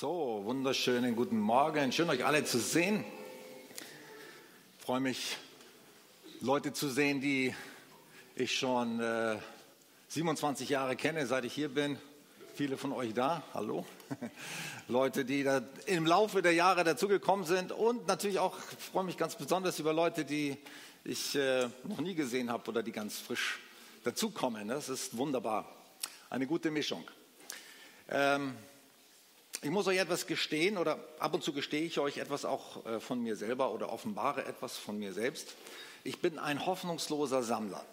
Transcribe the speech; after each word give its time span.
So, 0.00 0.40
wunderschönen 0.46 1.14
guten 1.14 1.38
Morgen. 1.38 1.92
Schön, 1.92 2.08
euch 2.08 2.24
alle 2.24 2.42
zu 2.42 2.58
sehen. 2.58 3.04
Ich 4.78 4.84
freue 4.86 5.00
mich, 5.00 5.36
Leute 6.40 6.72
zu 6.72 6.88
sehen, 6.88 7.20
die 7.20 7.54
ich 8.34 8.58
schon 8.58 8.98
äh, 8.98 9.36
27 10.08 10.70
Jahre 10.70 10.96
kenne, 10.96 11.26
seit 11.26 11.44
ich 11.44 11.52
hier 11.52 11.68
bin. 11.68 11.98
Viele 12.54 12.78
von 12.78 12.92
euch 12.92 13.12
da. 13.12 13.42
Hallo. 13.52 13.84
Leute, 14.88 15.26
die 15.26 15.46
im 15.84 16.06
Laufe 16.06 16.40
der 16.40 16.54
Jahre 16.54 16.82
dazugekommen 16.82 17.44
sind. 17.44 17.70
Und 17.70 18.06
natürlich 18.06 18.38
auch, 18.38 18.56
freue 18.56 19.04
mich 19.04 19.18
ganz 19.18 19.36
besonders 19.36 19.78
über 19.80 19.92
Leute, 19.92 20.24
die 20.24 20.56
ich 21.04 21.34
äh, 21.34 21.68
noch 21.84 22.00
nie 22.00 22.14
gesehen 22.14 22.50
habe 22.50 22.70
oder 22.70 22.82
die 22.82 22.92
ganz 22.92 23.18
frisch 23.18 23.60
dazukommen. 24.04 24.66
Das 24.68 24.88
ist 24.88 25.18
wunderbar. 25.18 25.70
Eine 26.30 26.46
gute 26.46 26.70
Mischung. 26.70 27.04
Ähm, 28.08 28.54
ich 29.62 29.70
muss 29.70 29.86
euch 29.86 29.98
etwas 29.98 30.26
gestehen 30.26 30.78
oder 30.78 30.98
ab 31.18 31.34
und 31.34 31.42
zu 31.42 31.52
gestehe 31.52 31.82
ich 31.82 31.98
euch 31.98 32.16
etwas 32.16 32.44
auch 32.44 32.84
äh, 32.86 33.00
von 33.00 33.22
mir 33.22 33.36
selber 33.36 33.72
oder 33.72 33.92
offenbare 33.92 34.46
etwas 34.46 34.78
von 34.78 34.98
mir 34.98 35.12
selbst. 35.12 35.48
Ich 36.02 36.22
bin 36.22 36.38
ein 36.38 36.64
hoffnungsloser 36.64 37.42
Sammler. 37.42 37.84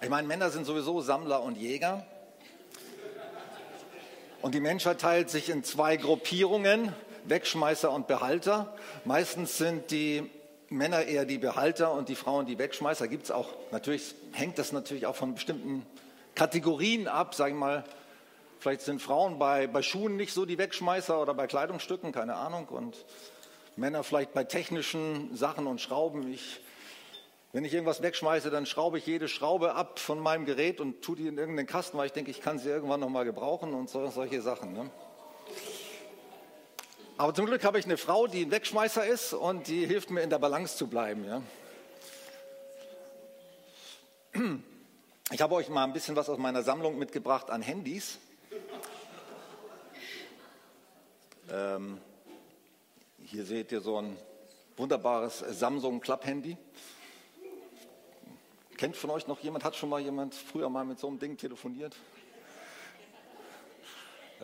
Ich 0.00 0.08
meine, 0.08 0.26
Männer 0.26 0.50
sind 0.50 0.64
sowieso 0.64 1.02
Sammler 1.02 1.42
und 1.42 1.58
Jäger. 1.58 2.06
Und 4.40 4.54
die 4.54 4.60
Menschheit 4.60 5.00
teilt 5.00 5.28
sich 5.28 5.50
in 5.50 5.62
zwei 5.64 5.96
Gruppierungen, 5.96 6.94
Wegschmeißer 7.24 7.90
und 7.90 8.06
Behalter. 8.06 8.74
Meistens 9.04 9.58
sind 9.58 9.90
die 9.90 10.30
Männer 10.70 11.04
eher 11.04 11.26
die 11.26 11.38
Behalter 11.38 11.92
und 11.92 12.08
die 12.08 12.14
Frauen 12.14 12.46
die 12.46 12.58
Wegschmeißer. 12.58 13.08
Gibt 13.08 13.24
es 13.24 13.30
auch, 13.30 13.50
natürlich 13.72 14.14
hängt 14.32 14.58
das 14.58 14.72
natürlich 14.72 15.06
auch 15.06 15.16
von 15.16 15.34
bestimmten 15.34 15.84
Kategorien 16.34 17.08
ab, 17.08 17.34
sage 17.34 17.52
ich 17.52 17.58
mal, 17.58 17.84
Vielleicht 18.58 18.82
sind 18.82 19.02
Frauen 19.02 19.38
bei, 19.38 19.66
bei 19.66 19.82
Schuhen 19.82 20.16
nicht 20.16 20.32
so 20.32 20.46
die 20.46 20.58
Wegschmeißer 20.58 21.20
oder 21.20 21.34
bei 21.34 21.46
Kleidungsstücken, 21.46 22.12
keine 22.12 22.34
Ahnung. 22.34 22.68
Und 22.68 22.96
Männer 23.76 24.02
vielleicht 24.02 24.32
bei 24.32 24.44
technischen 24.44 25.36
Sachen 25.36 25.66
und 25.66 25.80
Schrauben. 25.80 26.32
Ich, 26.32 26.60
wenn 27.52 27.64
ich 27.64 27.74
irgendwas 27.74 28.02
wegschmeiße, 28.02 28.50
dann 28.50 28.64
schraube 28.64 28.98
ich 28.98 29.06
jede 29.06 29.28
Schraube 29.28 29.74
ab 29.74 29.98
von 29.98 30.18
meinem 30.18 30.46
Gerät 30.46 30.80
und 30.80 31.02
tue 31.02 31.16
die 31.16 31.26
in 31.26 31.36
irgendeinen 31.36 31.66
Kasten, 31.66 31.98
weil 31.98 32.06
ich 32.06 32.12
denke, 32.12 32.30
ich 32.30 32.40
kann 32.40 32.58
sie 32.58 32.70
irgendwann 32.70 33.00
nochmal 33.00 33.24
gebrauchen 33.24 33.74
und 33.74 33.90
so, 33.90 34.08
solche 34.10 34.40
Sachen. 34.40 34.72
Ne? 34.72 34.90
Aber 37.18 37.34
zum 37.34 37.46
Glück 37.46 37.64
habe 37.64 37.78
ich 37.78 37.84
eine 37.84 37.96
Frau, 37.96 38.26
die 38.26 38.44
ein 38.44 38.50
Wegschmeißer 38.50 39.06
ist 39.06 39.32
und 39.32 39.68
die 39.68 39.86
hilft 39.86 40.10
mir 40.10 40.22
in 40.22 40.30
der 40.30 40.38
Balance 40.38 40.76
zu 40.76 40.86
bleiben. 40.86 41.24
Ja? 41.24 41.42
Ich 45.32 45.40
habe 45.40 45.54
euch 45.54 45.68
mal 45.68 45.84
ein 45.84 45.92
bisschen 45.92 46.14
was 46.16 46.28
aus 46.28 46.38
meiner 46.38 46.62
Sammlung 46.62 46.98
mitgebracht 46.98 47.50
an 47.50 47.62
Handys. 47.62 48.18
Ähm, 51.48 52.00
hier 53.22 53.44
seht 53.44 53.70
ihr 53.70 53.80
so 53.80 53.98
ein 53.98 54.16
wunderbares 54.76 55.38
Samsung 55.38 56.00
Club-Handy. 56.00 56.56
Kennt 58.76 58.96
von 58.96 59.10
euch 59.10 59.26
noch 59.28 59.40
jemand, 59.40 59.64
hat 59.64 59.76
schon 59.76 59.88
mal 59.88 60.00
jemand 60.00 60.34
früher 60.34 60.68
mal 60.68 60.84
mit 60.84 60.98
so 60.98 61.06
einem 61.06 61.18
Ding 61.18 61.36
telefoniert? 61.36 61.94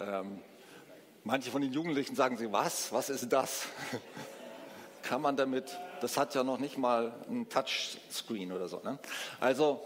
Ähm, 0.00 0.40
manche 1.24 1.50
von 1.50 1.60
den 1.60 1.72
Jugendlichen 1.72 2.14
sagen 2.14 2.36
sich, 2.36 2.50
was, 2.52 2.92
was 2.92 3.10
ist 3.10 3.32
das? 3.32 3.66
Kann 5.02 5.20
man 5.20 5.36
damit, 5.36 5.76
das 6.00 6.16
hat 6.16 6.34
ja 6.34 6.44
noch 6.44 6.58
nicht 6.58 6.78
mal 6.78 7.12
ein 7.28 7.48
Touchscreen 7.48 8.52
oder 8.52 8.68
so. 8.68 8.80
Ne? 8.80 8.98
Also 9.40 9.84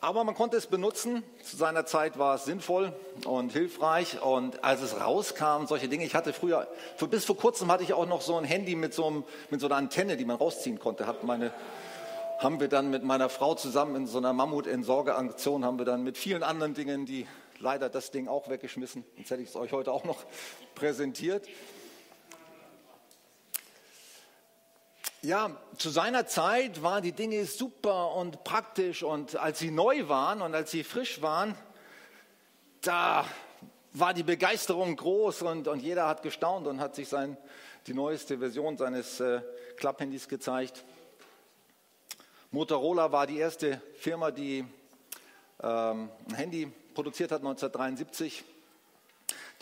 aber 0.00 0.24
man 0.24 0.34
konnte 0.34 0.56
es 0.56 0.66
benutzen. 0.66 1.22
Zu 1.42 1.56
seiner 1.56 1.86
Zeit 1.86 2.18
war 2.18 2.34
es 2.36 2.44
sinnvoll 2.44 2.92
und 3.24 3.52
hilfreich. 3.52 4.22
Und 4.22 4.62
als 4.62 4.82
es 4.82 5.00
rauskam, 5.00 5.66
solche 5.66 5.88
Dinge, 5.88 6.04
ich 6.04 6.14
hatte 6.14 6.32
früher, 6.32 6.68
bis 7.10 7.24
vor 7.24 7.36
kurzem 7.36 7.70
hatte 7.70 7.82
ich 7.82 7.92
auch 7.92 8.06
noch 8.06 8.20
so 8.20 8.36
ein 8.36 8.44
Handy 8.44 8.74
mit 8.74 8.94
so, 8.94 9.06
einem, 9.06 9.24
mit 9.50 9.60
so 9.60 9.66
einer 9.66 9.76
Antenne, 9.76 10.16
die 10.16 10.24
man 10.24 10.36
rausziehen 10.36 10.78
konnte. 10.78 11.06
Hat 11.06 11.24
meine, 11.24 11.52
haben 12.38 12.60
wir 12.60 12.68
dann 12.68 12.90
mit 12.90 13.02
meiner 13.02 13.28
Frau 13.28 13.54
zusammen 13.54 13.96
in 13.96 14.06
so 14.06 14.18
einer 14.18 14.32
Mammut-Entsorgeaktion, 14.32 15.64
haben 15.64 15.78
wir 15.78 15.86
dann 15.86 16.02
mit 16.02 16.18
vielen 16.18 16.42
anderen 16.42 16.74
Dingen, 16.74 17.06
die 17.06 17.26
leider 17.58 17.88
das 17.88 18.10
Ding 18.10 18.28
auch 18.28 18.48
weggeschmissen, 18.48 19.04
sonst 19.16 19.30
hätte 19.30 19.42
ich 19.42 19.48
es 19.48 19.56
euch 19.56 19.72
heute 19.72 19.92
auch 19.92 20.04
noch 20.04 20.24
präsentiert. 20.74 21.46
Ja, 25.22 25.56
zu 25.78 25.88
seiner 25.88 26.26
Zeit 26.26 26.82
waren 26.82 27.02
die 27.02 27.12
Dinge 27.12 27.46
super 27.46 28.12
und 28.14 28.44
praktisch 28.44 29.02
und 29.02 29.34
als 29.36 29.58
sie 29.58 29.70
neu 29.70 30.08
waren 30.08 30.42
und 30.42 30.54
als 30.54 30.70
sie 30.70 30.84
frisch 30.84 31.22
waren, 31.22 31.54
da 32.82 33.24
war 33.94 34.12
die 34.12 34.22
Begeisterung 34.22 34.94
groß 34.94 35.42
und, 35.42 35.68
und 35.68 35.80
jeder 35.80 36.06
hat 36.06 36.22
gestaunt 36.22 36.66
und 36.66 36.80
hat 36.80 36.94
sich 36.94 37.08
sein, 37.08 37.38
die 37.86 37.94
neueste 37.94 38.38
Version 38.38 38.76
seines 38.76 39.18
äh, 39.20 39.40
Klapphandys 39.78 40.28
gezeigt. 40.28 40.84
Motorola 42.50 43.10
war 43.10 43.26
die 43.26 43.38
erste 43.38 43.80
Firma, 43.98 44.30
die 44.30 44.66
ähm, 45.62 46.10
ein 46.28 46.34
Handy 46.34 46.70
produziert 46.94 47.32
hat 47.32 47.40
1973. 47.40 48.44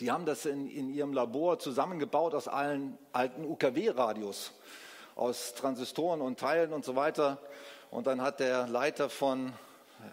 Die 0.01 0.11
haben 0.11 0.25
das 0.25 0.45
in, 0.45 0.69
in 0.69 0.93
ihrem 0.93 1.13
Labor 1.13 1.59
zusammengebaut 1.59 2.35
aus 2.35 2.49
allen 2.49 2.97
alten 3.13 3.45
UKW-Radios 3.45 4.51
aus 5.15 5.53
Transistoren 5.53 6.21
und 6.21 6.39
Teilen 6.39 6.73
und 6.73 6.85
so 6.85 6.95
weiter. 6.95 7.41
Und 7.89 8.07
dann 8.07 8.21
hat 8.21 8.39
der 8.39 8.67
Leiter 8.67 9.09
von, 9.09 9.53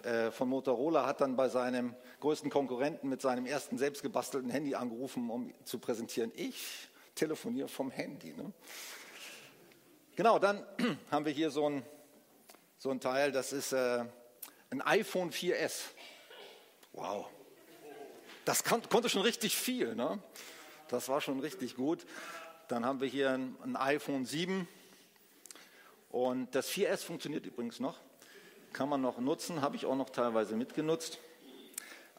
äh, 0.05 0.31
von 0.31 0.49
Motorola 0.49 1.05
hat 1.05 1.21
dann 1.21 1.37
bei 1.37 1.49
seinem 1.49 1.95
größten 2.21 2.51
Konkurrenten 2.51 3.09
mit 3.09 3.21
seinem 3.21 3.47
ersten 3.47 3.79
selbstgebastelten 3.79 4.51
Handy 4.51 4.77
angerufen, 4.77 5.29
um 5.29 5.53
zu 5.65 5.79
präsentieren, 5.79 6.31
ich 6.37 6.89
telefoniere 7.17 7.69
vom 7.69 7.91
Handy. 7.91 8.33
Ne? 8.33 8.53
Genau, 10.15 10.39
dann 10.39 10.65
haben 11.11 11.25
wir 11.25 11.33
hier 11.33 11.51
so 11.51 11.69
ein, 11.69 11.83
so 12.79 12.91
ein 12.91 13.01
Teil, 13.01 13.33
das 13.33 13.53
ist 13.53 13.73
äh, 13.73 14.05
ein 14.71 14.81
iPhone 14.83 15.33
4S. 15.33 15.81
Wow. 16.93 17.27
Das 18.45 18.65
kon 18.65 18.83
konnte 18.89 19.09
schon 19.09 19.23
richtig 19.23 19.57
viel. 19.57 19.95
Ne? 19.95 20.21
Das 20.89 21.09
war 21.09 21.21
schon 21.21 21.41
richtig 21.41 21.75
gut. 21.75 22.07
Dann 22.69 22.85
haben 22.85 23.01
wir 23.01 23.09
hier 23.09 23.31
ein, 23.31 23.57
ein 23.63 23.77
iPhone 23.77 24.25
7. 24.25 24.69
Und 26.13 26.55
das 26.55 26.71
4S 26.71 27.05
funktioniert 27.05 27.47
übrigens 27.47 27.81
noch, 27.81 27.99
kann 28.75 28.89
man 28.89 29.01
noch 29.01 29.19
nutzen, 29.19 29.63
habe 29.63 29.77
ich 29.77 29.87
auch 29.87 29.97
noch 29.97 30.11
teilweise 30.11 30.55
mitgenutzt. 30.55 31.19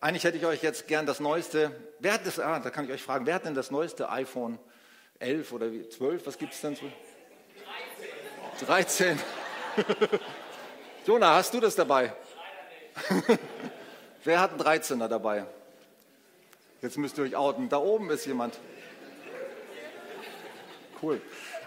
Eigentlich 0.02 0.24
hätte 0.24 0.38
ich 0.38 0.46
euch 0.46 0.64
jetzt 0.64 0.88
gern 0.88 1.06
das 1.06 1.20
neueste, 1.20 1.72
wer 2.00 2.14
hat 2.14 2.26
das, 2.26 2.40
ah, 2.40 2.60
da 2.60 2.72
kann 2.72 2.86
ich 2.86 2.92
euch 2.92 3.04
fragen, 3.04 3.28
wer 3.28 3.36
hat 3.36 3.46
denn 3.46 3.54
das 3.54 3.70
neueste 3.70 4.10
iPhone 4.10 4.58
11 5.20 5.54
oder 5.54 5.68
12, 5.90 6.26
was 6.26 6.38
gibt 6.40 6.54
es 6.54 6.62
denn? 6.62 6.76
13. 8.58 8.68
13. 8.68 9.20
Jona, 11.06 11.36
hast 11.36 11.54
du 11.54 11.60
das 11.60 11.76
dabei? 11.76 12.14
wer 14.24 14.40
hat 14.40 14.52
einen 14.52 14.62
13er 14.62 15.08
dabei? 15.08 15.46
Jetzt 16.82 16.98
müsst 16.98 17.18
ihr 17.18 17.26
euch 17.26 17.36
outen. 17.36 17.70
Da 17.70 17.78
oben 17.78 18.10
ist 18.10 18.26
jemand. 18.26 18.60
Cool. 21.02 21.22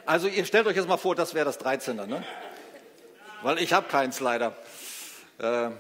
Also 0.06 0.28
ihr 0.28 0.44
stellt 0.44 0.68
euch 0.68 0.76
jetzt 0.76 0.86
mal 0.86 0.98
vor, 0.98 1.16
das 1.16 1.34
wäre 1.34 1.44
das 1.44 1.58
13er, 1.58 2.06
ne? 2.06 2.22
Weil 3.42 3.58
ich 3.58 3.72
habe 3.72 3.88
keins 3.88 4.20
leider. 4.20 4.56
Äh, 5.38 5.70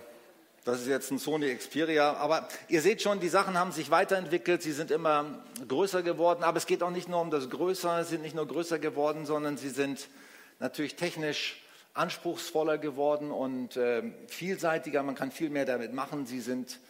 das 0.64 0.80
ist 0.80 0.88
jetzt 0.88 1.12
ein 1.12 1.20
Sony 1.20 1.54
Xperia. 1.54 2.14
Aber 2.14 2.48
ihr 2.66 2.82
seht 2.82 3.02
schon, 3.02 3.20
die 3.20 3.28
Sachen 3.28 3.56
haben 3.56 3.70
sich 3.70 3.92
weiterentwickelt. 3.92 4.62
Sie 4.62 4.72
sind 4.72 4.90
immer 4.90 5.44
größer 5.68 6.02
geworden. 6.02 6.42
Aber 6.42 6.58
es 6.58 6.66
geht 6.66 6.82
auch 6.82 6.90
nicht 6.90 7.08
nur 7.08 7.20
um 7.20 7.30
das 7.30 7.50
Größer. 7.50 8.02
Sie 8.02 8.10
sind 8.10 8.22
nicht 8.22 8.34
nur 8.34 8.48
größer 8.48 8.80
geworden, 8.80 9.26
sondern 9.26 9.56
sie 9.58 9.68
sind 9.68 10.08
natürlich 10.58 10.96
technisch 10.96 11.62
anspruchsvoller 11.94 12.78
geworden 12.78 13.30
und 13.30 13.76
äh, 13.76 14.02
vielseitiger. 14.26 15.04
Man 15.04 15.14
kann 15.14 15.30
viel 15.30 15.50
mehr 15.50 15.66
damit 15.66 15.92
machen. 15.92 16.26
Sie 16.26 16.40
sind, 16.40 16.80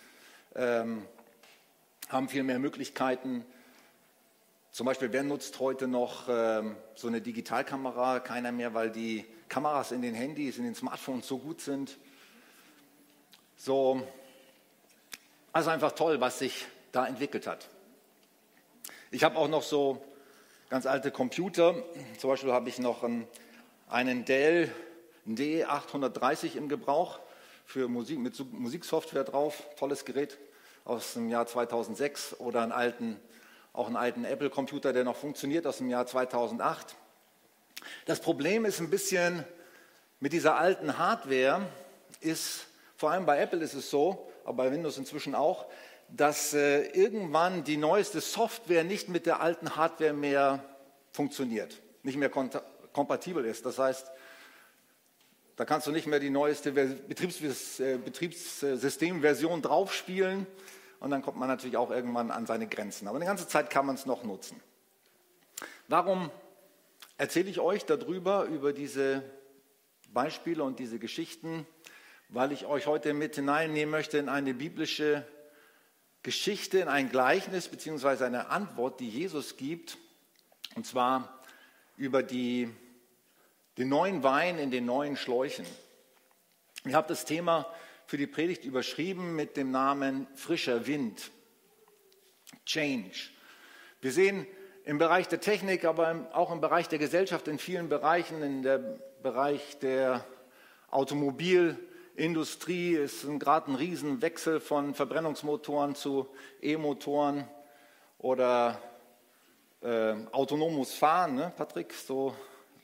ähm, 0.54 1.02
haben 2.08 2.30
viel 2.30 2.44
mehr 2.44 2.58
Möglichkeiten. 2.58 3.44
Zum 4.76 4.84
Beispiel, 4.84 5.11
wer 5.11 5.23
nutzt 5.23 5.58
heute 5.58 5.88
noch 5.88 6.28
ähm, 6.28 6.76
so 6.94 7.08
eine 7.08 7.23
Digitalkamera? 7.23 8.20
Keiner 8.20 8.52
mehr, 8.52 8.75
weil 8.75 8.90
die 8.90 9.25
Kameras 9.49 9.90
in 9.90 10.02
den 10.02 10.14
Handys, 10.14 10.58
in 10.58 10.64
den 10.64 10.75
Smartphones 10.75 11.26
so 11.26 11.38
gut 11.38 11.62
sind. 11.62 11.96
So, 13.56 14.06
also 15.50 15.70
einfach 15.70 15.93
toll, 15.93 16.20
was 16.20 16.40
sich 16.40 16.67
da 16.93 17.06
entwickelt 17.06 17.46
hat. 17.46 17.70
Ich 19.11 19.25
habe 19.25 19.38
auch 19.38 19.49
noch 19.49 19.62
so 19.62 20.05
ganz 20.69 20.84
alte 20.84 21.11
Computer. 21.11 21.75
Zum 22.19 22.28
Beispiel 22.28 22.52
habe 22.52 22.69
ich 22.69 22.78
noch 22.78 23.02
einen, 23.02 23.26
einen 23.88 24.26
Dell 24.26 24.70
D830 25.26 26.55
im 26.55 26.69
Gebrauch 26.69 27.19
für 27.64 27.88
Musik 27.88 28.19
mit 28.19 28.38
Musiksoftware 28.52 29.25
drauf. 29.25 29.62
Tolles 29.78 30.05
Gerät 30.05 30.37
aus 30.84 31.14
dem 31.14 31.31
Jahr 31.31 31.46
2006 31.46 32.38
oder 32.40 32.61
einen 32.61 32.73
alten 32.73 33.19
auch 33.76 33.87
einen 33.87 33.96
alten 33.96 34.25
Apple-Computer, 34.25 34.93
der 34.93 35.05
noch 35.05 35.17
funktioniert 35.17 35.67
aus 35.67 35.78
dem 35.78 35.90
Jahr 35.90 36.06
2008. 36.06 36.96
Das 38.06 38.20
Problem 38.20 38.64
ist 38.64 38.81
ein 38.81 38.90
bisschen 38.90 39.44
mit 40.19 40.32
dieser 40.32 40.56
alten 40.56 40.99
Hardware, 40.99 41.69
ist 42.20 42.67
vor 42.96 43.11
allem 43.11 43.26
bei 43.26 43.38
Apple 43.38 43.61
ist 43.61 43.75
es 43.75 43.90
so, 43.90 44.26
aber 44.44 44.64
bei 44.64 44.73
Windows 44.73 44.96
inzwischen 44.96 45.34
auch, 45.34 45.67
dass 46.08 46.55
äh, 46.55 46.87
irgendwann 46.93 47.64
die 47.64 47.76
neueste 47.76 48.20
Software 48.20 48.84
nicht 48.84 49.11
mit 49.11 49.26
der 49.26 49.40
alten 49.40 49.76
Hardware 49.76 50.14
mehr 50.14 50.64
funktioniert, 51.12 51.82
nicht 52.02 52.17
mehr 52.17 52.31
kompatibel 52.31 53.44
ist. 53.44 53.67
Das 53.67 53.78
heißt, 53.78 54.11
da 55.56 55.64
kannst 55.64 55.87
du 55.87 55.90
nicht 55.90 56.06
mehr 56.06 56.20
die 56.20 56.31
neueste 56.31 56.73
Betriebs 56.73 57.81
äh, 57.81 57.99
Betriebssystemversion 58.02 59.61
draufspielen 59.61 60.46
und 61.00 61.10
dann 61.10 61.22
kommt 61.22 61.38
man 61.38 61.48
natürlich 61.48 61.76
auch 61.76 61.90
irgendwann 61.90 62.31
an 62.31 62.46
seine 62.46 62.66
Grenzen. 62.66 63.08
Aber 63.08 63.16
eine 63.16 63.26
ganze 63.26 63.48
Zeit 63.48 63.70
kann 63.70 63.87
man 63.87 63.94
es 63.96 64.06
noch 64.06 64.25
nutzen. 64.25 64.60
Warum 65.88 66.31
erzähle 67.19 67.50
ich 67.50 67.60
euch 67.60 67.84
darüber, 67.84 68.44
über 68.44 68.72
diese 68.72 69.22
Beispiele 70.12 70.62
und 70.64 70.78
diese 70.78 70.98
Geschichten? 70.98 71.66
Weil 72.28 72.52
ich 72.52 72.66
euch 72.66 72.87
heute 72.87 73.14
mit 73.14 73.37
hineinnehmen 73.37 73.90
möchte 73.90 74.19
in 74.19 74.28
eine 74.28 74.52
biblische 74.52 75.25
Geschichte, 76.22 76.78
in 76.81 76.88
ein 76.88 77.08
Gleichnis 77.08 77.69
beziehungsweise 77.69 78.26
eine 78.26 78.49
Antwort, 78.49 78.99
die 78.99 79.08
Jesus 79.08 79.56
gibt, 79.56 79.96
und 80.75 80.84
zwar 80.84 81.40
über 81.96 82.22
die, 82.22 82.69
den 83.78 83.88
neuen 83.88 84.25
Wein 84.25 84.58
in 84.58 84.72
den 84.72 84.87
neuen 84.87 85.16
Schläuchen. 85.16 85.64
Ich 86.84 86.94
habe 86.94 87.06
das 87.06 87.25
Thema 87.25 87.72
für 88.06 88.16
die 88.16 88.26
Predigt 88.26 88.64
überschrieben 88.64 89.36
mit 89.36 89.56
dem 89.56 89.70
Namen 89.70 90.26
frischer 90.34 90.86
Wind, 90.86 91.30
Change. 92.64 93.30
Wir 94.00 94.12
sehen 94.12 94.46
im 94.84 94.98
Bereich 94.98 95.28
der 95.28 95.40
Technik, 95.40 95.84
aber 95.84 96.28
auch 96.32 96.52
im 96.52 96.60
Bereich 96.60 96.88
der 96.88 96.98
Gesellschaft, 96.98 97.48
in 97.48 97.58
vielen 97.58 97.88
Bereichen, 97.88 98.42
in 98.42 98.62
der 98.62 98.78
Bereich 99.22 99.78
der 99.80 100.24
Automobil- 100.90 101.76
Industrie 102.16 102.94
ist 102.94 103.26
gerade 103.38 103.70
ein 103.70 103.74
Riesenwechsel 103.74 104.60
von 104.60 104.94
Verbrennungsmotoren 104.94 105.94
zu 105.94 106.26
E-Motoren 106.62 107.46
oder 108.18 108.80
äh, 109.82 110.14
autonomes 110.32 110.94
Fahren, 110.94 111.34
ne, 111.34 111.52
Patrick, 111.54 111.92
so 111.92 112.34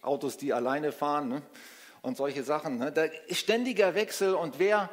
Autos, 0.03 0.37
die 0.37 0.53
alleine 0.53 0.93
fahren 0.93 1.29
ne, 1.29 1.43
und 2.03 2.19
solche 2.19 2.45
Sachen. 2.45 2.79
Ne. 2.79 2.93
Da 2.93 3.05
ist 3.05 3.39
ständiger 3.39 3.95
Wechsel 3.95 4.35
und 4.35 4.59
wer, 4.59 4.91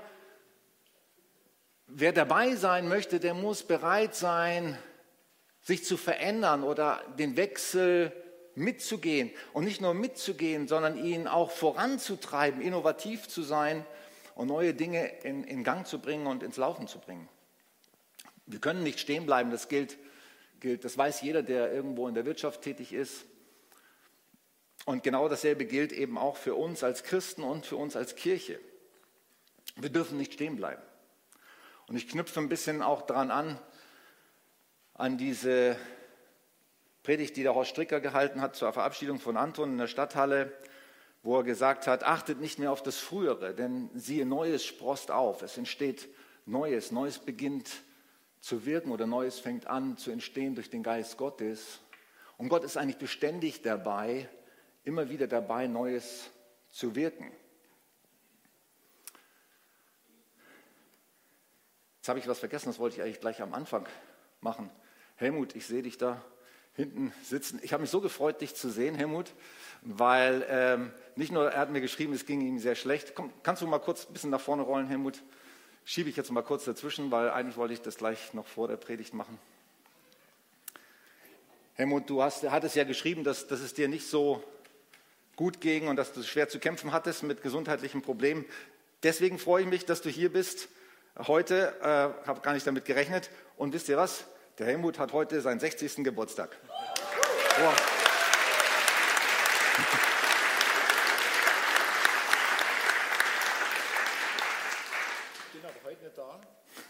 wer 1.90 2.14
dabei 2.14 2.56
sein 2.56 2.88
möchte, 2.88 3.20
der 3.20 3.34
muss 3.34 3.64
bereit 3.64 4.16
sein, 4.16 4.78
sich 5.62 5.84
zu 5.84 5.98
verändern 5.98 6.64
oder 6.64 7.02
den 7.18 7.36
Wechsel 7.36 8.12
mitzugehen 8.56 9.32
und 9.54 9.66
nicht 9.66 9.82
nur 9.82 9.94
mitzugehen, 9.94 10.68
sondern 10.68 10.98
ihn 10.98 11.28
auch 11.28 11.52
voranzutreiben, 11.52 12.62
innovativ 12.62 13.28
zu 13.28 13.42
sein 13.42 13.86
und 14.36 14.48
neue 14.48 14.74
Dinge 14.74 15.08
in, 15.24 15.44
in 15.44 15.64
Gang 15.64 15.86
zu 15.86 16.00
bringen 16.00 16.28
und 16.28 16.44
ins 16.44 16.58
Laufen 16.58 16.88
zu 16.88 17.00
bringen. 17.00 17.28
Wir 18.46 18.60
können 18.60 18.84
nicht 18.84 19.00
stehen 19.00 19.26
bleiben, 19.26 19.52
das 19.52 19.68
gilt, 19.68 19.98
gilt, 20.60 20.84
das 20.84 20.98
weiß 20.98 21.22
jeder, 21.22 21.44
der 21.44 21.72
irgendwo 21.72 22.08
in 22.08 22.16
der 22.16 22.26
Wirtschaft 22.26 22.62
tätig 22.62 22.94
ist. 22.94 23.26
Und 24.86 25.04
genau 25.04 25.30
dasselbe 25.30 25.66
gilt 25.66 25.92
eben 25.92 26.18
auch 26.18 26.38
für 26.38 26.56
uns 26.56 26.84
als 26.84 27.04
Christen 27.04 27.44
und 27.44 27.66
für 27.66 27.76
uns 27.76 27.96
als 27.96 28.16
Kirche. 28.16 28.60
Wir 29.76 29.90
dürfen 29.90 30.18
nicht 30.18 30.34
stehen 30.34 30.56
bleiben. 30.56 30.82
Und 31.90 31.98
ich 31.98 32.08
knüpfe 32.08 32.40
ein 32.40 32.50
bisschen 32.50 32.82
auch 32.82 33.02
daran 33.02 33.32
an, 33.32 33.60
an 34.94 35.18
diese 35.18 35.76
Predigt, 37.04 37.36
die 37.36 37.44
der 37.44 37.56
Horst 37.56 37.72
Stricker 37.72 38.00
gehalten 38.00 38.42
hat 38.42 38.56
zur 38.56 38.72
Verabschiedung 38.72 39.20
von 39.20 39.36
Anton 39.36 39.72
in 39.72 39.78
der 39.78 39.88
Stadthalle 39.88 40.54
wo 41.22 41.38
er 41.38 41.44
gesagt 41.44 41.88
hat, 41.88 42.04
achtet 42.04 42.40
nicht 42.40 42.60
mehr 42.60 42.72
auf 42.72 42.82
das 42.82 42.98
Frühere, 42.98 43.54
denn 43.54 43.90
siehe, 43.94 44.26
Neues 44.26 44.66
sprost 44.66 45.12
auf. 45.12 45.42
Es 45.42 45.58
entsteht 45.58 46.08
Neues, 46.46 46.92
Neues 46.92 47.20
beginnt 47.20 47.70
zu 48.40 48.66
wirken 48.66 48.92
oder 48.92 49.06
Neues 49.06 49.40
fängt 49.40 49.68
an 49.68 49.98
zu 49.98 50.12
entstehen 50.12 50.56
durch 50.56 50.70
den 50.70 50.82
Geist 50.82 51.18
Gottes. 51.18 51.82
Und 52.38 52.48
Gott 52.48 52.64
ist 52.64 52.78
eigentlich 52.78 52.98
beständig 52.98 53.62
dabei, 53.62 54.30
immer 54.84 55.10
wieder 55.10 55.28
dabei, 55.28 55.68
Neues 55.68 56.30
zu 56.70 56.96
wirken. 56.96 57.32
Jetzt 62.10 62.14
habe 62.14 62.20
ich 62.22 62.28
was 62.28 62.40
vergessen, 62.40 62.70
das 62.70 62.80
wollte 62.80 62.96
ich 62.96 63.04
eigentlich 63.04 63.20
gleich 63.20 63.40
am 63.40 63.54
Anfang 63.54 63.86
machen. 64.42 64.72
Helmut, 65.18 65.56
ich 65.56 65.68
sehe 65.68 65.84
dich 65.84 66.00
da 66.00 66.20
hinten 66.74 67.14
sitzen. 67.22 67.60
Ich 67.62 67.72
habe 67.72 67.82
mich 67.82 67.92
so 67.92 68.02
gefreut, 68.02 68.42
dich 68.42 68.56
zu 68.56 68.72
sehen, 68.72 68.96
Helmut, 68.96 69.32
weil 69.84 70.44
ähm, 70.50 70.92
nicht 71.16 71.32
nur, 71.32 71.52
er 71.52 71.60
hat 71.60 71.70
mir 71.70 71.82
geschrieben, 71.82 72.14
es 72.14 72.26
ging 72.26 72.42
ihm 72.42 72.58
sehr 72.58 72.74
schlecht. 72.74 73.14
Komm, 73.14 73.32
kannst 73.44 73.62
du 73.62 73.68
mal 73.68 73.78
kurz 73.78 74.08
ein 74.08 74.14
bisschen 74.14 74.32
nach 74.32 74.42
vorne 74.42 74.64
rollen, 74.64 74.88
Helmut? 74.88 75.22
Schiebe 75.86 76.10
ich 76.10 76.16
jetzt 76.16 76.32
mal 76.32 76.42
kurz 76.42 76.66
dazwischen, 76.66 77.12
weil 77.12 77.30
eigentlich 77.30 77.58
wollte 77.58 77.76
ich 77.76 77.82
das 77.84 77.98
gleich 77.98 78.34
noch 78.34 78.48
vor 78.48 78.68
der 78.68 78.78
Predigt 78.78 79.14
machen. 79.14 79.38
Helmut, 81.76 82.10
du 82.10 82.24
hast, 82.24 82.42
hattest 82.50 82.76
ja 82.76 82.86
geschrieben, 82.86 83.24
dass, 83.24 83.46
dass 83.46 83.60
es 83.60 83.76
dir 83.76 83.88
nicht 83.88 84.08
so 84.08 84.44
gut 85.36 85.62
ging 85.62 85.88
und 85.88 85.96
dass 85.96 86.12
du 86.12 86.24
schwer 86.24 86.50
zu 86.50 86.58
kämpfen 86.58 86.92
hattest 86.92 87.22
mit 87.22 87.44
gesundheitlichen 87.44 88.02
Problemen. 88.02 88.46
Deswegen 89.04 89.38
freue 89.38 89.62
ich 89.62 89.70
mich, 89.70 89.86
dass 89.86 90.02
du 90.02 90.10
hier 90.10 90.34
bist 90.34 90.70
heute. 91.18 91.74
Äh, 91.82 92.28
habe 92.28 92.42
gar 92.42 92.54
nicht 92.54 92.66
damit 92.66 92.86
gerechnet. 92.86 93.30
Und 93.58 93.74
wisst 93.74 93.90
ihr 93.90 93.98
was? 93.98 94.26
Der 94.58 94.68
Helmut 94.68 95.00
hat 95.00 95.14
heute 95.14 95.42
seinen 95.42 95.60
60. 95.60 96.04
Geburtstag. 96.04 96.58
Oh. 97.62 97.74
Ich 105.54 105.60
bin 105.60 105.66
aber 105.66 105.84
heute 105.86 106.04
nicht. 106.04 106.18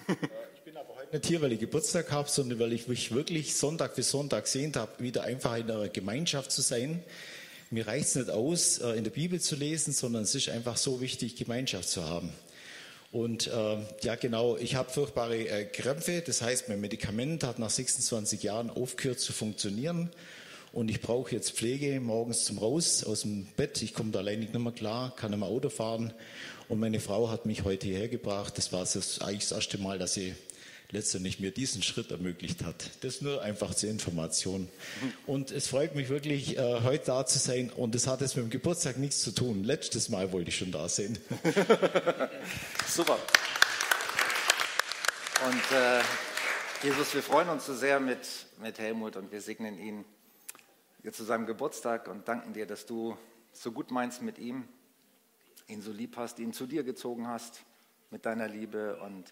Äh, 0.07 0.25
ich 0.55 0.61
bin 0.61 0.77
aber 0.77 0.95
heute 0.95 1.15
nicht 1.15 1.25
hier, 1.25 1.41
weil 1.41 1.51
ich 1.53 1.59
Geburtstag 1.59 2.11
habe, 2.11 2.29
sondern 2.29 2.59
weil 2.59 2.73
ich 2.73 2.87
mich 2.87 3.13
wirklich 3.13 3.55
Sonntag 3.55 3.95
für 3.95 4.03
Sonntag 4.03 4.47
sehnt 4.47 4.75
habe, 4.77 4.91
wieder 4.99 5.23
einfach 5.23 5.55
in 5.57 5.69
einer 5.69 5.89
Gemeinschaft 5.89 6.51
zu 6.51 6.61
sein. 6.61 7.03
Mir 7.71 7.85
reicht 7.85 8.07
es 8.07 8.15
nicht 8.15 8.29
aus, 8.31 8.79
äh, 8.79 8.93
in 8.93 9.03
der 9.03 9.11
Bibel 9.11 9.39
zu 9.39 9.55
lesen, 9.55 9.93
sondern 9.93 10.23
es 10.23 10.33
ist 10.33 10.49
einfach 10.49 10.77
so 10.77 11.01
wichtig, 11.01 11.35
Gemeinschaft 11.35 11.87
zu 11.87 12.03
haben. 12.03 12.33
Und 13.11 13.47
äh, 13.47 13.77
ja, 14.03 14.15
genau, 14.15 14.55
ich 14.57 14.75
habe 14.75 14.91
furchtbare 14.91 15.47
äh, 15.47 15.65
Krämpfe. 15.65 16.21
Das 16.21 16.41
heißt, 16.41 16.69
mein 16.69 16.79
Medikament 16.79 17.43
hat 17.43 17.57
nach 17.57 17.71
26 17.71 18.43
Jahren 18.43 18.69
aufgehört 18.69 19.19
zu 19.19 19.33
funktionieren. 19.33 20.11
Und 20.71 20.89
ich 20.91 21.01
brauche 21.01 21.33
jetzt 21.33 21.53
Pflege 21.53 21.99
morgens 21.99 22.45
zum 22.45 22.59
Raus 22.59 23.03
aus 23.03 23.21
dem 23.21 23.47
Bett. 23.57 23.81
Ich 23.81 23.95
komme 23.95 24.11
da 24.11 24.19
alleine 24.19 24.41
nicht 24.41 24.53
mehr 24.53 24.71
klar, 24.71 25.15
kann 25.15 25.31
nicht 25.31 25.39
mehr 25.39 25.49
Auto 25.49 25.69
fahren. 25.69 26.13
Und 26.67 26.79
meine 26.79 26.99
Frau 26.99 27.29
hat 27.29 27.47
mich 27.47 27.63
heute 27.63 27.87
hierher 27.87 28.09
gebracht. 28.09 28.55
Das 28.59 28.71
war 28.71 28.81
das, 28.81 29.21
eigentlich 29.21 29.49
das 29.49 29.53
erste 29.53 29.79
Mal, 29.79 29.97
dass 29.97 30.13
sie 30.13 30.35
letztendlich 30.91 31.39
mir 31.39 31.51
diesen 31.51 31.83
Schritt 31.83 32.11
ermöglicht 32.11 32.63
hat. 32.63 32.89
Das 33.01 33.21
nur 33.21 33.41
einfach 33.41 33.75
zur 33.75 33.89
Information. 33.89 34.67
Und 35.27 35.51
es 35.51 35.67
freut 35.67 35.95
mich 35.95 36.09
wirklich, 36.09 36.57
äh, 36.57 36.81
heute 36.83 37.05
da 37.05 37.25
zu 37.25 37.37
sein. 37.37 37.69
Und 37.69 37.93
es 37.93 38.07
hat 38.07 38.21
jetzt 38.21 38.35
mit 38.35 38.45
dem 38.45 38.49
Geburtstag 38.49 38.97
nichts 38.97 39.21
zu 39.21 39.31
tun. 39.31 39.63
Letztes 39.63 40.09
Mal 40.09 40.31
wollte 40.31 40.49
ich 40.49 40.57
schon 40.57 40.71
da 40.71 40.89
sein. 40.89 41.17
Super. 42.87 43.19
Und 45.45 45.77
äh, 45.77 46.01
Jesus, 46.83 47.13
wir 47.13 47.23
freuen 47.23 47.49
uns 47.49 47.65
so 47.65 47.75
sehr 47.75 47.99
mit, 47.99 48.27
mit 48.61 48.79
Helmut 48.79 49.15
und 49.15 49.31
wir 49.31 49.41
segnen 49.41 49.77
ihn 49.77 50.05
jetzt 51.03 51.17
zu 51.17 51.23
seinem 51.23 51.45
Geburtstag 51.45 52.07
und 52.07 52.27
danken 52.27 52.53
dir, 52.53 52.65
dass 52.65 52.85
du 52.85 53.17
so 53.53 53.71
gut 53.71 53.91
meinst 53.91 54.21
mit 54.21 54.37
ihm, 54.37 54.67
ihn 55.67 55.81
so 55.81 55.91
lieb 55.91 56.17
hast, 56.17 56.39
ihn 56.39 56.51
zu 56.51 56.65
dir 56.65 56.83
gezogen 56.83 57.27
hast 57.27 57.61
mit 58.11 58.25
deiner 58.25 58.47
Liebe 58.47 58.97
und 58.97 59.31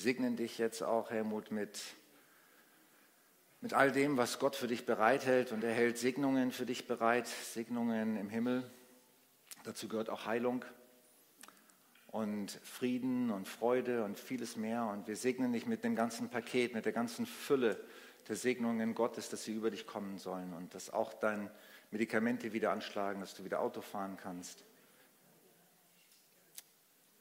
segnen 0.00 0.36
dich 0.36 0.58
jetzt 0.58 0.82
auch, 0.82 1.10
Helmut, 1.10 1.50
mit, 1.50 1.80
mit 3.60 3.74
all 3.74 3.92
dem, 3.92 4.16
was 4.16 4.38
Gott 4.38 4.56
für 4.56 4.66
dich 4.66 4.86
bereithält. 4.86 5.52
Und 5.52 5.62
er 5.62 5.72
hält 5.72 5.98
Segnungen 5.98 6.52
für 6.52 6.66
dich 6.66 6.86
bereit, 6.86 7.26
Segnungen 7.26 8.16
im 8.16 8.28
Himmel. 8.28 8.68
Dazu 9.64 9.88
gehört 9.88 10.08
auch 10.08 10.26
Heilung 10.26 10.64
und 12.08 12.52
Frieden 12.64 13.30
und 13.30 13.46
Freude 13.46 14.04
und 14.04 14.18
vieles 14.18 14.56
mehr. 14.56 14.86
Und 14.86 15.06
wir 15.06 15.16
segnen 15.16 15.52
dich 15.52 15.66
mit 15.66 15.84
dem 15.84 15.94
ganzen 15.94 16.30
Paket, 16.30 16.74
mit 16.74 16.84
der 16.84 16.92
ganzen 16.92 17.26
Fülle 17.26 17.78
der 18.28 18.36
Segnungen 18.36 18.94
Gottes, 18.94 19.28
dass 19.28 19.44
sie 19.44 19.54
über 19.54 19.70
dich 19.70 19.86
kommen 19.86 20.18
sollen 20.18 20.54
und 20.54 20.74
dass 20.74 20.90
auch 20.90 21.12
deine 21.12 21.50
Medikamente 21.90 22.52
wieder 22.52 22.72
anschlagen, 22.72 23.20
dass 23.20 23.34
du 23.34 23.44
wieder 23.44 23.60
Auto 23.60 23.80
fahren 23.80 24.16
kannst 24.16 24.64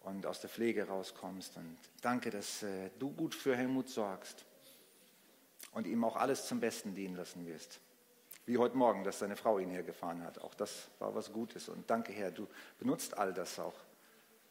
und 0.10 0.26
aus 0.26 0.42
der 0.42 0.50
Pflege 0.50 0.88
rauskommst. 0.88 1.58
Und 1.58 1.78
danke, 2.02 2.32
dass 2.32 2.64
äh, 2.64 2.90
du 2.98 3.12
gut 3.12 3.36
für 3.36 3.56
Helmut 3.56 3.90
sorgst 3.90 4.46
und 5.72 5.86
ihm 5.88 6.04
auch 6.04 6.16
alles 6.16 6.48
zum 6.48 6.60
Besten 6.60 6.96
dienen 6.96 7.16
lassen 7.16 7.46
wirst. 7.46 7.80
Wie 8.46 8.58
heute 8.58 8.76
Morgen, 8.76 9.04
dass 9.04 9.20
seine 9.20 9.36
Frau 9.36 9.60
ihn 9.60 9.70
hergefahren 9.70 10.24
hat. 10.24 10.40
Auch 10.42 10.56
das 10.56 10.88
war 10.98 11.14
was 11.14 11.32
Gutes. 11.32 11.70
Und 11.70 11.90
danke, 11.90 12.12
Herr, 12.12 12.32
du 12.32 12.48
benutzt 12.80 13.18
all 13.18 13.34
das 13.34 13.60
auch 13.60 13.76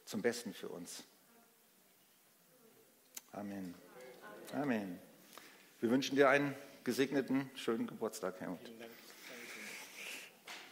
zum 0.04 0.22
Besten 0.22 0.54
für 0.54 0.68
uns. 0.68 1.02
Amen. 3.32 3.74
Amen. 4.54 4.98
Wir 5.80 5.90
wünschen 5.90 6.16
dir 6.16 6.28
einen 6.28 6.54
gesegneten, 6.84 7.50
schönen 7.54 7.86
Geburtstag, 7.86 8.40
Helmut. 8.40 8.60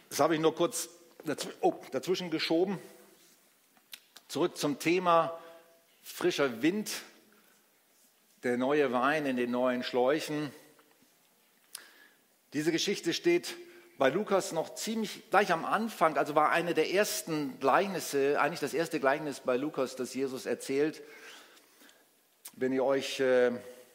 Das 0.09 0.19
habe 0.19 0.35
ich 0.35 0.41
nur 0.41 0.55
kurz 0.55 0.89
oh, 1.61 1.75
dazwischen 1.91 2.31
geschoben. 2.31 2.79
Zurück 4.27 4.57
zum 4.57 4.77
Thema 4.77 5.39
frischer 6.03 6.61
Wind. 6.61 6.91
der 8.43 8.57
neue 8.57 8.91
Wein 8.91 9.25
in 9.25 9.37
den 9.37 9.51
neuen 9.51 9.83
Schläuchen. 9.83 10.51
Diese 12.51 12.73
Geschichte 12.73 13.13
steht 13.13 13.55
bei 13.97 14.09
Lukas 14.09 14.51
noch 14.51 14.75
ziemlich 14.75 15.29
gleich 15.29 15.53
am 15.53 15.63
Anfang, 15.63 16.17
also 16.17 16.35
war 16.35 16.51
eine 16.51 16.73
der 16.73 16.91
ersten 16.91 17.57
Gleichnisse, 17.59 18.39
eigentlich 18.39 18.59
das 18.59 18.73
erste 18.73 18.99
Gleichnis 18.99 19.39
bei 19.39 19.55
Lukas, 19.55 19.95
das 19.95 20.13
Jesus 20.13 20.45
erzählt. 20.45 21.01
Wenn 22.51 22.73
ihr 22.73 22.83
euch, 22.83 23.21
äh, 23.21 23.53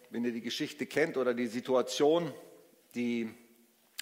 wenn 0.09 0.25
ihr 0.25 0.33
die 0.33 0.41
Geschichte 0.41 0.87
kennt 0.87 1.19
oder 1.19 1.35
die 1.35 1.47
Situation, 1.47 2.33
die 2.95 3.33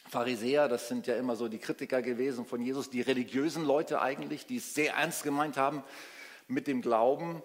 Pharisäer, 0.09 0.69
das 0.69 0.87
sind 0.87 1.09
ja 1.09 1.17
immer 1.17 1.35
so 1.35 1.49
die 1.49 1.59
Kritiker 1.59 2.03
gewesen 2.03 2.47
von 2.47 2.63
Jesus, 2.63 2.89
die 2.89 3.01
religiösen 3.01 3.65
Leute 3.65 4.01
eigentlich, 4.01 4.47
die 4.47 4.59
es 4.59 4.75
sehr 4.75 4.95
ernst 4.95 5.25
gemeint 5.25 5.57
haben 5.57 5.83
mit 6.50 6.66
dem 6.66 6.83
Glauben, 6.83 7.42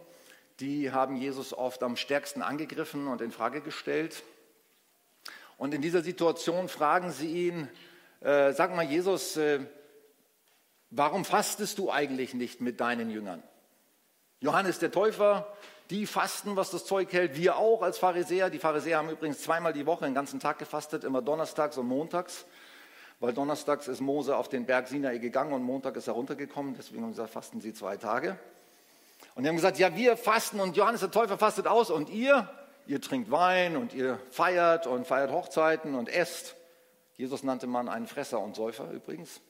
die 0.59 0.91
haben 0.91 1.17
Jesus 1.17 1.53
oft 1.53 1.83
am 1.83 1.97
stärksten 1.97 2.41
angegriffen 2.41 3.07
und 3.07 3.21
in 3.21 3.31
Frage 3.31 3.62
gestellt. 3.62 4.24
Und 5.57 5.74
in 5.74 5.81
dieser 5.81 6.01
Situation 6.01 6.69
fragen 6.69 7.12
sie 7.12 7.47
ihn, 7.47 7.69
äh, 8.21 8.53
sag 8.53 8.75
mal 8.75 8.85
Jesus, 8.85 9.38
äh, 9.38 9.59
warum 10.89 11.25
fastest 11.25 11.77
du 11.77 11.91
eigentlich 11.91 12.33
nicht 12.33 12.62
mit 12.62 12.79
deinen 12.79 13.09
Jüngern? 13.09 13.43
Johannes 14.41 14.79
der 14.79 14.91
Täufer, 14.91 15.53
die 15.89 16.05
fasten, 16.07 16.55
was 16.55 16.71
das 16.71 16.85
Zeug 16.85 17.12
hält, 17.13 17.35
wir 17.35 17.57
auch 17.57 17.81
als 17.81 17.97
Pharisäer. 17.97 18.50
Die 18.50 18.59
Pharisäer 18.59 18.97
haben 18.97 19.09
übrigens 19.09 19.41
zweimal 19.41 19.74
die 19.74 19.85
Woche 19.85 20.05
den 20.05 20.13
ganzen 20.13 20.39
Tag 20.39 20.57
gefastet, 20.57 21.03
immer 21.03 21.21
donnerstags 21.21 21.77
und 21.77 21.88
montags, 21.88 22.45
weil 23.19 23.33
donnerstags 23.33 23.88
ist 23.88 24.01
Mose 24.01 24.35
auf 24.35 24.50
den 24.50 24.65
Berg 24.65 24.88
Sinai 24.88 25.19
gegangen 25.19 25.53
und 25.53 25.63
Montag 25.63 25.95
ist 25.95 26.07
er 26.07 26.13
runtergekommen, 26.13 26.75
deswegen 26.77 27.03
haben 27.03 27.12
sie 27.12 27.17
gesagt, 27.17 27.33
fasten 27.33 27.62
sie 27.62 27.74
zwei 27.74 27.97
Tage. 27.97 28.38
Und 29.36 29.43
die 29.43 29.50
haben 29.50 29.55
gesagt, 29.55 29.77
ja, 29.77 29.95
wir 29.95 30.17
fasten 30.17 30.60
und 30.60 30.77
Johannes 30.77 31.01
der 31.01 31.12
Täufer 31.12 31.38
fastet 31.38 31.67
aus 31.67 31.89
und 31.89 32.10
ihr, 32.10 32.50
ihr 32.88 33.01
trinkt 33.01 33.31
Wein 33.31 33.75
und 33.75 33.93
ihr 33.93 34.19
feiert 34.31 34.88
und 34.88 35.05
feiert 35.05 35.31
Hochzeiten 35.31 35.95
und 35.95 36.10
esst. 36.10 36.55
Jesus 37.17 37.43
nannte 37.43 37.67
man 37.67 37.89
einen 37.89 38.07
Fresser 38.07 38.39
und 38.39 38.55
Säufer 38.55 38.89
übrigens. 38.91 39.41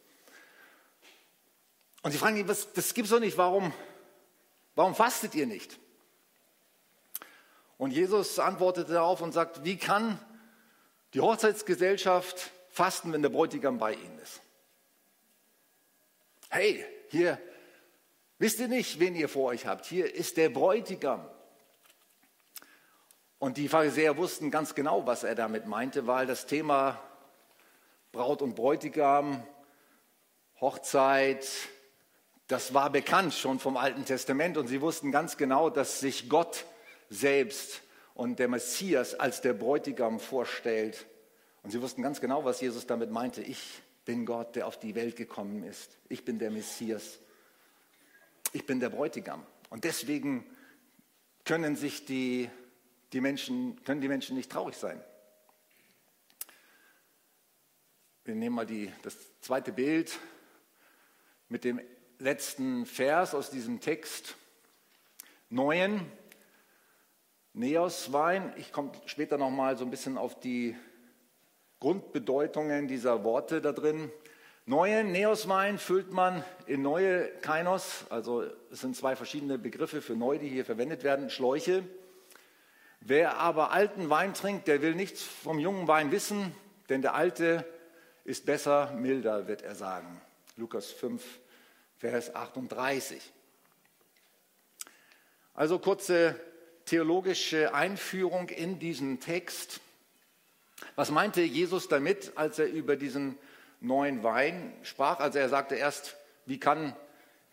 Und 2.03 2.11
sie 2.11 2.17
fragen 2.17 2.37
ihn, 2.37 2.47
was, 2.47 2.71
das 2.73 2.91
es 2.95 3.09
doch 3.09 3.19
nicht, 3.19 3.37
warum, 3.37 3.73
warum 4.75 4.93
fastet 4.93 5.33
ihr 5.35 5.47
nicht? 5.47 5.79
Und 7.77 7.91
Jesus 7.91 8.39
antwortete 8.39 8.93
darauf 8.93 9.21
und 9.21 9.33
sagt, 9.33 9.63
wie 9.63 9.77
kann 9.77 10.19
die 11.13 11.21
Hochzeitsgesellschaft 11.21 12.51
fasten, 12.69 13.11
wenn 13.11 13.21
der 13.21 13.29
Bräutigam 13.29 13.77
bei 13.77 13.93
ihnen 13.93 14.19
ist? 14.19 14.41
Hey, 16.49 16.85
hier, 17.09 17.39
wisst 18.37 18.59
ihr 18.59 18.67
nicht, 18.67 18.99
wen 18.99 19.15
ihr 19.15 19.29
vor 19.29 19.49
euch 19.49 19.65
habt? 19.65 19.85
Hier 19.85 20.13
ist 20.13 20.37
der 20.37 20.49
Bräutigam. 20.49 21.27
Und 23.39 23.57
die 23.57 23.67
Pharisäer 23.67 24.17
wussten 24.17 24.51
ganz 24.51 24.75
genau, 24.75 25.05
was 25.05 25.23
er 25.23 25.35
damit 25.35 25.67
meinte, 25.67 26.07
weil 26.07 26.25
das 26.25 26.45
Thema 26.45 26.99
Braut 28.11 28.41
und 28.41 28.55
Bräutigam, 28.55 29.43
Hochzeit, 30.61 31.45
das 32.47 32.73
war 32.73 32.89
bekannt 32.89 33.33
schon 33.33 33.59
vom 33.59 33.75
Alten 33.75 34.05
Testament 34.05 34.57
und 34.57 34.67
sie 34.67 34.81
wussten 34.81 35.11
ganz 35.11 35.35
genau, 35.35 35.69
dass 35.69 35.99
sich 35.99 36.29
Gott 36.29 36.65
selbst 37.09 37.81
und 38.13 38.39
der 38.39 38.47
Messias 38.47 39.15
als 39.15 39.41
der 39.41 39.53
Bräutigam 39.53 40.19
vorstellt. 40.19 41.05
Und 41.63 41.71
sie 41.71 41.81
wussten 41.81 42.01
ganz 42.01 42.21
genau, 42.21 42.45
was 42.45 42.61
Jesus 42.61 42.85
damit 42.85 43.11
meinte. 43.11 43.41
Ich 43.41 43.81
bin 44.05 44.25
Gott, 44.25 44.55
der 44.55 44.67
auf 44.67 44.79
die 44.79 44.95
Welt 44.95 45.15
gekommen 45.15 45.63
ist. 45.63 45.97
Ich 46.07 46.23
bin 46.23 46.39
der 46.39 46.51
Messias. 46.51 47.19
Ich 48.55 48.65
bin 48.65 48.79
der 48.79 48.87
Bräutigam. 48.87 49.45
Und 49.69 49.83
deswegen 49.83 50.45
können 51.43 51.75
sich 51.75 52.05
die, 52.05 52.49
die 53.11 53.19
Menschen, 53.19 53.83
können 53.83 53.99
die 53.99 54.07
Menschen 54.07 54.37
nicht 54.37 54.49
traurig 54.49 54.77
sein. 54.77 55.03
Wir 58.23 58.33
nehmen 58.33 58.55
mal 58.55 58.65
die, 58.65 58.89
das 59.01 59.17
zweite 59.41 59.73
Bild 59.73 60.17
mit 61.49 61.65
dem 61.65 61.81
letzten 62.17 62.85
Vers 62.85 63.35
aus 63.35 63.49
diesem 63.49 63.81
Text. 63.81 64.37
Neuen, 65.49 66.09
Neoswein. 67.51 68.53
Ich 68.55 68.71
komme 68.71 68.93
später 69.05 69.37
noch 69.37 69.51
mal 69.51 69.77
so 69.77 69.83
ein 69.83 69.91
bisschen 69.91 70.17
auf 70.17 70.39
die 70.39 70.77
Grundbedeutungen 71.81 72.87
dieser 72.87 73.25
Worte 73.25 73.59
da 73.59 73.73
drin. 73.73 74.09
Neuen 74.67 75.11
Neoswein 75.11 75.77
füllt 75.77 76.11
man 76.11 76.43
in 76.65 76.81
neue 76.81 77.27
Kainos, 77.41 78.05
also 78.09 78.49
es 78.71 78.81
sind 78.81 78.95
zwei 78.95 79.15
verschiedene 79.15 79.59
Begriffe 79.59 80.01
für 80.01 80.15
neu, 80.15 80.39
die 80.39 80.49
hier 80.49 80.65
verwendet 80.65 81.03
werden, 81.03 81.29
Schläuche. 81.29 81.83
Wer 82.99 83.37
aber 83.37 83.69
alten 83.69 84.09
Wein 84.09 84.33
trinkt, 84.33 84.67
der 84.67 84.81
will 84.81 84.95
nichts 84.95 85.21
vom 85.21 85.59
jungen 85.59 85.87
Wein 85.87 86.11
wissen, 86.11 86.51
denn 86.89 87.03
der 87.03 87.13
alte 87.13 87.63
ist 88.23 88.47
besser, 88.47 88.91
milder, 88.93 89.47
wird 89.47 89.61
er 89.61 89.75
sagen. 89.75 90.19
Lukas 90.55 90.89
5, 90.89 91.23
Vers 91.99 92.33
38. 92.33 93.21
Also 95.53 95.77
kurze 95.77 96.39
theologische 96.85 97.75
Einführung 97.75 98.49
in 98.49 98.79
diesen 98.79 99.19
Text. 99.19 99.79
Was 100.95 101.11
meinte 101.11 101.43
Jesus 101.43 101.87
damit, 101.87 102.31
als 102.35 102.57
er 102.57 102.65
über 102.65 102.95
diesen 102.95 103.37
neuen 103.85 104.23
Wein 104.23 104.73
sprach? 104.83 105.19
Also 105.19 105.39
er 105.39 105.49
sagte 105.49 105.75
erst, 105.75 106.15
wie, 106.45 106.59
kann, 106.59 106.95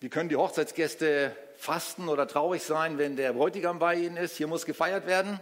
wie 0.00 0.08
können 0.08 0.28
die 0.28 0.36
Hochzeitsgäste 0.36 1.36
fasten 1.56 2.08
oder 2.08 2.26
traurig 2.26 2.62
sein, 2.62 2.98
wenn 2.98 3.16
der 3.16 3.32
Bräutigam 3.32 3.78
bei 3.78 3.94
ihnen 3.94 4.16
ist? 4.16 4.36
Hier 4.36 4.46
muss 4.46 4.66
gefeiert 4.66 5.06
werden, 5.06 5.40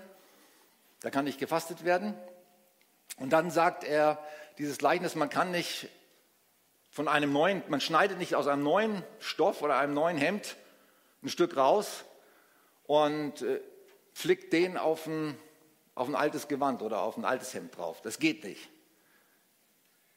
da 1.01 1.11
kann 1.11 1.25
nicht 1.25 1.39
gefastet 1.39 1.85
werden. 1.85 2.15
Und 3.17 3.33
dann 3.33 3.51
sagt 3.51 3.85
er 3.85 4.19
dieses 4.59 4.79
Gleichnis, 4.79 5.15
man 5.15 5.31
kann 5.31 5.51
nicht 5.51 5.89
von 6.91 7.09
einem 7.09 7.33
neuen, 7.33 7.63
man 7.69 7.81
schneidet 7.81 8.19
nicht 8.19 8.35
aus 8.35 8.47
einem 8.47 8.63
neuen 8.63 9.03
Stoff 9.21 9.63
oder 9.63 9.79
einem 9.79 9.95
neuen 9.95 10.19
Hemd 10.19 10.57
ein 11.23 11.29
Stück 11.29 11.57
raus 11.57 12.05
und 12.85 13.43
äh, 13.43 13.61
flickt 14.13 14.53
den 14.53 14.77
auf 14.77 15.07
ein, 15.07 15.37
auf 15.95 16.09
ein 16.09 16.15
altes 16.15 16.49
Gewand 16.49 16.83
oder 16.83 17.03
auf 17.03 17.17
ein 17.17 17.25
altes 17.25 17.55
Hemd 17.55 17.77
drauf. 17.77 18.01
Das 18.03 18.19
geht 18.19 18.45
nicht. 18.45 18.69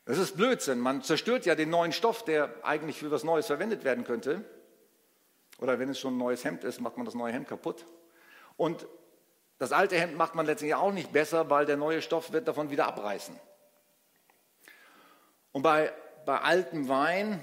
Das 0.05 0.17
ist 0.17 0.35
Blödsinn. 0.35 0.79
Man 0.79 1.01
zerstört 1.01 1.45
ja 1.45 1.55
den 1.55 1.69
neuen 1.69 1.93
Stoff, 1.93 2.25
der 2.25 2.53
eigentlich 2.63 2.97
für 2.97 3.11
was 3.11 3.23
Neues 3.23 3.47
verwendet 3.47 3.83
werden 3.83 4.03
könnte. 4.03 4.43
Oder 5.59 5.79
wenn 5.79 5.89
es 5.89 5.99
schon 5.99 6.15
ein 6.15 6.17
neues 6.17 6.43
Hemd 6.43 6.63
ist, 6.63 6.81
macht 6.81 6.97
man 6.97 7.05
das 7.05 7.15
neue 7.15 7.31
Hemd 7.31 7.47
kaputt. 7.47 7.85
Und 8.57 8.85
das 9.59 9.71
alte 9.71 9.97
Hemd 9.97 10.17
macht 10.17 10.35
man 10.35 10.45
letztendlich 10.45 10.75
auch 10.75 10.91
nicht 10.91 11.13
besser, 11.13 11.49
weil 11.49 11.65
der 11.65 11.77
neue 11.77 12.01
Stoff 12.01 12.33
wird 12.33 12.47
davon 12.47 12.69
wieder 12.69 12.87
abreißen. 12.87 13.39
Und 15.53 15.61
bei, 15.61 15.93
bei 16.25 16.39
altem 16.41 16.89
Wein 16.89 17.41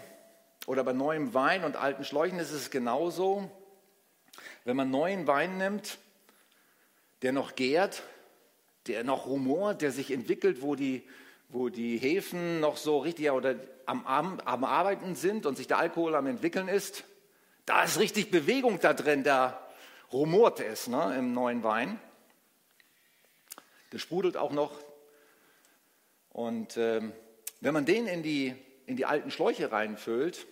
oder 0.67 0.85
bei 0.85 0.93
neuem 0.93 1.33
Wein 1.33 1.65
und 1.65 1.77
alten 1.77 2.05
Schläuchen 2.05 2.39
ist 2.39 2.51
es 2.51 2.71
genauso. 2.71 3.51
Wenn 4.65 4.77
man 4.77 4.91
neuen 4.91 5.27
Wein 5.27 5.57
nimmt, 5.57 5.99
der 7.23 7.33
noch 7.33 7.55
gärt, 7.55 8.03
der 8.87 9.05
noch 9.05 9.27
rumort, 9.27 9.81
der 9.81 9.93
sich 9.93 10.11
entwickelt, 10.11 10.61
wo 10.61 10.75
die, 10.75 11.09
wo 11.51 11.69
die 11.69 11.99
Hefen 11.99 12.61
noch 12.61 12.77
so 12.77 12.99
richtig 12.99 13.31
oder 13.31 13.57
am, 13.87 14.07
am, 14.07 14.41
am 14.41 14.65
Arbeiten 14.65 15.15
sind 15.15 15.47
und 15.47 15.57
sich 15.57 15.67
der 15.67 15.79
Alkohol 15.79 16.15
am 16.15 16.27
entwickeln 16.27 16.69
ist. 16.69 17.05
Da 17.67 17.85
ist 17.85 17.99
richtig 17.99 18.31
Bewegung 18.31 18.79
da 18.81 18.95
drin, 18.95 19.25
da 19.25 19.69
rumort 20.13 20.61
es 20.61 20.87
ne, 20.87 21.17
im 21.19 21.33
neuen 21.33 21.63
Wein. 21.63 21.99
Das 23.91 24.01
sprudelt 24.01 24.37
auch 24.37 24.53
noch. 24.53 24.73
Und 26.31 26.77
ähm, 26.77 27.13
wenn 27.61 27.75
man 27.75 27.85
den 27.85 28.07
in 28.07 28.23
die, 28.23 28.55
in 28.87 28.97
die 28.97 29.05
alten 29.05 29.31
Schläuche 29.31 29.73
reinfüllt, 29.73 30.47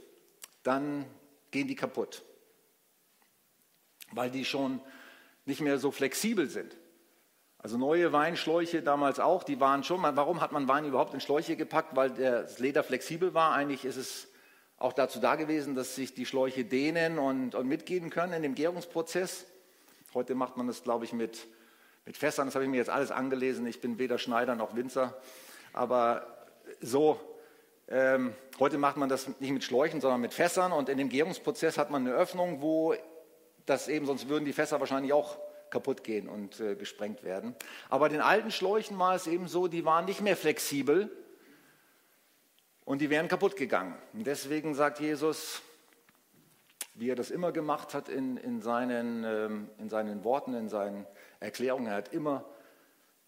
dann 0.65 1.07
gehen 1.51 1.69
die 1.69 1.77
kaputt, 1.77 2.25
weil 4.11 4.31
die 4.31 4.45
schon 4.45 4.81
nicht 5.45 5.61
mehr 5.61 5.79
so 5.79 5.93
flexibel 5.93 6.49
sind. 6.49 6.77
Also 7.61 7.77
neue 7.77 8.13
Weinschläuche 8.13 8.83
damals 8.83 9.19
auch, 9.19 9.43
die 9.43 9.59
waren 9.59 9.83
schon, 9.83 10.01
warum 10.03 10.41
hat 10.41 10.53
man 10.53 10.69
Wein 10.69 10.85
überhaupt 10.85 11.13
in 11.13 11.21
Schläuche 11.21 11.57
gepackt? 11.57 11.97
Weil 11.97 12.11
das 12.11 12.61
Leder 12.61 12.85
flexibel 12.85 13.35
war. 13.35 13.53
Eigentlich 13.53 13.85
ist 13.85 13.97
es 13.97 14.29
auch 14.79 14.93
dazu 14.93 15.19
da 15.19 15.35
gewesen, 15.35 15.75
dass 15.75 15.97
sich 15.97 16.15
die 16.15 16.25
Schläuche 16.25 16.65
dehnen 16.65 17.19
und, 17.19 17.57
und 17.57 17.67
mitgehen 17.67 18.11
können 18.11 18.33
in 18.33 18.43
dem 18.43 18.55
Gärungsprozess. 18.55 19.45
Heute 20.15 20.37
macht 20.37 20.57
man 20.57 20.69
das, 20.69 20.85
glaube 20.85 21.05
ich, 21.05 21.13
mit, 21.13 21.49
mit 22.07 22.17
Fässern. 22.17 22.47
Das 22.47 22.55
habe 22.55 22.65
ich 22.65 22.71
mir 22.71 22.77
jetzt 22.77 22.91
alles 22.91 23.11
angelesen. 23.11 23.67
Ich 23.67 23.81
bin 23.81 23.99
weder 23.99 24.19
Schneider 24.19 24.55
noch 24.55 24.77
Winzer. 24.77 25.17
Aber 25.73 26.47
so, 26.81 27.21
ähm, 27.89 28.35
heute 28.61 28.79
macht 28.79 28.97
man 28.97 29.09
das 29.09 29.27
nicht 29.41 29.51
mit 29.51 29.65
Schläuchen, 29.65 30.01
sondern 30.01 30.21
mit 30.21 30.33
Fässern. 30.33 30.71
Und 30.71 30.89
in 30.89 30.97
dem 30.97 31.09
Gärungsprozess 31.09 31.77
hat 31.77 31.91
man 31.91 32.07
eine 32.07 32.15
Öffnung, 32.15 32.63
wo 32.63 32.95
das 33.67 33.89
eben, 33.89 34.07
sonst 34.07 34.29
würden 34.29 34.45
die 34.45 34.53
Fässer 34.53 34.79
wahrscheinlich 34.79 35.13
auch 35.13 35.39
kaputt 35.71 36.05
gehen 36.05 36.29
und 36.29 36.61
äh, 36.61 36.75
gesprengt 36.75 37.25
werden. 37.25 37.55
Aber 37.89 38.09
den 38.09 38.21
alten 38.21 38.51
Schläuchen 38.51 38.99
war 38.99 39.15
es 39.15 39.27
eben 39.27 39.49
so, 39.49 39.69
die 39.69 39.85
waren 39.85 40.05
nicht 40.05 40.21
mehr 40.21 40.37
flexibel 40.37 41.11
und 42.85 43.01
die 43.01 43.11
wären 43.11 43.29
kaputt 43.29 43.57
gegangen. 43.57 43.95
Und 44.13 44.27
deswegen 44.27 44.75
sagt 44.75 45.01
Jesus, 45.01 45.63
wie 46.95 47.11
er 47.11 47.17
das 47.17 47.31
immer 47.31 47.53
gemacht 47.53 47.95
hat 47.95 48.09
in, 48.09 48.37
in, 48.37 48.61
seinen, 48.61 49.25
ähm, 49.25 49.71
in 49.79 49.89
seinen 49.89 50.25
Worten, 50.25 50.55
in 50.55 50.69
seinen 50.69 51.07
Erklärungen. 51.41 51.87
Er 51.87 51.97
hat 51.97 52.13
immer 52.13 52.45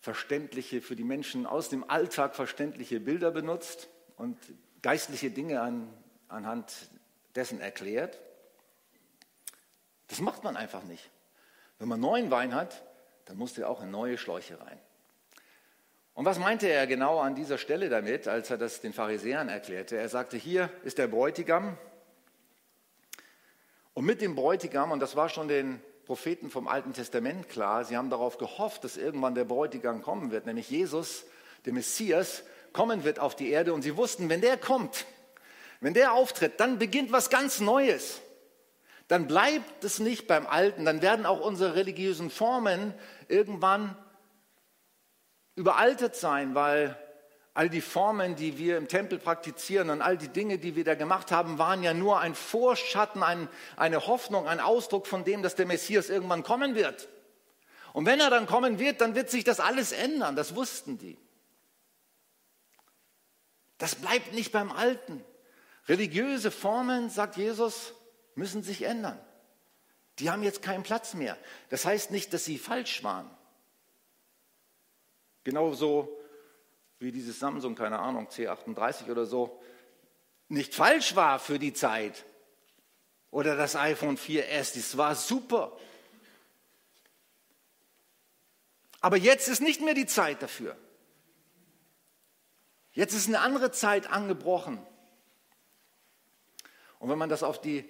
verständliche, 0.00 0.80
für 0.80 0.96
die 0.96 1.04
Menschen 1.04 1.46
aus 1.46 1.68
dem 1.68 1.88
Alltag 1.88 2.34
verständliche 2.34 3.00
Bilder 3.00 3.30
benutzt 3.30 3.88
und 4.16 4.38
geistliche 4.82 5.30
Dinge 5.30 5.60
an, 5.60 5.92
anhand 6.28 6.90
dessen 7.34 7.60
erklärt. 7.60 8.18
Das 10.08 10.20
macht 10.20 10.42
man 10.42 10.56
einfach 10.56 10.82
nicht. 10.84 11.10
Wenn 11.80 11.88
man 11.88 11.98
neuen 11.98 12.30
Wein 12.30 12.54
hat, 12.54 12.84
dann 13.24 13.38
muss 13.38 13.54
der 13.54 13.68
auch 13.68 13.82
in 13.82 13.90
neue 13.90 14.18
Schläuche 14.18 14.60
rein. 14.60 14.78
Und 16.12 16.26
was 16.26 16.38
meinte 16.38 16.68
er 16.68 16.86
genau 16.86 17.20
an 17.20 17.34
dieser 17.34 17.56
Stelle 17.56 17.88
damit, 17.88 18.28
als 18.28 18.50
er 18.50 18.58
das 18.58 18.82
den 18.82 18.92
Pharisäern 18.92 19.48
erklärte? 19.48 19.96
Er 19.96 20.10
sagte, 20.10 20.36
hier 20.36 20.68
ist 20.84 20.98
der 20.98 21.08
Bräutigam. 21.08 21.78
Und 23.94 24.04
mit 24.04 24.20
dem 24.20 24.34
Bräutigam, 24.34 24.92
und 24.92 25.00
das 25.00 25.16
war 25.16 25.30
schon 25.30 25.48
den 25.48 25.80
Propheten 26.04 26.50
vom 26.50 26.68
Alten 26.68 26.92
Testament 26.92 27.48
klar, 27.48 27.84
sie 27.84 27.96
haben 27.96 28.10
darauf 28.10 28.36
gehofft, 28.36 28.84
dass 28.84 28.98
irgendwann 28.98 29.34
der 29.34 29.44
Bräutigam 29.44 30.02
kommen 30.02 30.30
wird, 30.30 30.44
nämlich 30.44 30.68
Jesus, 30.68 31.24
der 31.64 31.72
Messias, 31.72 32.42
kommen 32.74 33.04
wird 33.04 33.18
auf 33.18 33.34
die 33.34 33.50
Erde. 33.50 33.72
Und 33.72 33.80
sie 33.80 33.96
wussten, 33.96 34.28
wenn 34.28 34.42
der 34.42 34.58
kommt, 34.58 35.06
wenn 35.80 35.94
der 35.94 36.12
auftritt, 36.12 36.60
dann 36.60 36.78
beginnt 36.78 37.10
was 37.10 37.30
ganz 37.30 37.58
Neues. 37.58 38.20
Dann 39.10 39.26
bleibt 39.26 39.82
es 39.82 39.98
nicht 39.98 40.28
beim 40.28 40.46
Alten, 40.46 40.84
dann 40.84 41.02
werden 41.02 41.26
auch 41.26 41.40
unsere 41.40 41.74
religiösen 41.74 42.30
Formen 42.30 42.94
irgendwann 43.26 43.96
überaltet 45.56 46.14
sein, 46.14 46.54
weil 46.54 46.96
all 47.52 47.68
die 47.68 47.80
Formen, 47.80 48.36
die 48.36 48.56
wir 48.56 48.76
im 48.76 48.86
Tempel 48.86 49.18
praktizieren 49.18 49.90
und 49.90 50.00
all 50.00 50.16
die 50.16 50.28
Dinge, 50.28 50.58
die 50.58 50.76
wir 50.76 50.84
da 50.84 50.94
gemacht 50.94 51.32
haben, 51.32 51.58
waren 51.58 51.82
ja 51.82 51.92
nur 51.92 52.20
ein 52.20 52.36
Vorschatten, 52.36 53.24
ein, 53.24 53.48
eine 53.76 54.06
Hoffnung, 54.06 54.46
ein 54.46 54.60
Ausdruck 54.60 55.08
von 55.08 55.24
dem, 55.24 55.42
dass 55.42 55.56
der 55.56 55.66
Messias 55.66 56.08
irgendwann 56.08 56.44
kommen 56.44 56.76
wird. 56.76 57.08
Und 57.92 58.06
wenn 58.06 58.20
er 58.20 58.30
dann 58.30 58.46
kommen 58.46 58.78
wird, 58.78 59.00
dann 59.00 59.16
wird 59.16 59.28
sich 59.28 59.42
das 59.42 59.58
alles 59.58 59.90
ändern, 59.90 60.36
das 60.36 60.54
wussten 60.54 60.98
die. 60.98 61.18
Das 63.76 63.96
bleibt 63.96 64.34
nicht 64.34 64.52
beim 64.52 64.70
Alten. 64.70 65.24
Religiöse 65.88 66.52
Formen, 66.52 67.10
sagt 67.10 67.36
Jesus, 67.36 67.92
müssen 68.34 68.62
sich 68.62 68.82
ändern. 68.82 69.20
Die 70.18 70.30
haben 70.30 70.42
jetzt 70.42 70.62
keinen 70.62 70.82
Platz 70.82 71.14
mehr. 71.14 71.36
Das 71.70 71.84
heißt 71.84 72.10
nicht, 72.10 72.32
dass 72.32 72.44
sie 72.44 72.58
falsch 72.58 73.02
waren. 73.02 73.30
Genauso 75.44 76.16
wie 76.98 77.12
dieses 77.12 77.38
Samsung, 77.38 77.74
keine 77.74 77.98
Ahnung, 77.98 78.28
C38 78.28 79.10
oder 79.10 79.24
so, 79.24 79.60
nicht 80.48 80.74
falsch 80.74 81.16
war 81.16 81.38
für 81.38 81.58
die 81.58 81.72
Zeit. 81.72 82.24
Oder 83.30 83.56
das 83.56 83.76
iPhone 83.76 84.18
4S, 84.18 84.74
das 84.74 84.96
war 84.96 85.14
super. 85.14 85.78
Aber 89.00 89.16
jetzt 89.16 89.48
ist 89.48 89.60
nicht 89.62 89.80
mehr 89.80 89.94
die 89.94 90.06
Zeit 90.06 90.42
dafür. 90.42 90.76
Jetzt 92.92 93.14
ist 93.14 93.28
eine 93.28 93.40
andere 93.40 93.70
Zeit 93.70 94.10
angebrochen. 94.10 94.84
Und 96.98 97.08
wenn 97.08 97.16
man 97.16 97.30
das 97.30 97.42
auf 97.42 97.60
die 97.60 97.88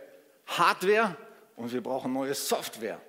Hardware 0.47 1.17
und 1.57 1.73
wir 1.73 1.83
brauchen 1.83 2.13
neue 2.13 2.35
Software. 2.35 3.01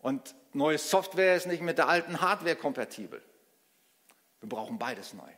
Und 0.00 0.34
neue 0.52 0.78
Software 0.78 1.36
ist 1.36 1.46
nicht 1.46 1.62
mit 1.62 1.78
der 1.78 1.88
alten 1.88 2.20
Hardware 2.20 2.56
kompatibel. 2.56 3.22
Wir 4.40 4.48
brauchen 4.48 4.78
beides 4.78 5.14
neu. 5.14 5.30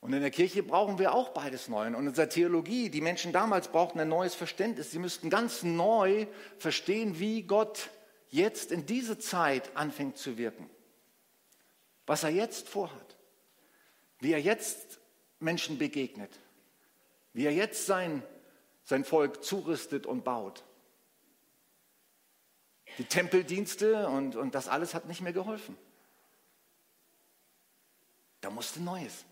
Und 0.00 0.12
in 0.12 0.20
der 0.20 0.30
Kirche 0.30 0.62
brauchen 0.62 0.98
wir 0.98 1.14
auch 1.14 1.30
beides 1.30 1.68
neu. 1.68 1.86
Und 1.86 1.94
in 1.94 2.08
unserer 2.08 2.28
Theologie, 2.28 2.90
die 2.90 3.00
Menschen 3.00 3.32
damals 3.32 3.68
brauchten 3.68 3.98
ein 3.98 4.08
neues 4.08 4.34
Verständnis. 4.34 4.90
Sie 4.90 4.98
müssten 4.98 5.30
ganz 5.30 5.62
neu 5.62 6.26
verstehen, 6.58 7.18
wie 7.18 7.42
Gott 7.42 7.90
jetzt 8.28 8.72
in 8.72 8.86
diese 8.86 9.18
Zeit 9.18 9.76
anfängt 9.76 10.18
zu 10.18 10.38
wirken. 10.38 10.70
Was 12.06 12.22
er 12.22 12.30
jetzt 12.30 12.68
vorhat. 12.68 13.16
Wie 14.20 14.32
er 14.32 14.40
jetzt 14.40 15.00
Menschen 15.40 15.78
begegnet. 15.78 16.38
Wie 17.32 17.44
er 17.44 17.52
jetzt 17.52 17.86
sein, 17.86 18.22
sein 18.84 19.04
Volk 19.04 19.42
zurüstet 19.42 20.06
und 20.06 20.24
baut. 20.24 20.64
Die 22.98 23.04
Tempeldienste 23.04 24.08
und, 24.08 24.36
und 24.36 24.54
das 24.54 24.68
alles 24.68 24.94
hat 24.94 25.06
nicht 25.06 25.20
mehr 25.20 25.32
geholfen. 25.32 25.76
Da 28.40 28.50
musste 28.50 28.80
Neues. 28.80 29.24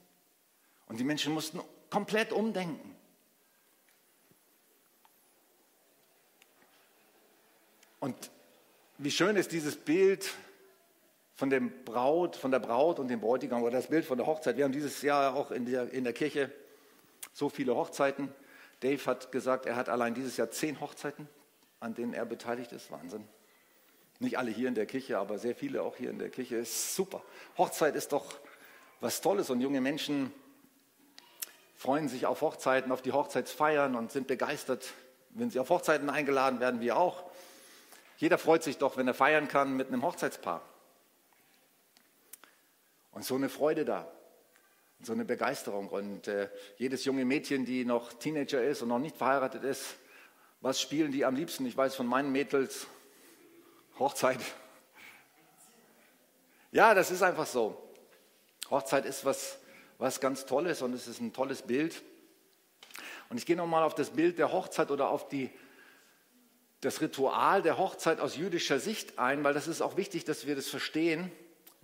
Und 0.87 1.01
die 1.01 1.05
Menschen 1.05 1.33
mussten 1.33 1.61
komplett 1.91 2.33
umdenken. 2.33 2.95
Und 8.01 8.31
wie 8.99 9.11
schön 9.11 9.37
ist 9.37 9.53
dieses 9.53 9.77
Bild 9.77 10.35
von, 11.35 11.51
dem 11.51 11.85
Braut, 11.85 12.37
von 12.37 12.51
der 12.51 12.59
Braut 12.59 12.99
und 12.99 13.09
dem 13.09 13.21
Bräutigam 13.21 13.63
oder 13.63 13.79
das 13.79 13.89
Bild 13.89 14.05
von 14.05 14.19
der 14.19 14.27
Hochzeit. 14.27 14.57
Wir 14.57 14.65
haben 14.65 14.73
dieses 14.73 15.03
Jahr 15.03 15.35
auch 15.35 15.51
in 15.51 15.67
der, 15.67 15.91
in 15.93 16.05
der 16.05 16.13
Kirche 16.13 16.53
so 17.33 17.49
viele 17.49 17.75
Hochzeiten. 17.75 18.33
Dave 18.81 19.05
hat 19.07 19.33
gesagt, 19.33 19.67
er 19.67 19.77
hat 19.77 19.89
allein 19.89 20.15
dieses 20.15 20.37
Jahr 20.37 20.51
zehn 20.51 20.81
Hochzeiten, 20.81 21.29
an 21.81 21.95
denen 21.95 22.13
er 22.13 22.27
beteiligt 22.27 22.73
ist. 22.73 22.91
Wahnsinn. 22.91 23.27
Nicht 24.21 24.39
alle 24.39 24.51
hier 24.51 24.69
in 24.69 24.75
der 24.75 24.87
Kirche, 24.87 25.19
aber 25.19 25.39
sehr 25.39 25.55
viele 25.55 25.83
auch 25.83 25.97
hier 25.97 26.11
in 26.11 26.19
der 26.19 26.29
Kirche. 26.29 26.57
Ist 26.57 26.95
super. 26.95 27.23
Hochzeit 27.59 27.97
ist 27.97 28.13
doch 28.13 28.39
was 29.01 29.21
Tolles 29.21 29.51
und 29.51 29.61
junge 29.61 29.81
Menschen 29.81 30.33
freuen 31.85 32.09
sich 32.09 32.25
auf 32.25 32.41
Hochzeiten, 32.41 32.93
auf 32.93 33.03
die 33.03 33.13
Hochzeitsfeiern 33.13 33.95
und 33.95 34.11
sind 34.11 34.27
begeistert, 34.27 34.95
wenn 35.29 35.51
sie 35.51 35.61
auf 35.61 35.69
Hochzeiten 35.69 36.09
eingeladen 36.09 36.59
werden, 36.59 36.81
wir 36.81 36.97
auch. 36.97 37.31
Jeder 38.17 38.39
freut 38.39 38.63
sich 38.63 38.79
doch, 38.79 38.97
wenn 38.97 39.07
er 39.07 39.13
feiern 39.13 39.49
kann 39.49 39.77
mit 39.77 39.89
einem 39.89 40.03
Hochzeitspaar. 40.03 40.63
Und 43.13 43.23
so 43.23 43.35
eine 43.35 43.51
Freude 43.51 43.85
da, 43.85 44.11
so 45.03 45.13
eine 45.13 45.27
Begeisterung. 45.27 45.91
Und 45.91 46.27
äh, 46.27 46.49
jedes 46.79 47.05
junge 47.05 47.27
Mädchen, 47.27 47.67
die 47.67 47.85
noch 47.85 48.15
Teenager 48.15 48.65
ist 48.65 48.81
und 48.81 48.89
noch 48.89 48.99
nicht 48.99 49.19
verheiratet 49.19 49.63
ist, 49.63 49.97
was 50.63 50.81
spielen 50.81 51.13
die 51.13 51.27
am 51.27 51.37
liebsten? 51.37 51.67
Ich 51.67 51.77
weiß 51.77 51.97
von 51.97 52.07
meinen 52.07 52.33
Mädels, 52.33 52.87
Hochzeit. 53.99 54.41
Ja, 56.73 56.95
das 56.95 57.11
ist 57.11 57.23
einfach 57.23 57.47
so. 57.47 57.77
Hochzeit 58.71 59.05
ist 59.05 59.27
was, 59.27 59.59
was 60.05 60.21
ganz 60.21 60.45
Tolles 60.45 60.83
und 60.83 60.93
es 60.93 61.09
ist 61.09 61.21
ein 61.21 61.33
tolles 61.33 61.63
Bild. 61.63 62.03
Und 63.31 63.39
ich 63.39 63.47
gehe 63.47 63.57
nochmal 63.57 63.83
auf 63.85 63.95
das 63.95 64.11
Bild 64.11 64.39
der 64.39 64.53
Hochzeit 64.53 64.91
oder 64.91 65.09
auf 65.09 65.29
die, 65.29 65.51
das 66.83 67.01
Ritual 67.01 67.63
der 67.63 67.79
Hochzeit 67.79 68.21
aus 68.21 68.37
jüdischer 68.37 68.79
Sicht 68.79 69.19
ein, 69.19 69.43
weil 69.45 69.55
das 69.55 69.67
ist 69.67 69.81
auch 69.81 69.97
wichtig, 69.97 70.25
dass 70.25 70.47
wir 70.47 70.57
das 70.57 70.69
verstehen 70.69 71.33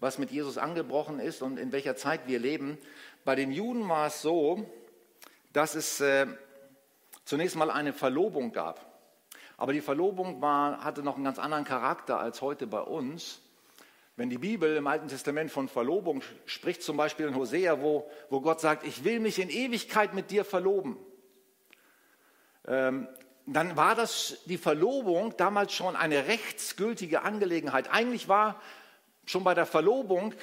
was 0.01 0.17
mit 0.17 0.31
Jesus 0.31 0.57
angebrochen 0.57 1.21
ist 1.21 1.43
und 1.43 1.59
in 1.59 1.73
welcher 1.73 1.95
Zeit 1.95 2.27
wir 2.27 2.39
leben. 2.39 2.79
Bei 3.25 3.35
den 3.35 3.53
Juden 3.53 3.87
war 3.89 4.07
es 4.07 4.23
so, 4.23 4.67
dass 5.53 5.75
es 5.75 6.01
äh, 6.01 6.27
zunächst 7.27 7.55
mal 7.55 7.71
eine 7.71 7.93
Verlobung 7.93 8.53
gab. 8.53 8.87
Aber 9.59 9.75
die 9.75 9.83
Verlobung 9.83 10.41
war, 10.41 10.83
hatte 10.83 11.03
noch 11.03 11.17
einen 11.17 11.25
ganz 11.25 11.39
anderen 11.39 11.65
Charakter 11.65 12.19
als 12.19 12.41
heute 12.41 12.67
bei 12.67 12.81
uns. 12.81 13.43
Wenn 14.21 14.29
die 14.29 14.37
Bibel 14.37 14.77
im 14.77 14.87
Alten 14.87 15.09
Testament 15.09 15.51
von 15.51 15.67
Verlobung 15.67 16.23
spricht, 16.45 16.83
zum 16.83 16.99
Beispiel 16.99 17.27
in 17.27 17.35
Hosea, 17.35 17.81
wo, 17.81 18.07
wo 18.29 18.43
Gott 18.43 18.61
sagt, 18.61 18.87
ich 18.87 19.03
will 19.03 19.19
mich 19.19 19.39
in 19.39 19.49
Ewigkeit 19.49 20.13
mit 20.13 20.31
dir 20.31 20.45
verloben, 20.45 20.99
ähm, 22.69 23.09
dann 23.47 23.79
war 23.79 23.95
das 23.95 24.43
die 24.45 24.59
Verlobung 24.59 25.35
damals 25.39 25.73
schon 25.73 25.97
eine 25.97 26.27
rechtsgültige 26.27 27.23
Angelegenheit. 27.23 27.91
Eigentlich 27.91 28.29
war 28.29 28.61
schon 29.25 29.43
bei 29.43 29.55
der 29.55 29.65
Verlobung 29.65 30.35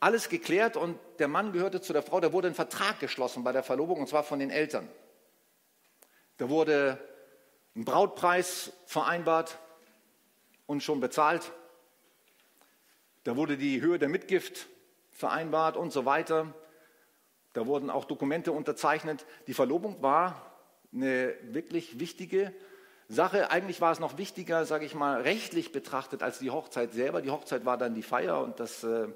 alles 0.00 0.28
geklärt 0.28 0.76
und 0.76 0.98
der 1.20 1.28
Mann 1.28 1.52
gehörte 1.52 1.80
zu 1.80 1.92
der 1.92 2.02
Frau. 2.02 2.18
Da 2.18 2.32
wurde 2.32 2.48
ein 2.48 2.54
Vertrag 2.56 2.98
geschlossen 2.98 3.44
bei 3.44 3.52
der 3.52 3.62
Verlobung 3.62 4.00
und 4.00 4.08
zwar 4.08 4.24
von 4.24 4.40
den 4.40 4.50
Eltern. 4.50 4.88
Da 6.38 6.48
wurde 6.48 6.98
ein 7.76 7.84
Brautpreis 7.84 8.72
vereinbart 8.86 9.56
und 10.66 10.82
schon 10.82 10.98
bezahlt. 10.98 11.52
Da 13.30 13.36
wurde 13.36 13.56
die 13.56 13.80
Höhe 13.80 14.00
der 14.00 14.08
Mitgift 14.08 14.66
vereinbart 15.12 15.76
und 15.76 15.92
so 15.92 16.04
weiter. 16.04 16.52
Da 17.52 17.64
wurden 17.64 17.88
auch 17.88 18.04
Dokumente 18.04 18.50
unterzeichnet. 18.50 19.24
Die 19.46 19.54
Verlobung 19.54 20.02
war 20.02 20.58
eine 20.92 21.34
wirklich 21.42 22.00
wichtige 22.00 22.52
Sache. 23.08 23.52
Eigentlich 23.52 23.80
war 23.80 23.92
es 23.92 24.00
noch 24.00 24.18
wichtiger, 24.18 24.66
sage 24.66 24.84
ich 24.84 24.96
mal, 24.96 25.20
rechtlich 25.20 25.70
betrachtet 25.70 26.24
als 26.24 26.40
die 26.40 26.50
Hochzeit 26.50 26.92
selber. 26.92 27.22
Die 27.22 27.30
Hochzeit 27.30 27.64
war 27.64 27.78
dann 27.78 27.94
die 27.94 28.02
Feier 28.02 28.40
und 28.42 28.58
das, 28.58 28.82
äh, 28.82 29.06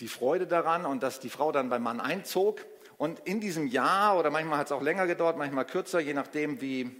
die 0.00 0.08
Freude 0.08 0.46
daran 0.46 0.84
und 0.84 1.02
dass 1.02 1.18
die 1.18 1.30
Frau 1.30 1.50
dann 1.50 1.70
beim 1.70 1.82
Mann 1.82 1.98
einzog. 1.98 2.62
Und 2.98 3.20
in 3.20 3.40
diesem 3.40 3.68
Jahr, 3.68 4.18
oder 4.18 4.28
manchmal 4.28 4.58
hat 4.58 4.66
es 4.66 4.72
auch 4.72 4.82
länger 4.82 5.06
gedauert, 5.06 5.38
manchmal 5.38 5.64
kürzer, 5.64 6.00
je 6.00 6.12
nachdem, 6.12 6.60
wie 6.60 6.90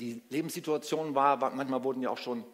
Die 0.00 0.22
Lebenssituation 0.28 1.14
war, 1.14 1.36
manchmal 1.54 1.84
wurden 1.84 2.02
ja 2.02 2.10
auch 2.10 2.18
schon 2.18 2.44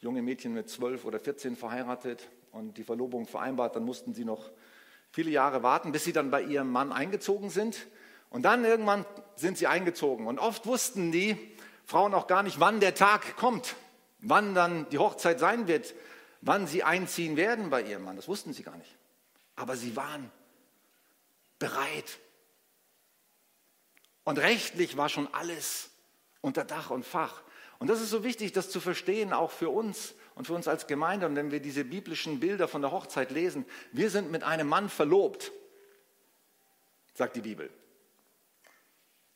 junge 0.00 0.22
Mädchen 0.22 0.54
mit 0.54 0.68
12 0.68 1.04
oder 1.04 1.20
14 1.20 1.56
verheiratet 1.56 2.28
und 2.52 2.78
die 2.78 2.84
Verlobung 2.84 3.26
vereinbart, 3.26 3.76
dann 3.76 3.84
mussten 3.84 4.14
sie 4.14 4.24
noch 4.24 4.50
viele 5.10 5.30
Jahre 5.30 5.62
warten, 5.62 5.92
bis 5.92 6.04
sie 6.04 6.12
dann 6.12 6.30
bei 6.30 6.42
ihrem 6.42 6.70
Mann 6.70 6.92
eingezogen 6.92 7.50
sind. 7.50 7.86
Und 8.30 8.42
dann 8.42 8.64
irgendwann 8.64 9.04
sind 9.36 9.58
sie 9.58 9.66
eingezogen. 9.66 10.26
Und 10.26 10.38
oft 10.38 10.66
wussten 10.66 11.12
die 11.12 11.36
Frauen 11.84 12.14
auch 12.14 12.26
gar 12.26 12.42
nicht, 12.42 12.60
wann 12.60 12.80
der 12.80 12.94
Tag 12.94 13.36
kommt, 13.36 13.74
wann 14.20 14.54
dann 14.54 14.88
die 14.90 14.98
Hochzeit 14.98 15.40
sein 15.40 15.66
wird, 15.66 15.94
wann 16.40 16.66
sie 16.66 16.84
einziehen 16.84 17.36
werden 17.36 17.70
bei 17.70 17.82
ihrem 17.82 18.04
Mann. 18.04 18.16
Das 18.16 18.28
wussten 18.28 18.52
sie 18.52 18.62
gar 18.62 18.76
nicht. 18.76 18.96
Aber 19.56 19.76
sie 19.76 19.96
waren 19.96 20.30
bereit. 21.58 22.18
Und 24.24 24.38
rechtlich 24.38 24.96
war 24.96 25.08
schon 25.08 25.28
alles 25.34 25.90
unter 26.40 26.64
Dach 26.64 26.90
und 26.90 27.04
Fach. 27.04 27.42
Und 27.80 27.88
das 27.88 28.02
ist 28.02 28.10
so 28.10 28.22
wichtig, 28.22 28.52
das 28.52 28.68
zu 28.68 28.78
verstehen, 28.78 29.32
auch 29.32 29.50
für 29.50 29.70
uns 29.70 30.14
und 30.34 30.46
für 30.46 30.52
uns 30.52 30.68
als 30.68 30.86
Gemeinde. 30.86 31.26
Und 31.26 31.34
wenn 31.34 31.50
wir 31.50 31.60
diese 31.60 31.82
biblischen 31.82 32.38
Bilder 32.38 32.68
von 32.68 32.82
der 32.82 32.92
Hochzeit 32.92 33.30
lesen, 33.30 33.64
wir 33.90 34.10
sind 34.10 34.30
mit 34.30 34.42
einem 34.42 34.68
Mann 34.68 34.90
verlobt, 34.90 35.50
sagt 37.14 37.36
die 37.36 37.40
Bibel. 37.40 37.70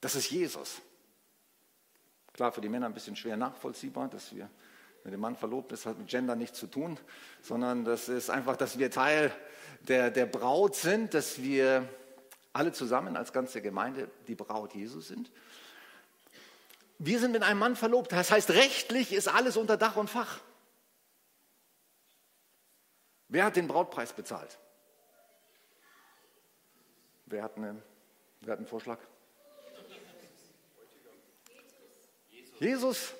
Das 0.03 0.15
ist 0.15 0.31
Jesus. 0.31 0.83
Klar, 2.35 2.53
für 2.53 2.61
die 2.61 2.69
Männer 2.69 2.85
ein 2.85 2.93
bisschen 2.93 3.17
schwer 3.17 3.39
nachvollziehbar, 3.39 4.09
dass 4.09 4.35
wir 4.35 4.51
mit 5.05 5.15
dem 5.15 5.21
Mann 5.21 5.37
verlobt. 5.37 5.73
Das 5.73 5.87
hat 5.87 5.99
mit 5.99 6.09
Gender 6.09 6.37
nichts 6.37 6.59
zu 6.59 6.67
tun, 6.67 6.99
sondern 7.41 7.87
das 7.87 8.11
ist 8.11 8.29
einfach, 8.29 8.59
dass 8.59 8.79
wir 8.79 8.91
Teil 8.91 9.35
der, 9.89 10.11
der 10.11 10.27
Braut 10.27 10.77
sind, 10.77 11.15
dass 11.15 11.43
wir 11.43 11.89
alle 12.53 12.73
zusammen 12.73 13.17
als 13.17 13.33
ganze 13.33 13.63
Gemeinde 13.63 14.11
die 14.29 14.35
Braut 14.35 14.75
Jesus 14.75 15.09
sind 15.09 15.31
wir 16.99 17.19
sind 17.19 17.33
mit 17.33 17.43
einem 17.43 17.59
Mann 17.59 17.77
verlobt. 17.77 18.13
Das 18.13 18.31
heißt, 18.31 18.51
rechtlich 18.51 19.13
ist 19.13 19.29
alles 19.29 19.57
unter 19.57 19.77
Dach 19.77 19.97
und 19.97 20.09
Fach. 20.09 20.41
Wer 23.29 23.45
hat 23.45 23.57
den 23.57 23.67
Brautpreis 23.67 24.13
bezahlt? 24.13 24.59
Wer 27.27 27.43
hat, 27.43 27.57
eine, 27.57 27.83
wer 28.43 28.53
hat 28.53 28.59
einen 28.59 28.69
Vorschlag? 28.69 28.99
Jesus. 32.31 32.61
Jesus. 32.61 33.15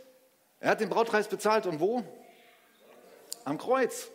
Er 0.61 0.71
hat 0.71 0.81
den 0.81 0.89
Brautpreis 0.89 1.27
bezahlt 1.27 1.67
und 1.67 1.81
wo? 1.81 2.05
Am 3.45 3.59
Kreuz. 3.59 4.09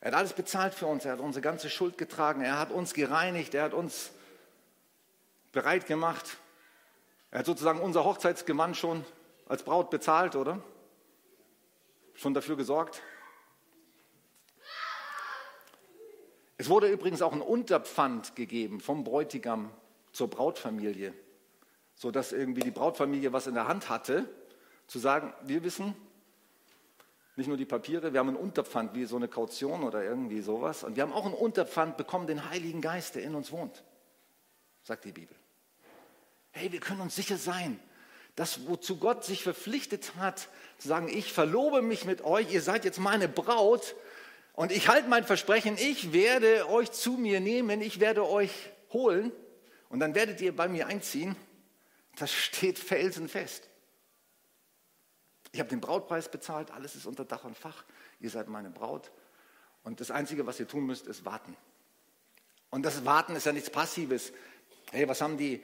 Er 0.00 0.08
hat 0.08 0.18
alles 0.18 0.32
bezahlt 0.32 0.74
für 0.74 0.86
uns. 0.86 1.04
Er 1.04 1.12
hat 1.12 1.20
unsere 1.20 1.40
ganze 1.40 1.70
Schuld 1.70 1.96
getragen. 1.96 2.42
Er 2.42 2.58
hat 2.58 2.70
uns 2.70 2.94
gereinigt. 2.94 3.54
Er 3.54 3.64
hat 3.64 3.74
uns 3.74 4.10
bereit 5.52 5.86
gemacht 5.86 6.36
er 7.34 7.40
hat 7.40 7.46
sozusagen 7.46 7.80
unser 7.80 8.04
Hochzeitsgewand 8.04 8.76
schon 8.76 9.04
als 9.48 9.64
Braut 9.64 9.90
bezahlt, 9.90 10.36
oder? 10.36 10.62
Schon 12.14 12.32
dafür 12.32 12.56
gesorgt. 12.56 13.02
Es 16.58 16.68
wurde 16.68 16.86
übrigens 16.86 17.22
auch 17.22 17.32
ein 17.32 17.40
Unterpfand 17.40 18.36
gegeben 18.36 18.78
vom 18.78 19.02
Bräutigam 19.02 19.72
zur 20.12 20.30
Brautfamilie, 20.30 21.12
sodass 21.96 22.30
irgendwie 22.30 22.60
die 22.60 22.70
Brautfamilie 22.70 23.32
was 23.32 23.48
in 23.48 23.54
der 23.54 23.66
Hand 23.66 23.88
hatte, 23.88 24.28
zu 24.86 25.00
sagen, 25.00 25.34
wir 25.42 25.64
wissen, 25.64 25.96
nicht 27.34 27.48
nur 27.48 27.56
die 27.56 27.64
Papiere, 27.64 28.12
wir 28.12 28.20
haben 28.20 28.28
ein 28.28 28.36
Unterpfand 28.36 28.94
wie 28.94 29.06
so 29.06 29.16
eine 29.16 29.26
Kaution 29.26 29.82
oder 29.82 30.04
irgendwie 30.04 30.40
sowas. 30.40 30.84
Und 30.84 30.94
wir 30.94 31.02
haben 31.02 31.12
auch 31.12 31.26
ein 31.26 31.34
Unterpfand 31.34 31.96
bekommen, 31.96 32.28
den 32.28 32.48
Heiligen 32.48 32.80
Geist, 32.80 33.16
der 33.16 33.24
in 33.24 33.34
uns 33.34 33.50
wohnt, 33.50 33.82
sagt 34.84 35.04
die 35.04 35.10
Bibel. 35.10 35.36
Hey, 36.56 36.70
wir 36.70 36.78
können 36.78 37.00
uns 37.00 37.16
sicher 37.16 37.36
sein, 37.36 37.80
dass 38.36 38.68
wozu 38.68 38.98
Gott 38.98 39.24
sich 39.24 39.42
verpflichtet 39.42 40.14
hat, 40.14 40.48
zu 40.78 40.86
sagen, 40.86 41.08
ich 41.08 41.32
verlobe 41.32 41.82
mich 41.82 42.04
mit 42.04 42.22
euch, 42.22 42.52
ihr 42.52 42.62
seid 42.62 42.84
jetzt 42.84 43.00
meine 43.00 43.28
Braut 43.28 43.96
und 44.52 44.70
ich 44.70 44.86
halte 44.86 45.08
mein 45.08 45.24
Versprechen, 45.24 45.76
ich 45.76 46.12
werde 46.12 46.68
euch 46.68 46.92
zu 46.92 47.14
mir 47.14 47.40
nehmen, 47.40 47.80
ich 47.80 47.98
werde 47.98 48.24
euch 48.28 48.52
holen 48.92 49.32
und 49.88 49.98
dann 49.98 50.14
werdet 50.14 50.40
ihr 50.40 50.54
bei 50.54 50.68
mir 50.68 50.86
einziehen. 50.86 51.34
Das 52.18 52.32
steht 52.32 52.78
felsenfest. 52.78 53.68
Ich 55.50 55.58
habe 55.58 55.70
den 55.70 55.80
Brautpreis 55.80 56.28
bezahlt, 56.28 56.70
alles 56.70 56.94
ist 56.94 57.06
unter 57.06 57.24
Dach 57.24 57.42
und 57.42 57.58
Fach, 57.58 57.82
ihr 58.20 58.30
seid 58.30 58.46
meine 58.46 58.70
Braut 58.70 59.10
und 59.82 59.98
das 59.98 60.12
Einzige, 60.12 60.46
was 60.46 60.60
ihr 60.60 60.68
tun 60.68 60.86
müsst, 60.86 61.08
ist 61.08 61.24
warten. 61.24 61.56
Und 62.70 62.84
das 62.84 63.04
Warten 63.04 63.34
ist 63.34 63.46
ja 63.46 63.52
nichts 63.52 63.70
Passives. 63.70 64.32
Hey, 64.92 65.08
was 65.08 65.20
haben 65.20 65.36
die 65.36 65.60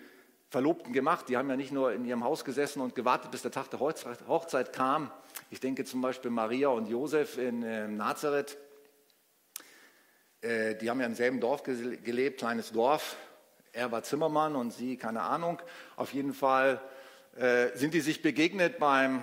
Verlobten 0.51 0.93
gemacht. 0.93 1.29
Die 1.29 1.37
haben 1.37 1.49
ja 1.49 1.57
nicht 1.57 1.71
nur 1.71 1.93
in 1.93 2.05
ihrem 2.05 2.25
Haus 2.25 2.45
gesessen 2.45 2.81
und 2.81 2.97
gewartet, 2.97 3.31
bis 3.31 3.43
der 3.43 3.53
Tag 3.53 3.71
der 3.71 3.79
Hochzeit 3.79 4.73
kam. 4.73 5.11
Ich 5.49 5.61
denke 5.61 5.85
zum 5.85 6.01
Beispiel 6.01 6.31
Maria 6.33 6.69
und 6.69 6.89
Josef 6.89 7.39
in 7.39 7.63
äh, 7.63 7.87
Nazareth. 7.87 8.59
Äh, 10.41 10.75
die 10.75 10.91
haben 10.91 11.01
ja 11.01 11.07
im 11.07 11.15
selben 11.15 11.39
Dorf 11.39 11.63
gelebt, 11.63 12.39
kleines 12.39 12.73
Dorf. 12.73 13.17
Er 13.73 13.93
war 13.93 14.03
Zimmermann 14.03 14.57
und 14.57 14.73
sie, 14.73 14.97
keine 14.97 15.23
Ahnung. 15.23 15.63
Auf 15.95 16.13
jeden 16.13 16.35
Fall 16.35 16.81
äh, 17.37 17.69
sind 17.77 17.95
die 17.95 18.01
sich 18.01 18.21
begegnet 18.21 18.81
beim 18.81 19.23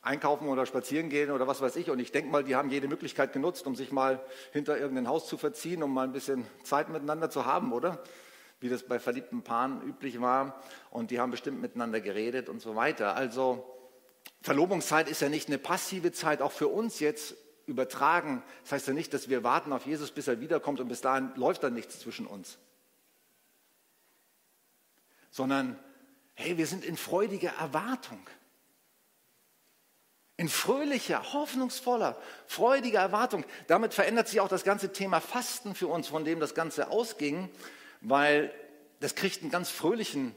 Einkaufen 0.00 0.46
oder 0.46 0.64
Spazierengehen 0.64 1.32
oder 1.32 1.48
was 1.48 1.60
weiß 1.60 1.74
ich. 1.74 1.90
Und 1.90 1.98
ich 1.98 2.12
denke 2.12 2.30
mal, 2.30 2.44
die 2.44 2.54
haben 2.54 2.70
jede 2.70 2.86
Möglichkeit 2.86 3.32
genutzt, 3.32 3.66
um 3.66 3.74
sich 3.74 3.90
mal 3.90 4.20
hinter 4.52 4.78
irgendein 4.78 5.08
Haus 5.08 5.26
zu 5.26 5.36
verziehen, 5.38 5.82
um 5.82 5.92
mal 5.92 6.04
ein 6.04 6.12
bisschen 6.12 6.46
Zeit 6.62 6.88
miteinander 6.88 7.30
zu 7.30 7.46
haben, 7.46 7.72
oder? 7.72 8.00
Wie 8.60 8.68
das 8.68 8.82
bei 8.82 8.98
verliebten 8.98 9.42
Paaren 9.42 9.82
üblich 9.82 10.20
war. 10.20 10.62
Und 10.90 11.10
die 11.10 11.20
haben 11.20 11.30
bestimmt 11.30 11.60
miteinander 11.60 12.00
geredet 12.00 12.48
und 12.48 12.60
so 12.60 12.74
weiter. 12.74 13.14
Also 13.14 13.64
Verlobungszeit 14.42 15.08
ist 15.08 15.20
ja 15.20 15.28
nicht 15.28 15.48
eine 15.48 15.58
passive 15.58 16.12
Zeit, 16.12 16.42
auch 16.42 16.52
für 16.52 16.68
uns 16.68 17.00
jetzt 17.00 17.36
übertragen. 17.66 18.42
Das 18.62 18.72
heißt 18.72 18.88
ja 18.88 18.94
nicht, 18.94 19.12
dass 19.14 19.28
wir 19.28 19.44
warten 19.44 19.72
auf 19.72 19.86
Jesus, 19.86 20.10
bis 20.10 20.26
er 20.26 20.40
wiederkommt 20.40 20.80
und 20.80 20.88
bis 20.88 21.00
dahin 21.00 21.32
läuft 21.36 21.62
dann 21.62 21.74
nichts 21.74 22.00
zwischen 22.00 22.26
uns. 22.26 22.58
Sondern, 25.30 25.78
hey, 26.34 26.56
wir 26.56 26.66
sind 26.66 26.84
in 26.84 26.96
freudiger 26.96 27.52
Erwartung. 27.60 28.20
In 30.36 30.48
fröhlicher, 30.48 31.32
hoffnungsvoller, 31.32 32.16
freudiger 32.46 33.00
Erwartung. 33.00 33.44
Damit 33.66 33.92
verändert 33.92 34.28
sich 34.28 34.40
auch 34.40 34.48
das 34.48 34.64
ganze 34.64 34.92
Thema 34.92 35.20
Fasten 35.20 35.74
für 35.74 35.88
uns, 35.88 36.08
von 36.08 36.24
dem 36.24 36.40
das 36.40 36.54
Ganze 36.54 36.90
ausging 36.90 37.50
weil 38.00 38.52
das 39.00 39.14
kriegt 39.14 39.42
einen 39.42 39.50
ganz 39.50 39.70
fröhlichen 39.70 40.34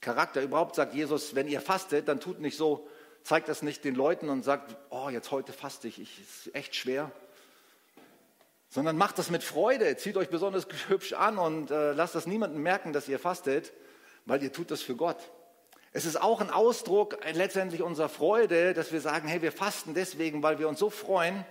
Charakter. 0.00 0.42
Überhaupt 0.42 0.74
sagt 0.74 0.94
Jesus, 0.94 1.34
wenn 1.34 1.48
ihr 1.48 1.60
fastet, 1.60 2.08
dann 2.08 2.20
tut 2.20 2.40
nicht 2.40 2.56
so, 2.56 2.88
zeigt 3.22 3.48
das 3.48 3.62
nicht 3.62 3.84
den 3.84 3.94
Leuten 3.94 4.28
und 4.28 4.42
sagt, 4.42 4.76
oh, 4.90 5.08
jetzt 5.08 5.30
heute 5.30 5.52
faste 5.52 5.88
ich, 5.88 6.00
ich 6.00 6.20
ist 6.20 6.54
echt 6.54 6.74
schwer. 6.74 7.10
Sondern 8.68 8.96
macht 8.96 9.18
das 9.18 9.30
mit 9.30 9.44
Freude, 9.44 9.96
zieht 9.96 10.16
euch 10.16 10.30
besonders 10.30 10.66
hübsch 10.88 11.12
an 11.12 11.38
und 11.38 11.70
äh, 11.70 11.92
lasst 11.92 12.14
das 12.14 12.26
niemandem 12.26 12.62
merken, 12.62 12.92
dass 12.92 13.08
ihr 13.08 13.18
fastet, 13.18 13.72
weil 14.24 14.42
ihr 14.42 14.52
tut 14.52 14.70
das 14.70 14.82
für 14.82 14.96
Gott. 14.96 15.18
Es 15.92 16.06
ist 16.06 16.20
auch 16.20 16.40
ein 16.40 16.48
Ausdruck 16.48 17.18
letztendlich 17.34 17.82
unserer 17.82 18.08
Freude, 18.08 18.72
dass 18.72 18.92
wir 18.92 19.02
sagen, 19.02 19.28
hey, 19.28 19.42
wir 19.42 19.52
fasten 19.52 19.92
deswegen, 19.92 20.42
weil 20.42 20.58
wir 20.58 20.68
uns 20.68 20.78
so 20.78 20.88
freuen 20.88 21.44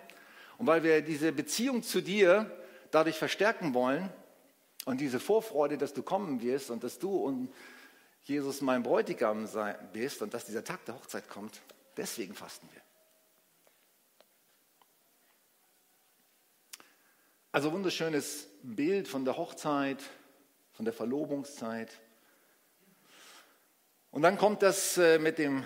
und 0.57 0.65
weil 0.65 0.81
wir 0.81 1.03
diese 1.03 1.31
Beziehung 1.31 1.83
zu 1.83 2.01
dir 2.01 2.49
dadurch 2.89 3.19
verstärken 3.19 3.75
wollen. 3.75 4.09
Und 4.85 4.99
diese 4.99 5.19
Vorfreude, 5.19 5.77
dass 5.77 5.93
du 5.93 6.01
kommen 6.03 6.41
wirst 6.41 6.71
und 6.71 6.83
dass 6.83 6.97
du 6.97 7.15
und 7.15 7.53
Jesus 8.23 8.61
mein 8.61 8.83
Bräutigam 8.83 9.47
bist 9.93 10.21
und 10.21 10.33
dass 10.33 10.45
dieser 10.45 10.63
Tag 10.63 10.85
der 10.85 10.95
Hochzeit 10.95 11.27
kommt, 11.29 11.61
deswegen 11.97 12.33
fasten 12.33 12.67
wir. 12.71 12.81
Also 17.51 17.73
wunderschönes 17.73 18.47
Bild 18.63 19.07
von 19.07 19.25
der 19.25 19.37
Hochzeit, 19.37 20.01
von 20.71 20.85
der 20.85 20.93
Verlobungszeit. 20.93 21.99
Und 24.09 24.21
dann 24.21 24.37
kommt 24.37 24.61
das 24.61 24.97
äh, 24.97 25.19
mit 25.19 25.37
dem, 25.37 25.65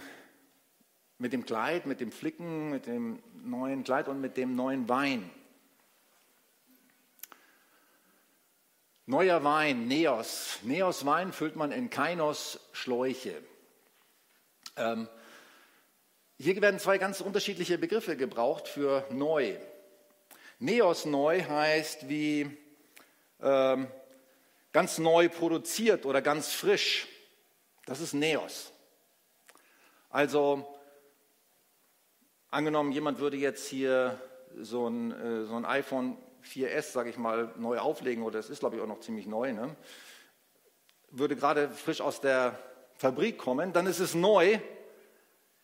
mit 1.20 1.32
dem 1.32 1.46
Kleid, 1.46 1.86
mit 1.86 2.00
dem 2.00 2.12
Flicken, 2.12 2.72
mit 2.72 2.88
dem 2.88 3.22
neuen 3.44 3.84
Kleid 3.84 4.08
und 4.08 4.20
mit 4.20 4.36
dem 4.36 4.56
neuen 4.56 4.90
Wein. 4.90 5.30
Neuer 9.08 9.44
Wein, 9.44 9.88
Neos. 9.88 10.58
Neos 10.64 11.06
Wein 11.06 11.32
füllt 11.32 11.56
man 11.56 11.72
in 11.72 11.92
Kainos 11.92 12.60
Schläuche. 12.72 13.36
Ähm, 14.78 15.08
hier 16.40 16.60
werden 16.60 16.80
zwei 16.80 16.98
ganz 16.98 17.22
unterschiedliche 17.22 17.78
Begriffe 17.78 18.18
gebraucht 18.18 18.68
für 18.68 19.06
neu. 19.12 19.58
Neos 20.58 21.06
neu 21.06 21.44
heißt 21.44 22.10
wie 22.10 22.58
ähm, 23.44 23.88
ganz 24.72 24.98
neu 24.98 25.30
produziert 25.30 26.08
oder 26.08 26.24
ganz 26.24 26.52
frisch. 26.52 27.08
Das 27.86 28.00
ist 28.02 28.14
Neos. 28.16 28.72
Also 30.10 30.66
angenommen, 32.50 32.92
jemand 32.92 33.20
würde 33.20 33.38
jetzt 33.38 33.68
hier 33.68 34.20
so 34.58 34.88
ein, 34.88 35.12
äh, 35.12 35.46
so 35.46 35.56
ein 35.58 35.66
iPhone 35.66 36.18
4S, 36.46 36.92
sage 36.92 37.10
ich 37.10 37.18
mal, 37.18 37.54
neu 37.58 37.80
auflegen, 37.80 38.24
oder 38.24 38.40
es 38.40 38.50
ist, 38.50 38.60
glaube 38.60 38.76
ich, 38.76 38.82
auch 38.82 38.88
noch 38.88 39.00
ziemlich 39.00 39.28
neu, 39.28 39.54
ne? 39.54 39.76
würde 41.18 41.36
gerade 41.36 41.70
frisch 41.70 42.02
aus 42.02 42.22
der 42.22 42.60
Fabrik 42.96 43.38
kommen, 43.38 43.74
dann 43.74 43.88
ist 43.88 44.00
es 44.00 44.16
neu, 44.16 44.60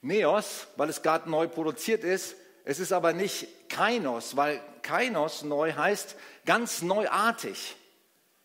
Neos, 0.01 0.67
weil 0.77 0.89
es 0.89 1.03
gerade 1.03 1.29
neu 1.29 1.47
produziert 1.47 2.03
ist. 2.03 2.35
Es 2.63 2.79
ist 2.79 2.91
aber 2.91 3.13
nicht 3.13 3.69
Kainos, 3.69 4.35
weil 4.35 4.59
Kainos 4.81 5.43
neu 5.43 5.73
heißt 5.73 6.15
ganz 6.45 6.81
neuartig. 6.81 7.75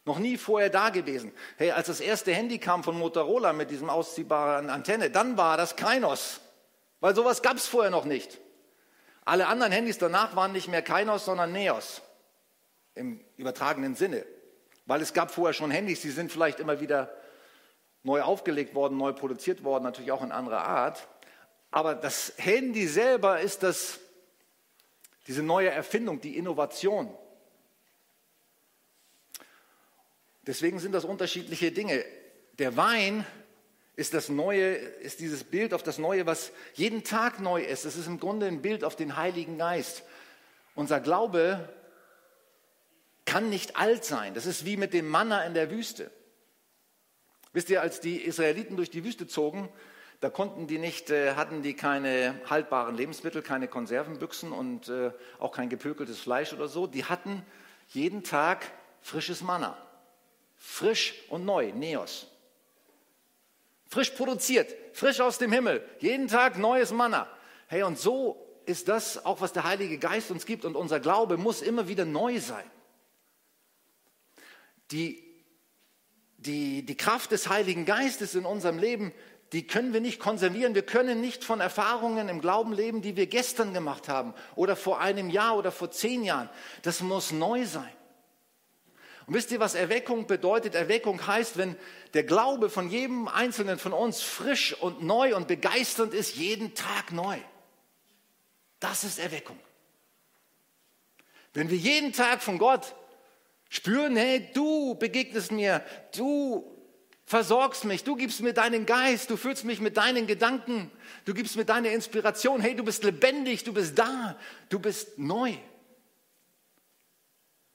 Noch 0.05 0.18
nie 0.18 0.37
vorher 0.37 0.70
da 0.70 0.90
gewesen. 0.90 1.33
Hey, 1.57 1.70
als 1.70 1.87
das 1.87 2.01
erste 2.01 2.33
Handy 2.33 2.59
kam 2.59 2.85
von 2.85 2.99
Motorola 2.99 3.53
mit 3.53 3.70
diesem 3.70 3.88
ausziehbaren 3.88 4.70
Antenne, 4.70 5.11
dann 5.11 5.37
war 5.37 5.57
das 5.57 5.77
Kainos. 5.77 6.40
Weil 7.01 7.14
sowas 7.14 7.42
gab 7.42 7.57
es 7.57 7.66
vorher 7.66 7.90
noch 7.90 8.05
nicht. 8.05 8.38
Alle 9.25 9.49
anderen 9.49 9.72
Handys 9.72 9.99
danach 9.99 10.37
waren 10.37 10.53
nicht 10.53 10.68
mehr 10.68 10.83
Kainos, 10.83 11.25
sondern 11.25 11.53
Neos. 11.53 12.03
Im 12.97 13.21
übertragenen 13.37 13.95
Sinne. 13.95 14.27
Weil 14.87 15.01
es 15.03 15.13
gab 15.13 15.31
vorher 15.31 15.53
schon 15.53 15.71
Handys, 15.71 16.01
die 16.01 16.11
sind 16.11 16.33
vielleicht 16.33 16.59
immer 16.59 16.81
wieder 16.81 17.15
neu 18.03 18.23
aufgelegt 18.23 18.75
worden, 18.75 18.97
neu 18.97 19.13
produziert 19.13 19.63
worden, 19.63 19.85
natürlich 19.85 20.13
auch 20.13 20.23
in 20.23 20.33
anderer 20.33 20.65
Art. 20.65 21.07
Aber 21.71 21.95
das 21.95 22.33
Handy 22.37 22.87
selber 22.87 23.41
ist 23.41 23.63
das, 23.63 24.01
diese 25.27 25.43
neue 25.43 25.71
Erfindung, 25.71 26.21
die 26.21 26.37
Innovation. 26.37 27.13
Deswegen 30.47 30.79
sind 30.79 30.93
das 30.93 31.05
unterschiedliche 31.05 31.73
Dinge. 31.73 32.05
Der 32.59 32.77
Wein 32.77 33.27
ist 33.97 34.15
das 34.15 34.29
Neue, 34.29 34.75
ist 34.75 35.21
dieses 35.21 35.43
Bild 35.43 35.75
auf 35.75 35.83
das 35.83 35.99
Neue, 35.99 36.27
was 36.27 36.53
jeden 36.75 37.03
Tag 37.03 37.41
neu 37.41 37.63
ist. 37.63 37.85
Es 37.85 37.97
ist 37.97 38.07
im 38.07 38.21
Grunde 38.21 38.47
ein 38.47 38.63
Bild 38.63 38.85
auf 38.85 38.95
den 38.95 39.17
Heiligen 39.17 39.59
Geist. 39.59 40.03
Unser 40.75 41.01
Glaube 41.01 41.69
kann 43.27 43.51
nicht 43.51 43.77
alt 43.77 44.05
sein. 44.05 44.33
Das 44.33 44.47
ist 44.47 44.65
wie 44.65 44.79
mit 44.79 44.95
dem 44.95 45.09
Manna 45.09 45.45
in 45.45 45.53
der 45.53 45.71
Wüste. 45.71 46.11
Wisst 47.53 47.69
ihr, 47.69 47.83
als 47.83 48.01
die 48.01 48.17
Israeliten 48.17 48.77
durch 48.77 48.91
die 48.91 49.05
Wüste 49.05 49.27
zogen, 49.27 49.69
da 50.21 50.31
konnten 50.31 50.67
die 50.67 50.79
nicht, 50.79 51.11
äh, 51.11 51.35
hatten 51.35 51.62
die 51.62 51.75
keine 51.75 52.41
haltbaren 52.49 52.97
Lebensmittel, 52.97 53.43
keine 53.43 53.69
Konservenbüchsen 53.69 54.53
und 54.53 54.89
äh, 54.89 55.11
auch 55.39 55.53
kein 55.53 55.69
gepökeltes 55.69 56.19
Fleisch 56.19 56.55
oder 56.55 56.69
so. 56.69 56.87
Die 56.87 57.05
hatten 57.05 57.45
jeden 57.89 58.25
Tag 58.25 58.65
frisches 59.03 59.43
Manna. 59.43 59.77
Frisch 60.57 61.15
und 61.29 61.45
neu, 61.45 61.73
Neos. 61.73 62.27
Frisch 63.89 64.11
produziert, 64.11 64.75
frisch 64.93 65.21
aus 65.21 65.39
dem 65.39 65.53
Himmel, 65.53 65.87
jeden 66.01 66.29
Tag 66.29 66.59
neues 66.59 66.93
Manna. 66.93 67.29
Hey, 67.69 67.83
und 67.83 67.99
so 67.99 68.43
ist 68.65 68.89
das 68.89 69.25
auch, 69.25 69.41
was 69.41 69.53
der 69.53 69.65
Heilige 69.65 69.99
Geist 69.99 70.31
uns 70.31 70.45
gibt 70.45 70.65
und 70.65 70.77
unser 70.77 70.99
Glaube 70.99 71.37
muss 71.37 71.62
immer 71.62 71.89
wieder 71.89 72.05
neu 72.05 72.41
sein. 72.41 72.69
Die, 74.90 75.22
die, 76.37 76.85
die 76.85 76.96
Kraft 76.96 77.33
des 77.33 77.49
Heiligen 77.49 77.85
Geistes 77.85 78.35
in 78.35 78.46
unserem 78.46 78.79
Leben, 78.79 79.12
die 79.53 79.66
können 79.66 79.92
wir 79.92 80.01
nicht 80.01 80.18
konservieren. 80.18 80.75
Wir 80.75 80.85
können 80.85 81.20
nicht 81.20 81.44
von 81.44 81.61
Erfahrungen 81.61 82.29
im 82.29 82.40
Glauben 82.40 82.72
leben, 82.72 83.03
die 83.03 83.16
wir 83.16 83.27
gestern 83.27 83.72
gemacht 83.72 84.09
haben 84.09 84.35
oder 84.55 84.77
vor 84.77 85.01
einem 85.01 85.31
Jahr 85.31 85.57
oder 85.57 85.70
vor 85.70 85.90
zehn 85.90 86.25
Jahren. 86.25 86.51
Das 86.83 87.01
muss 87.01 87.33
neu 87.33 87.64
sein. 87.64 87.92
Und 89.27 89.35
wisst 89.35 89.51
ihr, 89.51 89.59
was 89.59 89.75
Erweckung 89.75 90.27
bedeutet? 90.27 90.75
Erweckung 90.75 91.27
heißt, 91.27 91.57
wenn 91.57 91.77
der 92.14 92.22
Glaube 92.22 92.70
von 92.70 92.88
jedem 92.88 93.27
Einzelnen 93.27 93.79
von 93.79 93.92
uns 93.92 94.22
frisch 94.22 94.72
und 94.81 95.03
neu 95.03 95.35
und 95.35 95.49
begeisternd 95.49 96.14
ist, 96.14 96.37
jeden 96.37 96.75
Tag 96.75 97.11
neu. 97.12 97.38
Das 98.79 99.03
ist 99.03 99.18
Erweckung. 99.18 99.59
Wenn 101.55 101.70
wir 101.70 101.77
jeden 101.77 102.12
Tag 102.12 102.42
von 102.42 102.59
Gott 102.59 102.94
spüren, 103.77 104.17
hey, 104.17 104.49
du 104.55 104.95
begegnest 104.95 105.53
mir, 105.53 105.85
du 106.17 106.73
versorgst 107.27 107.85
mich, 107.85 108.05
du 108.05 108.17
gibst 108.17 108.41
mir 108.41 108.55
deinen 108.55 108.87
Geist, 108.87 109.31
du 109.31 109.37
fühlst 109.37 109.65
mich 109.65 109.81
mit 109.81 109.97
deinen 109.97 110.27
Gedanken, 110.27 110.91
du 111.25 111.35
gibst 111.35 111.57
mir 111.57 111.65
deine 111.65 111.91
Inspiration, 111.91 112.61
hey, 112.61 112.75
du 112.75 112.85
bist 112.85 113.05
lebendig, 113.05 113.65
du 113.65 113.75
bist 113.75 113.99
da, 113.99 114.39
du 114.69 114.79
bist 114.79 115.19
neu. 115.19 115.55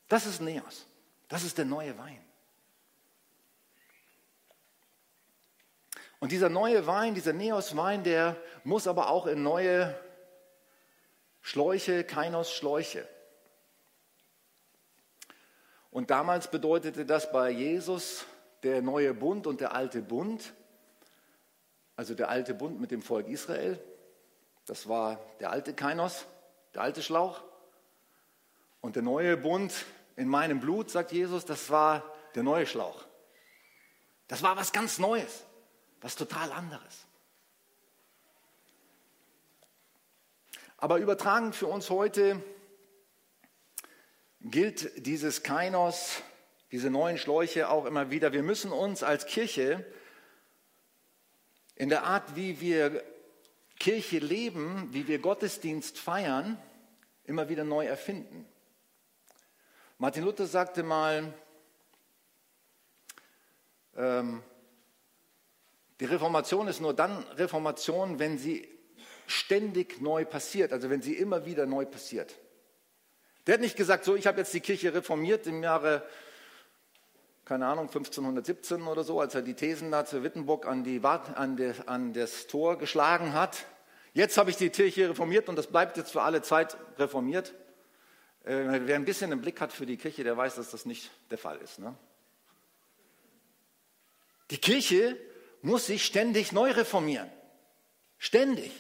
Das 0.07 0.25
ist 0.25 0.41
Neos. 0.41 0.85
Das 1.29 1.43
ist 1.43 1.57
der 1.57 1.65
neue 1.65 1.97
Wein. 1.97 2.19
Und 6.19 6.31
dieser 6.31 6.49
neue 6.49 6.85
Wein, 6.85 7.15
dieser 7.15 7.33
Neos-Wein, 7.33 8.03
der 8.03 8.35
muss 8.63 8.87
aber 8.87 9.09
auch 9.09 9.25
in 9.27 9.41
neue 9.41 9.97
Schläuche, 11.41 12.03
Kainos-Schläuche. 12.03 13.07
Und 15.91 16.09
damals 16.09 16.49
bedeutete 16.49 17.05
das 17.05 17.31
bei 17.31 17.51
Jesus 17.51 18.25
der 18.63 18.81
neue 18.81 19.13
Bund 19.13 19.45
und 19.45 19.59
der 19.59 19.75
alte 19.75 20.01
Bund, 20.01 20.53
also 21.95 22.15
der 22.15 22.29
alte 22.29 22.53
Bund 22.53 22.79
mit 22.79 22.91
dem 22.91 23.01
Volk 23.01 23.27
Israel. 23.27 23.77
Das 24.65 24.87
war 24.87 25.19
der 25.39 25.51
alte 25.51 25.73
Kainos, 25.73 26.25
der 26.73 26.81
alte 26.81 27.03
Schlauch. 27.03 27.43
Und 28.79 28.95
der 28.95 29.03
neue 29.03 29.35
Bund 29.35 29.73
in 30.15 30.27
meinem 30.27 30.59
Blut, 30.59 30.89
sagt 30.89 31.11
Jesus, 31.11 31.45
das 31.45 31.69
war 31.69 32.03
der 32.35 32.43
neue 32.43 32.65
Schlauch. 32.65 33.05
Das 34.27 34.41
war 34.41 34.55
was 34.55 34.71
ganz 34.71 34.97
Neues, 34.97 35.43
was 35.99 36.15
total 36.15 36.51
anderes. 36.53 37.05
Aber 40.77 40.99
übertragen 40.99 41.51
für 41.51 41.67
uns 41.67 41.89
heute 41.89 42.41
gilt 44.43 45.05
dieses 45.05 45.43
Kainos, 45.43 46.21
diese 46.71 46.89
neuen 46.89 47.17
Schläuche 47.17 47.69
auch 47.69 47.85
immer 47.85 48.11
wieder. 48.11 48.33
Wir 48.33 48.43
müssen 48.43 48.71
uns 48.71 49.03
als 49.03 49.25
Kirche 49.25 49.85
in 51.75 51.89
der 51.89 52.03
Art, 52.03 52.35
wie 52.35 52.59
wir 52.61 53.03
Kirche 53.79 54.19
leben, 54.19 54.89
wie 54.91 55.07
wir 55.07 55.19
Gottesdienst 55.19 55.97
feiern, 55.97 56.61
immer 57.25 57.49
wieder 57.49 57.63
neu 57.63 57.85
erfinden. 57.85 58.47
Martin 59.97 60.23
Luther 60.23 60.47
sagte 60.47 60.83
mal, 60.83 61.33
ähm, 63.95 64.41
die 65.99 66.05
Reformation 66.05 66.67
ist 66.67 66.79
nur 66.79 66.95
dann 66.95 67.23
Reformation, 67.33 68.17
wenn 68.17 68.39
sie 68.39 68.67
ständig 69.27 70.01
neu 70.01 70.25
passiert, 70.25 70.73
also 70.73 70.89
wenn 70.89 71.01
sie 71.01 71.15
immer 71.15 71.45
wieder 71.45 71.65
neu 71.67 71.85
passiert. 71.85 72.35
Der 73.47 73.55
hat 73.55 73.61
nicht 73.61 73.75
gesagt, 73.75 74.03
so, 74.03 74.15
ich 74.15 74.27
habe 74.27 74.39
jetzt 74.39 74.53
die 74.53 74.59
Kirche 74.59 74.93
reformiert 74.93 75.47
im 75.47 75.63
Jahre, 75.63 76.03
keine 77.45 77.65
Ahnung, 77.65 77.87
1517 77.87 78.83
oder 78.83 79.03
so, 79.03 79.19
als 79.19 79.33
er 79.33 79.41
die 79.41 79.55
Thesen 79.55 79.91
da 79.91 80.05
zu 80.05 80.23
Wittenburg 80.23 80.67
an, 80.67 80.83
die, 80.83 81.01
an, 81.03 81.57
die, 81.57 81.73
an 81.87 82.13
das 82.13 82.47
Tor 82.47 82.77
geschlagen 82.77 83.33
hat. 83.33 83.65
Jetzt 84.13 84.37
habe 84.37 84.49
ich 84.49 84.57
die 84.57 84.69
Kirche 84.69 85.09
reformiert 85.09 85.49
und 85.49 85.55
das 85.55 85.67
bleibt 85.67 85.97
jetzt 85.97 86.11
für 86.11 86.21
alle 86.21 86.41
Zeit 86.41 86.77
reformiert. 86.97 87.53
Äh, 88.43 88.81
wer 88.85 88.95
ein 88.95 89.05
bisschen 89.05 89.31
einen 89.31 89.41
Blick 89.41 89.59
hat 89.61 89.71
für 89.71 89.85
die 89.85 89.97
Kirche, 89.97 90.23
der 90.23 90.37
weiß, 90.37 90.55
dass 90.55 90.71
das 90.71 90.85
nicht 90.85 91.09
der 91.29 91.37
Fall 91.37 91.57
ist. 91.59 91.79
Ne? 91.79 91.95
Die 94.51 94.57
Kirche 94.57 95.17
muss 95.61 95.85
sich 95.87 96.05
ständig 96.05 96.51
neu 96.51 96.71
reformieren. 96.71 97.31
Ständig. 98.17 98.71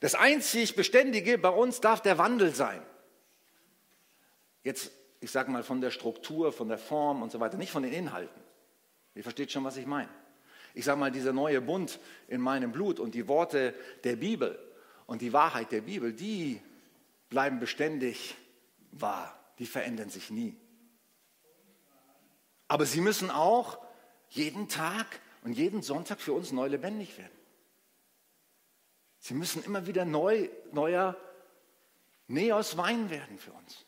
Das 0.00 0.14
einzig 0.14 0.74
Beständige 0.74 1.38
bei 1.38 1.50
uns 1.50 1.80
darf 1.80 2.00
der 2.00 2.18
Wandel 2.18 2.54
sein. 2.54 2.82
Jetzt, 4.62 4.92
ich 5.20 5.30
sage 5.30 5.50
mal 5.50 5.62
von 5.62 5.80
der 5.80 5.90
Struktur, 5.90 6.52
von 6.52 6.68
der 6.68 6.78
Form 6.78 7.22
und 7.22 7.32
so 7.32 7.40
weiter, 7.40 7.56
nicht 7.56 7.72
von 7.72 7.82
den 7.82 7.92
Inhalten. 7.92 8.42
Ihr 9.14 9.22
versteht 9.22 9.52
schon, 9.52 9.64
was 9.64 9.76
ich 9.76 9.86
meine. 9.86 10.08
Ich 10.74 10.84
sage 10.84 10.98
mal, 10.98 11.10
dieser 11.10 11.32
neue 11.32 11.60
Bund 11.60 11.98
in 12.28 12.40
meinem 12.40 12.72
Blut 12.72 12.98
und 12.98 13.14
die 13.14 13.28
Worte 13.28 13.74
der 14.04 14.16
Bibel 14.16 14.58
und 15.06 15.20
die 15.20 15.32
Wahrheit 15.32 15.70
der 15.72 15.82
Bibel, 15.82 16.12
die 16.12 16.60
bleiben 17.28 17.60
beständig 17.60 18.34
wahr. 18.92 19.38
Die 19.58 19.66
verändern 19.66 20.08
sich 20.08 20.30
nie. 20.30 20.56
Aber 22.68 22.86
sie 22.86 23.02
müssen 23.02 23.30
auch 23.30 23.78
jeden 24.30 24.68
Tag 24.68 25.20
und 25.42 25.52
jeden 25.52 25.82
Sonntag 25.82 26.20
für 26.20 26.32
uns 26.32 26.52
neu 26.52 26.68
lebendig 26.68 27.18
werden. 27.18 27.38
Sie 29.18 29.34
müssen 29.34 29.62
immer 29.62 29.86
wieder 29.86 30.04
neu, 30.04 30.48
neuer 30.72 31.16
Neos 32.28 32.76
Wein 32.78 33.10
werden 33.10 33.38
für 33.38 33.52
uns. 33.52 33.84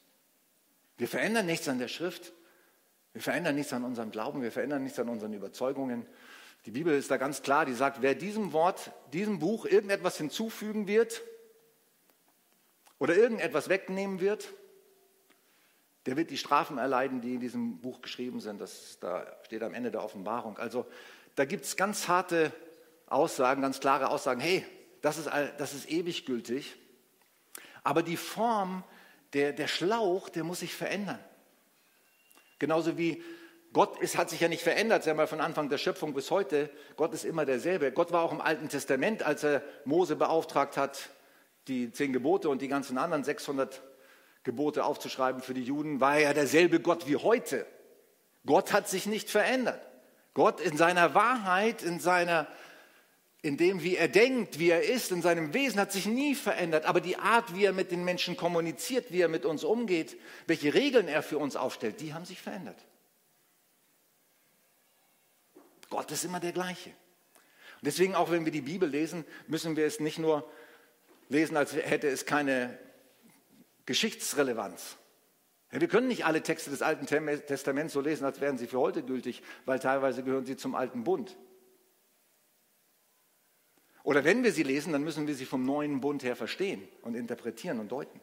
Wir 0.96 1.08
verändern 1.08 1.46
nichts 1.46 1.68
an 1.68 1.78
der 1.78 1.88
Schrift. 1.88 2.32
Wir 3.12 3.22
verändern 3.22 3.54
nichts 3.54 3.72
an 3.72 3.84
unserem 3.84 4.10
Glauben. 4.10 4.42
Wir 4.42 4.52
verändern 4.52 4.82
nichts 4.82 4.98
an 4.98 5.08
unseren 5.08 5.32
Überzeugungen. 5.32 6.06
Die 6.66 6.70
Bibel 6.70 6.96
ist 6.96 7.10
da 7.10 7.16
ganz 7.16 7.42
klar, 7.42 7.66
die 7.66 7.74
sagt, 7.74 8.00
wer 8.00 8.14
diesem 8.14 8.52
Wort, 8.52 8.90
diesem 9.12 9.38
Buch 9.38 9.66
irgendetwas 9.66 10.16
hinzufügen 10.16 10.86
wird, 10.86 11.22
oder 12.98 13.16
irgendetwas 13.16 13.68
wegnehmen 13.68 14.20
wird, 14.20 14.48
der 16.06 16.16
wird 16.16 16.30
die 16.30 16.38
Strafen 16.38 16.78
erleiden, 16.78 17.20
die 17.20 17.34
in 17.34 17.40
diesem 17.40 17.78
Buch 17.80 18.00
geschrieben 18.02 18.40
sind. 18.40 18.60
Das 18.60 18.98
da 19.00 19.26
steht 19.42 19.62
am 19.62 19.74
Ende 19.74 19.90
der 19.90 20.02
Offenbarung. 20.02 20.58
Also 20.58 20.86
da 21.34 21.44
gibt 21.44 21.64
es 21.64 21.76
ganz 21.76 22.08
harte 22.08 22.52
Aussagen, 23.06 23.62
ganz 23.62 23.80
klare 23.80 24.08
Aussagen. 24.10 24.40
Hey, 24.40 24.64
das 25.02 25.18
ist, 25.18 25.30
das 25.58 25.74
ist 25.74 25.90
ewig 25.90 26.26
gültig. 26.26 26.76
Aber 27.82 28.02
die 28.02 28.16
Form, 28.16 28.84
der, 29.34 29.52
der 29.52 29.68
Schlauch, 29.68 30.28
der 30.28 30.44
muss 30.44 30.60
sich 30.60 30.74
verändern. 30.74 31.18
Genauso 32.58 32.96
wie 32.96 33.22
Gott 33.72 33.98
ist, 34.00 34.16
hat 34.16 34.30
sich 34.30 34.40
ja 34.40 34.48
nicht 34.48 34.62
verändert, 34.62 35.02
sagen 35.02 35.18
wir 35.18 35.26
von 35.26 35.40
Anfang 35.40 35.68
der 35.68 35.78
Schöpfung 35.78 36.14
bis 36.14 36.30
heute. 36.30 36.70
Gott 36.96 37.12
ist 37.12 37.24
immer 37.24 37.44
derselbe. 37.44 37.90
Gott 37.90 38.12
war 38.12 38.22
auch 38.22 38.30
im 38.30 38.40
Alten 38.40 38.68
Testament, 38.68 39.24
als 39.24 39.42
er 39.42 39.62
Mose 39.84 40.14
beauftragt 40.14 40.76
hat, 40.76 41.10
die 41.66 41.90
zehn 41.90 42.12
Gebote 42.12 42.48
und 42.48 42.62
die 42.62 42.68
ganzen 42.68 42.96
anderen 42.96 43.24
600 43.24 43.82
Gebote 44.44 44.84
aufzuschreiben 44.84 45.42
für 45.42 45.54
die 45.54 45.64
Juden, 45.64 46.00
war 46.00 46.14
er 46.14 46.20
ja 46.20 46.34
derselbe 46.34 46.78
Gott 46.78 47.08
wie 47.08 47.16
heute. 47.16 47.66
Gott 48.46 48.72
hat 48.72 48.88
sich 48.88 49.06
nicht 49.06 49.28
verändert. 49.28 49.80
Gott 50.34 50.60
in 50.60 50.76
seiner 50.76 51.14
Wahrheit, 51.14 51.82
in 51.82 51.98
seiner 51.98 52.46
in 53.44 53.58
dem, 53.58 53.82
wie 53.82 53.96
er 53.96 54.08
denkt, 54.08 54.58
wie 54.58 54.70
er 54.70 54.82
ist, 54.82 55.12
in 55.12 55.20
seinem 55.20 55.52
Wesen 55.52 55.78
hat 55.78 55.92
sich 55.92 56.06
nie 56.06 56.34
verändert. 56.34 56.86
Aber 56.86 57.02
die 57.02 57.18
Art, 57.18 57.54
wie 57.54 57.66
er 57.66 57.74
mit 57.74 57.90
den 57.90 58.02
Menschen 58.02 58.38
kommuniziert, 58.38 59.12
wie 59.12 59.20
er 59.20 59.28
mit 59.28 59.44
uns 59.44 59.64
umgeht, 59.64 60.18
welche 60.46 60.72
Regeln 60.72 61.08
er 61.08 61.22
für 61.22 61.36
uns 61.36 61.54
aufstellt, 61.54 62.00
die 62.00 62.14
haben 62.14 62.24
sich 62.24 62.40
verändert. 62.40 62.78
Gott 65.90 66.10
ist 66.10 66.24
immer 66.24 66.40
der 66.40 66.52
gleiche. 66.52 66.88
Und 66.88 67.82
deswegen, 67.82 68.14
auch 68.14 68.30
wenn 68.30 68.46
wir 68.46 68.52
die 68.52 68.62
Bibel 68.62 68.88
lesen, 68.88 69.26
müssen 69.46 69.76
wir 69.76 69.84
es 69.84 70.00
nicht 70.00 70.18
nur 70.18 70.50
lesen, 71.28 71.58
als 71.58 71.74
hätte 71.74 72.08
es 72.08 72.24
keine 72.24 72.78
Geschichtsrelevanz. 73.84 74.96
Wir 75.70 75.88
können 75.88 76.08
nicht 76.08 76.24
alle 76.24 76.42
Texte 76.42 76.70
des 76.70 76.80
Alten 76.80 77.04
Testaments 77.04 77.92
so 77.92 78.00
lesen, 78.00 78.24
als 78.24 78.40
wären 78.40 78.56
sie 78.56 78.68
für 78.68 78.78
heute 78.78 79.02
gültig, 79.02 79.42
weil 79.66 79.80
teilweise 79.80 80.22
gehören 80.22 80.46
sie 80.46 80.56
zum 80.56 80.74
Alten 80.74 81.04
Bund. 81.04 81.36
Oder 84.04 84.22
wenn 84.22 84.44
wir 84.44 84.52
sie 84.52 84.62
lesen, 84.62 84.92
dann 84.92 85.02
müssen 85.02 85.26
wir 85.26 85.34
sie 85.34 85.46
vom 85.46 85.64
neuen 85.64 86.00
Bund 86.00 86.22
her 86.22 86.36
verstehen 86.36 86.86
und 87.02 87.14
interpretieren 87.14 87.80
und 87.80 87.90
deuten. 87.90 88.20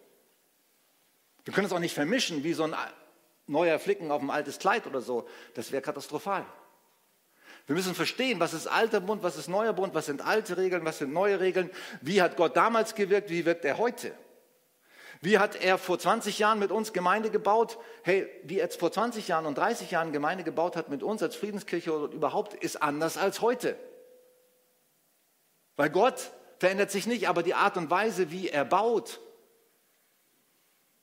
Wir 1.43 1.53
können 1.53 1.65
es 1.65 1.73
auch 1.73 1.79
nicht 1.79 1.95
vermischen 1.95 2.43
wie 2.43 2.53
so 2.53 2.63
ein 2.63 2.75
neuer 3.47 3.79
Flicken 3.79 4.11
auf 4.11 4.21
ein 4.21 4.29
altes 4.29 4.59
Kleid 4.59 4.85
oder 4.85 5.01
so. 5.01 5.27
Das 5.55 5.71
wäre 5.71 5.81
katastrophal. 5.81 6.45
Wir 7.65 7.75
müssen 7.75 7.95
verstehen, 7.95 8.39
was 8.39 8.53
ist 8.53 8.67
alter 8.67 9.01
Bund, 9.01 9.23
was 9.23 9.37
ist 9.37 9.47
neuer 9.47 9.73
Bund, 9.73 9.95
was 9.95 10.05
sind 10.05 10.25
alte 10.25 10.55
Regeln, 10.55 10.85
was 10.85 10.99
sind 10.99 11.13
neue 11.13 11.39
Regeln, 11.39 11.71
wie 12.01 12.21
hat 12.21 12.37
Gott 12.37 12.55
damals 12.55 12.93
gewirkt, 12.93 13.31
wie 13.31 13.45
wirkt 13.45 13.65
er 13.65 13.79
heute. 13.79 14.13
Wie 15.19 15.39
hat 15.39 15.55
er 15.55 15.79
vor 15.79 15.97
20 15.97 16.37
Jahren 16.37 16.59
mit 16.59 16.71
uns 16.71 16.93
Gemeinde 16.93 17.31
gebaut? 17.31 17.79
Hey, 18.03 18.27
wie 18.43 18.59
er 18.59 18.69
vor 18.69 18.91
20 18.91 19.27
Jahren 19.27 19.47
und 19.47 19.57
30 19.57 19.89
Jahren 19.89 20.11
Gemeinde 20.11 20.43
gebaut 20.43 20.75
hat 20.75 20.89
mit 20.89 21.01
uns 21.01 21.23
als 21.23 21.35
Friedenskirche 21.35 21.91
oder 21.91 22.13
überhaupt, 22.13 22.53
ist 22.53 22.81
anders 22.81 23.17
als 23.17 23.41
heute. 23.41 23.77
Weil 25.75 25.89
Gott 25.89 26.31
verändert 26.59 26.91
sich 26.91 27.07
nicht, 27.07 27.27
aber 27.27 27.43
die 27.43 27.53
Art 27.53 27.77
und 27.77 27.89
Weise, 27.89 28.31
wie 28.31 28.49
er 28.49 28.65
baut, 28.65 29.19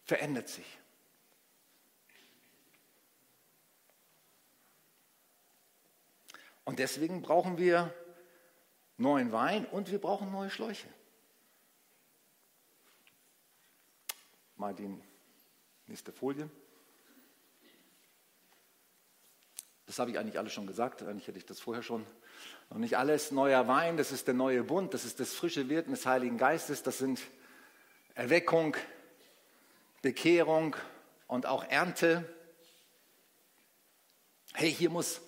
verändert 0.04 0.48
sich. 0.48 0.66
Und 6.64 6.78
deswegen 6.78 7.22
brauchen 7.22 7.56
wir 7.56 7.94
neuen 8.98 9.32
Wein 9.32 9.64
und 9.64 9.90
wir 9.90 10.00
brauchen 10.00 10.30
neue 10.30 10.50
Schläuche. 10.50 10.88
Mal 14.56 14.74
die 14.74 15.00
nächste 15.86 16.12
Folie. 16.12 16.50
Das 19.86 19.98
habe 19.98 20.10
ich 20.10 20.18
eigentlich 20.18 20.38
alles 20.38 20.52
schon 20.52 20.66
gesagt, 20.66 21.02
eigentlich 21.02 21.26
hätte 21.26 21.38
ich 21.38 21.46
das 21.46 21.58
vorher 21.58 21.82
schon. 21.82 22.06
Noch 22.70 22.78
nicht 22.78 22.98
alles 22.98 23.30
neuer 23.30 23.66
Wein, 23.66 23.96
das 23.96 24.12
ist 24.12 24.26
der 24.26 24.34
neue 24.34 24.62
Bund, 24.62 24.94
das 24.94 25.04
ist 25.04 25.20
das 25.20 25.32
frische 25.32 25.68
Wirken 25.68 25.92
des 25.92 26.04
Heiligen 26.06 26.36
Geistes, 26.36 26.82
das 26.82 26.98
sind 26.98 27.20
Erweckung, 28.14 28.76
Bekehrung 30.02 30.76
und 31.26 31.46
auch 31.46 31.64
Ernte. 31.64 32.28
Hey, 34.54 34.72
hier 34.72 34.90
muss 34.90 35.20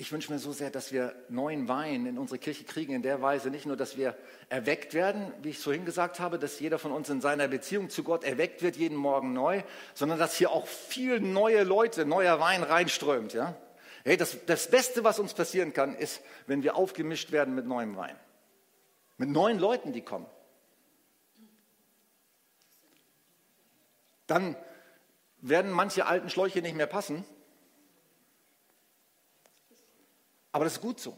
ich 0.00 0.12
wünsche 0.12 0.32
mir 0.32 0.38
so 0.38 0.52
sehr, 0.52 0.70
dass 0.70 0.92
wir 0.92 1.12
neuen 1.28 1.66
Wein 1.66 2.06
in 2.06 2.18
unsere 2.18 2.38
Kirche 2.38 2.62
kriegen, 2.62 2.94
in 2.94 3.02
der 3.02 3.20
Weise 3.20 3.50
nicht 3.50 3.66
nur, 3.66 3.76
dass 3.76 3.96
wir 3.96 4.16
erweckt 4.48 4.94
werden, 4.94 5.32
wie 5.42 5.48
ich 5.50 5.58
vorhin 5.58 5.84
gesagt 5.84 6.20
habe, 6.20 6.38
dass 6.38 6.60
jeder 6.60 6.78
von 6.78 6.92
uns 6.92 7.08
in 7.08 7.20
seiner 7.20 7.48
Beziehung 7.48 7.90
zu 7.90 8.04
Gott 8.04 8.22
erweckt 8.22 8.62
wird, 8.62 8.76
jeden 8.76 8.96
Morgen 8.96 9.32
neu, 9.32 9.64
sondern 9.94 10.20
dass 10.20 10.36
hier 10.36 10.52
auch 10.52 10.68
viel 10.68 11.18
neue 11.18 11.64
Leute, 11.64 12.06
neuer 12.06 12.38
Wein 12.38 12.62
reinströmt. 12.62 13.32
Ja? 13.32 13.56
Hey, 14.08 14.16
das, 14.16 14.38
das 14.46 14.70
Beste, 14.70 15.04
was 15.04 15.18
uns 15.18 15.34
passieren 15.34 15.74
kann, 15.74 15.94
ist, 15.94 16.22
wenn 16.46 16.62
wir 16.62 16.76
aufgemischt 16.76 17.30
werden 17.30 17.54
mit 17.54 17.66
neuem 17.66 17.94
Wein. 17.94 18.18
Mit 19.18 19.28
neuen 19.28 19.58
Leuten, 19.58 19.92
die 19.92 20.00
kommen. 20.00 20.24
Dann 24.26 24.56
werden 25.42 25.70
manche 25.70 26.06
alten 26.06 26.30
Schläuche 26.30 26.62
nicht 26.62 26.74
mehr 26.74 26.86
passen 26.86 27.22
Aber 30.52 30.64
das 30.64 30.76
ist 30.76 30.80
gut 30.80 30.98
so. 30.98 31.14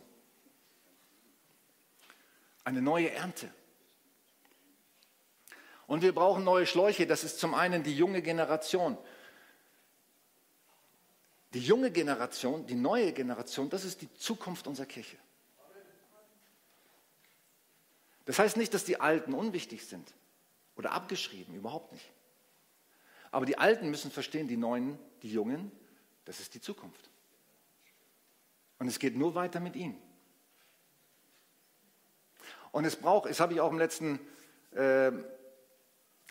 Eine 2.64 2.82
neue 2.82 3.12
Ernte. 3.12 3.54
Und 5.86 6.02
wir 6.02 6.12
brauchen 6.12 6.42
neue 6.42 6.66
Schläuche. 6.66 7.06
Das 7.06 7.22
ist 7.22 7.38
zum 7.38 7.54
einen 7.54 7.84
die 7.84 7.94
junge 7.94 8.20
Generation. 8.20 8.98
Die 11.52 11.60
junge 11.60 11.90
Generation, 11.90 12.66
die 12.66 12.74
neue 12.74 13.12
Generation, 13.12 13.68
das 13.68 13.84
ist 13.84 14.02
die 14.02 14.12
Zukunft 14.14 14.66
unserer 14.66 14.86
Kirche. 14.86 15.16
Das 18.24 18.38
heißt 18.38 18.56
nicht, 18.56 18.72
dass 18.74 18.84
die 18.84 19.00
Alten 19.00 19.34
unwichtig 19.34 19.84
sind 19.84 20.14
oder 20.76 20.92
abgeschrieben, 20.92 21.54
überhaupt 21.54 21.92
nicht. 21.92 22.08
Aber 23.32 23.46
die 23.46 23.58
Alten 23.58 23.90
müssen 23.90 24.10
verstehen, 24.10 24.46
die 24.46 24.56
Neuen, 24.56 24.98
die 25.22 25.32
Jungen, 25.32 25.72
das 26.24 26.38
ist 26.38 26.54
die 26.54 26.60
Zukunft. 26.60 27.10
Und 28.78 28.86
es 28.86 28.98
geht 28.98 29.16
nur 29.16 29.34
weiter 29.34 29.60
mit 29.60 29.76
ihm. 29.76 29.96
Und 32.72 32.84
es 32.84 32.96
braucht, 32.96 33.28
das 33.28 33.40
habe 33.40 33.52
ich 33.52 33.60
auch 33.60 33.72
im 33.72 33.78
letzten 33.78 34.20
äh, 34.72 35.10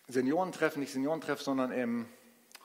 Seniorentreffen, 0.07 0.79
nicht 0.79 0.93
Seniorentreff, 0.93 1.41
sondern 1.41 1.71
im 1.71 2.07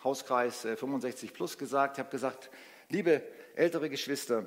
Hauskreis 0.04 0.64
äh, 0.64 0.76
65 0.76 1.32
Plus 1.32 1.58
gesagt. 1.58 1.96
Ich 1.96 1.98
habe 1.98 2.10
gesagt, 2.10 2.50
liebe 2.90 3.22
ältere 3.56 3.90
Geschwister, 3.90 4.46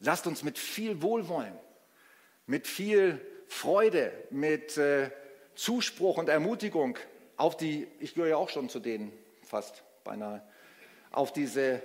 lasst 0.00 0.26
uns 0.26 0.42
mit 0.42 0.58
viel 0.58 1.02
Wohlwollen, 1.02 1.58
mit 2.46 2.66
viel 2.66 3.20
Freude, 3.48 4.12
mit 4.30 4.76
äh, 4.78 5.10
Zuspruch 5.54 6.18
und 6.18 6.28
Ermutigung 6.28 6.96
auf 7.36 7.56
die, 7.56 7.86
ich 8.00 8.14
gehöre 8.14 8.30
ja 8.30 8.36
auch 8.36 8.48
schon 8.48 8.68
zu 8.68 8.80
denen, 8.80 9.12
fast 9.42 9.82
beinahe, 10.04 10.42
auf 11.10 11.32
diese 11.32 11.82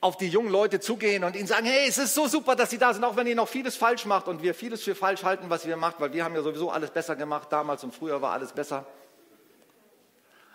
auf 0.00 0.16
die 0.16 0.28
jungen 0.28 0.50
Leute 0.50 0.80
zugehen 0.80 1.22
und 1.22 1.36
ihnen 1.36 1.46
sagen, 1.46 1.64
hey, 1.64 1.86
es 1.88 1.96
ist 1.96 2.14
so 2.14 2.26
super, 2.26 2.56
dass 2.56 2.70
sie 2.70 2.78
da 2.78 2.92
sind, 2.92 3.04
auch 3.04 3.14
wenn 3.14 3.28
ihr 3.28 3.36
noch 3.36 3.46
vieles 3.46 3.76
falsch 3.76 4.04
macht 4.04 4.26
und 4.26 4.42
wir 4.42 4.52
vieles 4.52 4.82
für 4.82 4.96
falsch 4.96 5.22
halten, 5.22 5.48
was 5.48 5.64
ihr 5.64 5.76
macht, 5.76 6.00
weil 6.00 6.12
wir 6.12 6.24
haben 6.24 6.34
ja 6.34 6.42
sowieso 6.42 6.72
alles 6.72 6.90
besser 6.90 7.14
gemacht 7.14 7.52
damals 7.52 7.84
und 7.84 7.94
früher 7.94 8.20
war 8.20 8.32
alles 8.32 8.52
besser. 8.52 8.84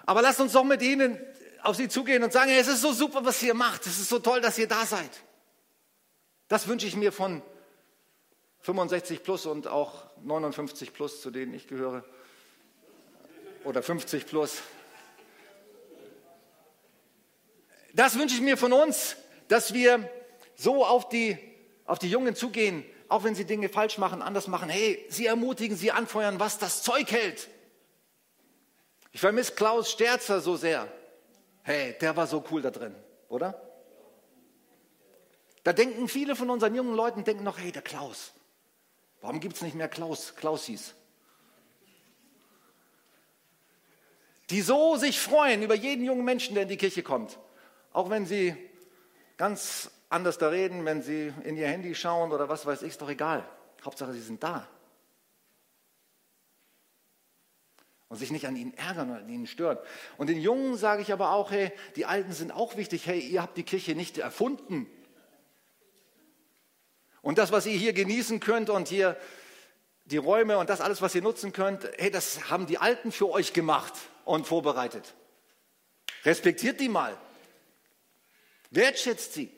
Aber 0.08 0.22
lasst 0.22 0.40
uns 0.40 0.54
doch 0.54 0.64
mit 0.64 0.82
ihnen 0.82 1.20
auf 1.62 1.76
sie 1.76 1.90
zugehen 1.90 2.24
und 2.24 2.32
sagen, 2.32 2.50
hey, 2.50 2.60
es 2.60 2.70
ist 2.70 2.82
so 2.82 2.94
super, 2.94 3.26
was 3.26 3.44
ihr 3.44 3.54
macht. 3.54 3.86
Es 3.86 4.00
ist 4.00 4.08
so 4.08 4.20
toll, 4.20 4.40
dass 4.40 4.58
ihr 4.58 4.68
da 4.68 4.86
seid. 4.86 5.12
Das 6.48 6.68
wünsche 6.70 6.88
ich 6.88 6.96
mir 6.96 7.12
von 7.12 7.42
65 8.62 9.22
plus 9.22 9.46
und 9.46 9.68
auch 9.68 10.06
59 10.24 10.94
plus, 10.94 11.22
zu 11.22 11.30
denen 11.30 11.54
ich 11.54 11.68
gehöre. 11.68 12.06
Oder 13.66 13.84
50 13.84 14.26
plus. 14.26 14.62
Das 17.94 18.18
wünsche 18.18 18.36
ich 18.36 18.42
mir 18.42 18.56
von 18.56 18.72
uns, 18.72 19.18
dass 19.50 19.74
wir 19.74 20.10
so 20.56 20.86
auf 20.86 21.10
die, 21.10 21.38
auf 21.86 22.00
die 22.00 22.10
Jungen 22.10 22.34
zugehen, 22.34 22.86
auch 23.10 23.26
wenn 23.26 23.36
sie 23.36 23.44
Dinge 23.44 23.68
falsch 23.68 23.98
machen, 23.98 24.22
anders 24.22 24.48
machen. 24.48 24.70
Hey, 24.70 25.06
sie 25.10 25.26
ermutigen, 25.26 25.76
sie 25.76 25.92
anfeuern, 25.92 26.40
was 26.40 26.60
das 26.60 26.82
Zeug 26.82 27.12
hält. 27.12 27.50
Ich 29.12 29.22
vermisse 29.22 29.54
Klaus 29.54 29.92
Sterzer 29.92 30.42
so 30.42 30.56
sehr. 30.56 30.88
Hey, 31.64 31.96
der 32.00 32.16
war 32.16 32.28
so 32.28 32.44
cool 32.52 32.62
da 32.62 32.72
drin, 32.72 32.96
oder? 33.30 33.62
Da 35.64 35.74
denken 35.74 36.08
viele 36.08 36.36
von 36.36 36.50
unseren 36.50 36.76
jungen 36.76 36.96
Leuten, 36.96 37.24
denken 37.24 37.44
noch, 37.44 37.58
hey, 37.58 37.72
der 37.72 37.82
Klaus. 37.82 38.32
Warum 39.22 39.40
gibt 39.40 39.56
es 39.58 39.62
nicht 39.62 39.76
mehr 39.76 39.90
Klaus, 39.90 40.36
Klausis? 40.36 40.94
Die 44.50 44.62
so 44.62 44.96
sich 44.96 45.20
freuen 45.20 45.62
über 45.62 45.76
jeden 45.76 46.06
jungen 46.06 46.24
Menschen, 46.24 46.54
der 46.54 46.64
in 46.64 46.70
die 46.70 46.78
Kirche 46.78 47.04
kommt. 47.04 47.38
Auch 47.92 48.10
wenn 48.10 48.26
sie 48.26 48.56
ganz 49.36 49.92
anders 50.10 50.38
da 50.38 50.50
reden, 50.50 50.86
wenn 50.86 51.02
sie 51.02 51.34
in 51.44 51.58
ihr 51.58 51.68
Handy 51.68 51.96
schauen 51.96 52.32
oder 52.32 52.48
was 52.48 52.66
weiß 52.66 52.84
ich, 52.84 52.90
ist 52.90 53.02
doch 53.02 53.10
egal. 53.10 53.44
Hauptsache, 53.84 54.14
sie 54.14 54.22
sind 54.22 54.42
da. 54.42 54.68
Und 58.10 58.18
sich 58.18 58.32
nicht 58.32 58.48
an 58.48 58.56
ihnen 58.56 58.74
ärgern 58.76 59.10
oder 59.12 59.20
an 59.20 59.30
ihnen 59.30 59.48
stören. 59.48 59.78
Und 60.18 60.28
den 60.28 60.40
Jungen 60.40 60.78
sage 60.78 61.02
ich 61.02 61.12
aber 61.12 61.32
auch, 61.32 61.52
hey, 61.52 61.72
die 61.96 62.06
Alten 62.06 62.32
sind 62.32 62.52
auch 62.52 62.78
wichtig. 62.78 63.06
Hey, 63.06 63.20
ihr 63.20 63.42
habt 63.42 63.58
die 63.58 63.64
Kirche 63.64 63.96
nicht 63.96 64.18
erfunden. 64.18 64.88
Und 67.22 67.38
das, 67.38 67.52
was 67.52 67.66
ihr 67.66 67.78
hier 67.78 67.92
genießen 67.92 68.40
könnt 68.40 68.70
und 68.70 68.88
hier 68.88 69.18
die 70.06 70.18
Räume 70.18 70.58
und 70.58 70.70
das 70.70 70.80
alles, 70.80 71.02
was 71.02 71.14
ihr 71.16 71.22
nutzen 71.22 71.52
könnt, 71.52 71.90
hey, 71.98 72.10
das 72.10 72.50
haben 72.50 72.66
die 72.66 72.78
Alten 72.78 73.12
für 73.12 73.30
euch 73.30 73.52
gemacht 73.52 73.94
und 74.24 74.48
vorbereitet. 74.48 75.14
Respektiert 76.24 76.80
die 76.80 76.88
mal. 76.88 77.18
Wertschätzt 78.70 79.34
sie. 79.34 79.52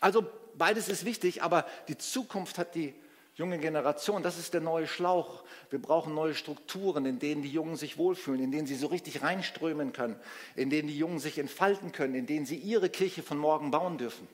Also 0.00 0.24
beides 0.54 0.88
ist 0.88 1.04
wichtig, 1.04 1.42
aber 1.42 1.66
die 1.88 1.98
Zukunft 1.98 2.58
hat 2.58 2.74
die 2.74 2.94
junge 3.34 3.58
Generation. 3.58 4.22
Das 4.22 4.38
ist 4.38 4.54
der 4.54 4.60
neue 4.60 4.86
Schlauch. 4.86 5.44
Wir 5.70 5.80
brauchen 5.80 6.14
neue 6.14 6.34
Strukturen, 6.34 7.04
in 7.06 7.18
denen 7.18 7.42
die 7.42 7.50
Jungen 7.50 7.76
sich 7.76 7.98
wohlfühlen, 7.98 8.42
in 8.42 8.52
denen 8.52 8.66
sie 8.66 8.76
so 8.76 8.86
richtig 8.86 9.22
reinströmen 9.22 9.92
können, 9.92 10.16
in 10.56 10.70
denen 10.70 10.88
die 10.88 10.98
Jungen 10.98 11.18
sich 11.18 11.38
entfalten 11.38 11.92
können, 11.92 12.14
in 12.14 12.26
denen 12.26 12.46
sie 12.46 12.56
ihre 12.56 12.88
Kirche 12.88 13.22
von 13.22 13.38
morgen 13.38 13.70
bauen 13.70 13.98
dürfen. 13.98 14.28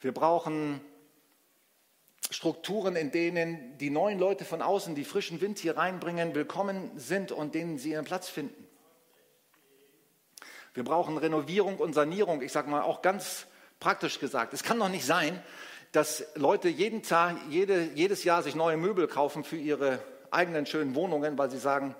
Wir 0.00 0.12
brauchen 0.12 0.80
Strukturen, 2.30 2.96
in 2.96 3.10
denen 3.10 3.78
die 3.78 3.90
neuen 3.90 4.18
Leute 4.18 4.44
von 4.44 4.62
außen, 4.62 4.94
die 4.94 5.04
frischen 5.04 5.40
Wind 5.40 5.58
hier 5.58 5.76
reinbringen, 5.76 6.34
willkommen 6.34 6.90
sind 6.96 7.32
und 7.32 7.54
denen 7.54 7.78
sie 7.78 7.90
ihren 7.90 8.04
Platz 8.04 8.28
finden. 8.28 8.66
Wir 10.74 10.84
brauchen 10.84 11.16
Renovierung 11.16 11.78
und 11.78 11.94
Sanierung, 11.94 12.42
ich 12.42 12.52
sage 12.52 12.68
mal 12.68 12.82
auch 12.82 13.00
ganz 13.00 13.46
praktisch 13.80 14.20
gesagt. 14.20 14.52
Es 14.52 14.62
kann 14.62 14.78
doch 14.78 14.88
nicht 14.88 15.06
sein, 15.06 15.42
dass 15.92 16.24
Leute 16.34 16.68
jeden 16.68 17.02
Tag, 17.02 17.36
jede, 17.48 17.90
jedes 17.94 18.24
Jahr 18.24 18.42
sich 18.42 18.54
neue 18.54 18.76
Möbel 18.76 19.08
kaufen 19.08 19.44
für 19.44 19.56
ihre 19.56 19.98
eigenen 20.30 20.66
schönen 20.66 20.94
Wohnungen, 20.94 21.38
weil 21.38 21.50
sie 21.50 21.58
sagen, 21.58 21.94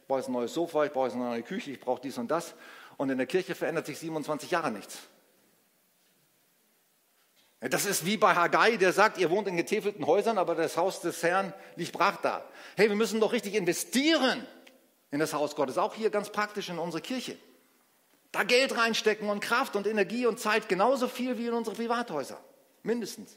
ich 0.00 0.06
brauche 0.06 0.20
jetzt 0.20 0.28
ein 0.28 0.32
neues 0.32 0.54
Sofa, 0.54 0.84
ich 0.84 0.92
brauche 0.92 1.06
jetzt 1.06 1.14
eine 1.14 1.24
neue 1.24 1.42
Küche, 1.42 1.70
ich 1.72 1.80
brauche 1.80 2.00
dies 2.00 2.18
und 2.18 2.30
das. 2.30 2.54
Und 2.96 3.10
in 3.10 3.18
der 3.18 3.26
Kirche 3.26 3.54
verändert 3.54 3.86
sich 3.86 3.98
27 3.98 4.50
Jahre 4.50 4.70
nichts. 4.70 4.98
Das 7.60 7.86
ist 7.86 8.04
wie 8.04 8.18
bei 8.18 8.34
Haggai, 8.34 8.76
der 8.76 8.92
sagt, 8.92 9.16
ihr 9.16 9.30
wohnt 9.30 9.48
in 9.48 9.56
getäfelten 9.56 10.06
Häusern, 10.06 10.36
aber 10.36 10.54
das 10.54 10.76
Haus 10.76 11.00
des 11.00 11.22
Herrn 11.22 11.54
liegt 11.76 11.92
brach 11.92 12.18
da. 12.18 12.44
Hey, 12.76 12.90
wir 12.90 12.96
müssen 12.96 13.20
doch 13.20 13.32
richtig 13.32 13.54
investieren 13.54 14.46
in 15.10 15.18
das 15.18 15.32
Haus 15.32 15.56
Gottes, 15.56 15.78
auch 15.78 15.94
hier 15.94 16.10
ganz 16.10 16.30
praktisch 16.30 16.68
in 16.68 16.78
unsere 16.78 17.00
Kirche. 17.00 17.38
Da 18.32 18.42
Geld 18.42 18.76
reinstecken 18.76 19.30
und 19.30 19.40
Kraft 19.40 19.76
und 19.76 19.86
Energie 19.86 20.26
und 20.26 20.40
Zeit 20.40 20.68
genauso 20.68 21.08
viel 21.08 21.38
wie 21.38 21.46
in 21.46 21.54
unsere 21.54 21.74
Privathäuser, 21.76 22.38
mindestens. 22.84 23.36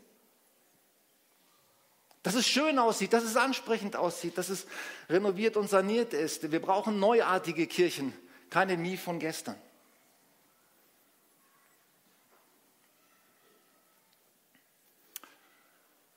Dass 2.23 2.35
es 2.35 2.47
schön 2.47 2.77
aussieht, 2.77 3.13
dass 3.13 3.23
es 3.23 3.37
ansprechend 3.37 3.95
aussieht, 3.95 4.37
dass 4.37 4.49
es 4.49 4.67
renoviert 5.09 5.55
und 5.55 5.69
saniert 5.69 6.13
ist. 6.13 6.51
Wir 6.51 6.61
brauchen 6.61 6.99
neuartige 6.99 7.67
Kirchen, 7.67 8.13
keine 8.49 8.77
Mie 8.77 8.97
von 8.97 9.19
gestern. 9.19 9.55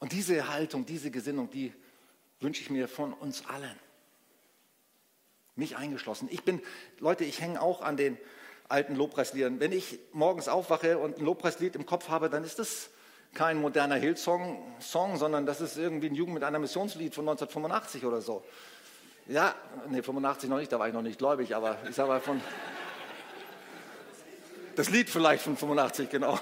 Und 0.00 0.12
diese 0.12 0.48
Haltung, 0.48 0.86
diese 0.86 1.10
Gesinnung, 1.10 1.50
die 1.50 1.72
wünsche 2.40 2.62
ich 2.62 2.70
mir 2.70 2.88
von 2.88 3.12
uns 3.12 3.46
allen. 3.46 3.78
Mich 5.54 5.76
eingeschlossen. 5.76 6.28
Ich 6.32 6.42
bin, 6.42 6.60
Leute, 6.98 7.24
ich 7.24 7.40
hänge 7.40 7.60
auch 7.60 7.82
an 7.82 7.96
den 7.98 8.18
alten 8.68 8.96
Lobpreisliedern. 8.96 9.60
Wenn 9.60 9.72
ich 9.72 9.98
morgens 10.12 10.48
aufwache 10.48 10.98
und 10.98 11.18
ein 11.18 11.24
Lobpreislied 11.24 11.76
im 11.76 11.84
Kopf 11.84 12.08
habe, 12.08 12.30
dann 12.30 12.44
ist 12.44 12.58
das 12.58 12.90
kein 13.34 13.60
moderner 13.60 13.96
Hillsong, 13.96 14.58
Song, 14.80 15.16
sondern 15.16 15.46
das 15.46 15.60
ist 15.60 15.76
irgendwie 15.76 16.08
ein 16.08 16.14
Jugend 16.14 16.34
mit 16.34 16.44
einer 16.44 16.58
Missionslied 16.58 17.14
von 17.14 17.28
1985 17.28 18.04
oder 18.04 18.20
so. 18.20 18.44
Ja, 19.26 19.54
nee, 19.88 20.02
85 20.02 20.50
noch 20.50 20.58
nicht, 20.58 20.72
da 20.72 20.78
war 20.78 20.88
ich 20.88 20.94
noch 20.94 21.02
nicht 21.02 21.18
gläubig, 21.18 21.54
aber 21.54 21.78
ich 21.88 21.94
sage 21.94 22.08
mal 22.08 22.20
von. 22.20 22.40
Das 24.76 24.90
Lied 24.90 25.10
vielleicht 25.10 25.42
von 25.42 25.56
85, 25.56 26.10
genau. 26.10 26.38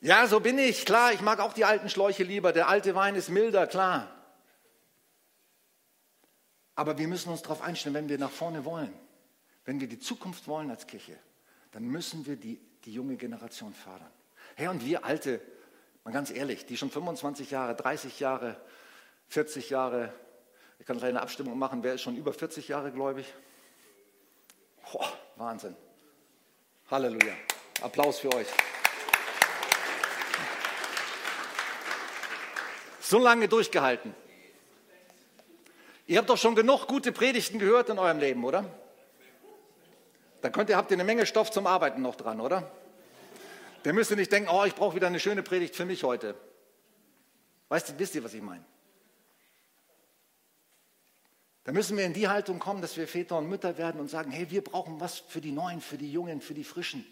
Ja, 0.00 0.26
so 0.26 0.40
bin 0.40 0.58
ich, 0.58 0.86
klar, 0.86 1.12
ich 1.12 1.20
mag 1.20 1.40
auch 1.40 1.52
die 1.52 1.66
alten 1.66 1.90
Schläuche 1.90 2.22
lieber. 2.22 2.52
Der 2.52 2.68
alte 2.68 2.94
Wein 2.94 3.14
ist 3.14 3.28
milder, 3.28 3.66
klar. 3.66 4.08
Aber 6.74 6.96
wir 6.96 7.06
müssen 7.06 7.30
uns 7.30 7.42
darauf 7.42 7.60
einstellen, 7.60 7.94
wenn 7.94 8.08
wir 8.08 8.18
nach 8.18 8.30
vorne 8.30 8.64
wollen, 8.64 8.92
wenn 9.66 9.80
wir 9.80 9.88
die 9.88 9.98
Zukunft 9.98 10.48
wollen 10.48 10.70
als 10.70 10.86
Kirche, 10.86 11.18
dann 11.72 11.84
müssen 11.84 12.24
wir 12.24 12.36
die, 12.36 12.58
die 12.84 12.92
junge 12.92 13.16
Generation 13.16 13.74
fördern. 13.74 14.10
Hey, 14.56 14.68
und 14.68 14.84
wir 14.84 15.04
Alte, 15.04 15.40
mal 16.04 16.12
ganz 16.12 16.30
ehrlich, 16.30 16.66
die 16.66 16.76
schon 16.76 16.90
25 16.90 17.50
Jahre, 17.50 17.74
30 17.74 18.20
Jahre, 18.20 18.60
40 19.28 19.70
Jahre, 19.70 20.12
ich 20.78 20.86
kann 20.86 21.02
eine 21.02 21.20
Abstimmung 21.20 21.58
machen, 21.58 21.82
wer 21.82 21.94
ist 21.94 22.02
schon 22.02 22.16
über 22.16 22.32
40 22.32 22.68
Jahre 22.68 22.90
gläubig? 22.90 23.26
Boah, 24.92 25.12
Wahnsinn. 25.36 25.76
Halleluja. 26.90 27.34
Applaus 27.82 28.18
für 28.18 28.34
euch. 28.34 28.48
So 33.00 33.18
lange 33.18 33.48
durchgehalten. 33.48 34.14
Ihr 36.06 36.18
habt 36.18 36.28
doch 36.28 36.36
schon 36.36 36.54
genug 36.54 36.86
gute 36.86 37.12
Predigten 37.12 37.58
gehört 37.58 37.88
in 37.88 37.98
eurem 37.98 38.18
Leben, 38.18 38.44
oder? 38.44 38.64
Da 40.40 40.50
könnt 40.50 40.70
ihr, 40.70 40.76
habt 40.76 40.90
ihr 40.90 40.96
eine 40.96 41.04
Menge 41.04 41.26
Stoff 41.26 41.50
zum 41.50 41.66
Arbeiten 41.66 42.02
noch 42.02 42.16
dran, 42.16 42.40
oder? 42.40 42.70
Der 43.84 43.92
müsst 43.92 44.10
ihr 44.10 44.16
nicht 44.16 44.32
denken, 44.32 44.50
oh, 44.50 44.64
ich 44.64 44.74
brauche 44.74 44.94
wieder 44.94 45.06
eine 45.06 45.20
schöne 45.20 45.42
Predigt 45.42 45.76
für 45.76 45.84
mich 45.84 46.02
heute. 46.04 46.34
Weißt 47.68 47.88
du, 47.88 47.98
wisst 47.98 48.14
ihr, 48.14 48.24
was 48.24 48.34
ich 48.34 48.42
meine? 48.42 48.64
Da 51.64 51.72
müssen 51.72 51.96
wir 51.96 52.04
in 52.04 52.12
die 52.12 52.28
Haltung 52.28 52.58
kommen, 52.58 52.80
dass 52.82 52.96
wir 52.96 53.06
Väter 53.06 53.38
und 53.38 53.48
Mütter 53.48 53.76
werden 53.78 54.00
und 54.00 54.08
sagen, 54.08 54.30
hey, 54.30 54.50
wir 54.50 54.64
brauchen 54.64 54.98
was 54.98 55.18
für 55.18 55.40
die 55.40 55.52
Neuen, 55.52 55.80
für 55.80 55.98
die 55.98 56.10
Jungen, 56.10 56.40
für 56.40 56.54
die 56.54 56.64
Frischen. 56.64 57.04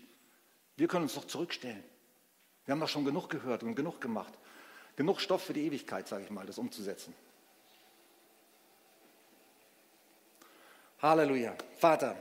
Wir 0.77 0.89
können 0.89 1.05
uns 1.05 1.15
doch 1.15 1.27
zurückstellen. 1.27 1.85
Wir 2.65 2.73
haben 2.73 2.81
doch 2.81 2.89
schon 2.89 3.05
genug 3.05 3.29
gehört 3.29 3.63
und 3.63 3.75
genug 3.75 4.01
gemacht. 4.01 4.33
Genug 4.97 5.21
Stoff 5.21 5.43
für 5.43 5.53
die 5.53 5.65
Ewigkeit, 5.67 6.09
sage 6.09 6.25
ich 6.25 6.31
mal, 6.31 6.45
das 6.45 6.59
umzusetzen. 6.59 7.15
Halleluja. 11.01 11.55
Vater, 11.77 12.17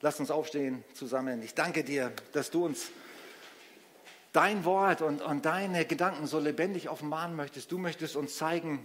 lass 0.00 0.20
uns 0.20 0.30
aufstehen 0.30 0.84
zusammen. 0.94 1.42
Ich 1.42 1.54
danke 1.54 1.84
dir, 1.84 2.12
dass 2.32 2.50
du 2.50 2.64
uns 2.64 2.90
dein 4.32 4.64
Wort 4.64 5.00
und, 5.00 5.22
und 5.22 5.44
deine 5.44 5.84
Gedanken 5.84 6.26
so 6.26 6.38
lebendig 6.38 6.88
offenbaren 6.88 7.36
möchtest. 7.36 7.70
Du 7.70 7.78
möchtest 7.78 8.16
uns 8.16 8.36
zeigen, 8.36 8.84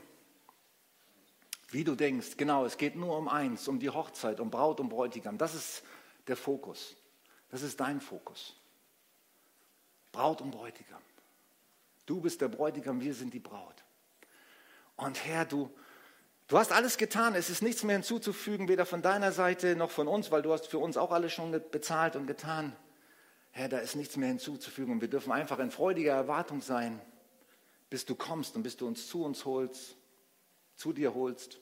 wie 1.72 1.84
du 1.84 1.95
denkst. 1.95 2.38
Genau, 2.38 2.66
es 2.66 2.78
geht 2.78 2.95
nur 2.95 3.18
um 3.18 3.28
eins, 3.28 3.68
um 3.68 3.80
die 3.80 3.89
Hochzeit, 3.89 4.39
um 4.39 4.49
Braut 4.49 4.80
und 4.80 4.89
Bräutigam. 4.89 5.38
Das 5.38 5.55
ist 5.55 5.84
der 6.28 6.38
Fokus. 6.38 6.95
Das 7.49 7.64
ist 7.64 7.80
dein 7.80 7.99
Fokus. 7.99 8.55
Braut 10.12 10.41
und 10.41 10.51
Bräutigam. 10.51 11.01
Du 12.05 12.22
bist 12.22 12.41
der 12.41 12.47
Bräutigam, 12.47 13.01
wir 13.01 13.14
sind 13.14 13.34
die 13.34 13.39
Braut. 13.39 13.84
Und 14.95 15.24
Herr, 15.26 15.45
du, 15.45 15.72
du 16.50 16.58
hast 16.58 16.74
alles 16.74 16.97
getan. 16.97 17.34
Es 17.34 17.50
ist 17.50 17.62
nichts 17.62 17.84
mehr 17.84 17.95
hinzuzufügen, 17.95 18.68
weder 18.68 18.86
von 18.86 19.02
deiner 19.02 19.32
Seite 19.32 19.78
noch 19.78 19.89
von 19.89 20.10
uns, 20.10 20.30
weil 20.32 20.41
du 20.41 20.52
hast 20.52 20.68
für 20.68 20.80
uns 20.80 20.97
auch 20.97 21.12
alles 21.12 21.32
schon 21.32 21.52
bezahlt 21.72 22.18
und 22.18 22.28
getan. 22.28 22.76
Herr, 23.52 23.70
da 23.70 23.78
ist 23.78 23.95
nichts 23.95 24.18
mehr 24.18 24.28
hinzuzufügen. 24.28 24.91
Und 24.91 25.02
wir 25.02 25.08
dürfen 25.08 25.32
einfach 25.32 25.60
in 25.60 25.72
freudiger 25.72 26.14
Erwartung 26.14 26.62
sein, 26.62 27.02
bis 27.89 28.06
du 28.06 28.16
kommst 28.16 28.58
und 28.58 28.64
bis 28.64 28.76
du 28.76 28.86
uns 28.86 29.08
zu 29.08 29.24
uns 29.24 29.45
holst, 29.45 29.95
zu 30.76 30.91
dir 30.91 31.14
holst. 31.14 31.60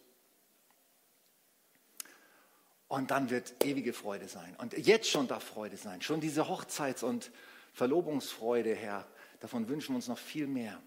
Und 2.87 3.11
dann 3.11 3.29
wird 3.29 3.63
ewige 3.63 3.93
Freude 3.93 4.27
sein. 4.27 4.55
Und 4.57 4.73
jetzt 4.73 5.09
schon 5.09 5.27
darf 5.27 5.43
Freude 5.43 5.77
sein. 5.77 6.01
Schon 6.01 6.21
diese 6.21 6.47
Hochzeits- 6.47 7.03
und 7.03 7.31
Verlobungsfreude, 7.73 8.73
Herr, 8.73 9.05
Davon 9.39 9.69
wünschen 9.69 9.89
wir 9.93 9.97
uns 9.97 10.07
noch 10.07 10.17
viel 10.17 10.47
mehr, 10.47 10.81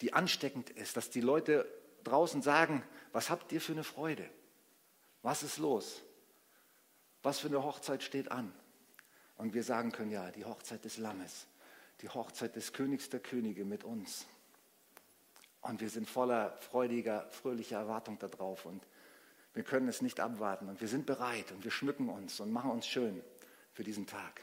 die 0.00 0.12
ansteckend 0.12 0.70
ist, 0.70 0.96
dass 0.96 1.10
die 1.10 1.20
Leute 1.20 1.66
draußen 2.04 2.42
sagen, 2.42 2.82
was 3.12 3.30
habt 3.30 3.52
ihr 3.52 3.60
für 3.60 3.72
eine 3.72 3.84
Freude? 3.84 4.28
Was 5.22 5.42
ist 5.42 5.58
los? 5.58 6.02
Was 7.22 7.38
für 7.38 7.48
eine 7.48 7.62
Hochzeit 7.62 8.02
steht 8.02 8.30
an? 8.30 8.52
Und 9.36 9.54
wir 9.54 9.64
sagen 9.64 9.92
können, 9.92 10.10
ja, 10.10 10.30
die 10.30 10.44
Hochzeit 10.44 10.84
des 10.84 10.98
Lammes, 10.98 11.46
die 12.02 12.08
Hochzeit 12.08 12.56
des 12.56 12.72
Königs 12.72 13.08
der 13.08 13.20
Könige 13.20 13.64
mit 13.64 13.84
uns. 13.84 14.26
Und 15.62 15.80
wir 15.80 15.90
sind 15.90 16.08
voller 16.08 16.56
freudiger, 16.60 17.28
fröhlicher 17.30 17.78
Erwartung 17.78 18.18
darauf 18.18 18.64
und 18.64 18.86
wir 19.52 19.62
können 19.62 19.88
es 19.88 20.00
nicht 20.00 20.20
abwarten 20.20 20.68
und 20.68 20.80
wir 20.80 20.88
sind 20.88 21.06
bereit 21.06 21.52
und 21.52 21.64
wir 21.64 21.70
schmücken 21.70 22.08
uns 22.08 22.40
und 22.40 22.52
machen 22.52 22.70
uns 22.70 22.86
schön 22.86 23.22
für 23.72 23.84
diesen 23.84 24.06
Tag. 24.06 24.42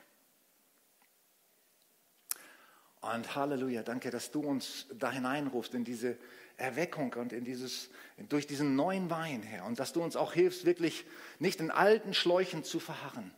Und 3.01 3.35
Halleluja, 3.35 3.83
danke, 3.83 4.11
dass 4.11 4.31
du 4.31 4.41
uns 4.41 4.87
da 4.93 5.11
hineinrufst 5.11 5.73
in 5.73 5.83
diese 5.83 6.17
Erweckung 6.57 7.13
und 7.13 7.33
in 7.33 7.45
dieses, 7.45 7.89
durch 8.29 8.47
diesen 8.47 8.75
neuen 8.75 9.09
Wein, 9.09 9.43
Herr. 9.43 9.65
Und 9.65 9.79
dass 9.79 9.93
du 9.93 10.01
uns 10.01 10.15
auch 10.15 10.33
hilfst, 10.33 10.65
wirklich 10.65 11.05
nicht 11.39 11.59
in 11.59 11.69
alten 11.69 12.15
Schläuchen 12.15 12.63
zu 12.63 12.79
verharren, 12.79 13.31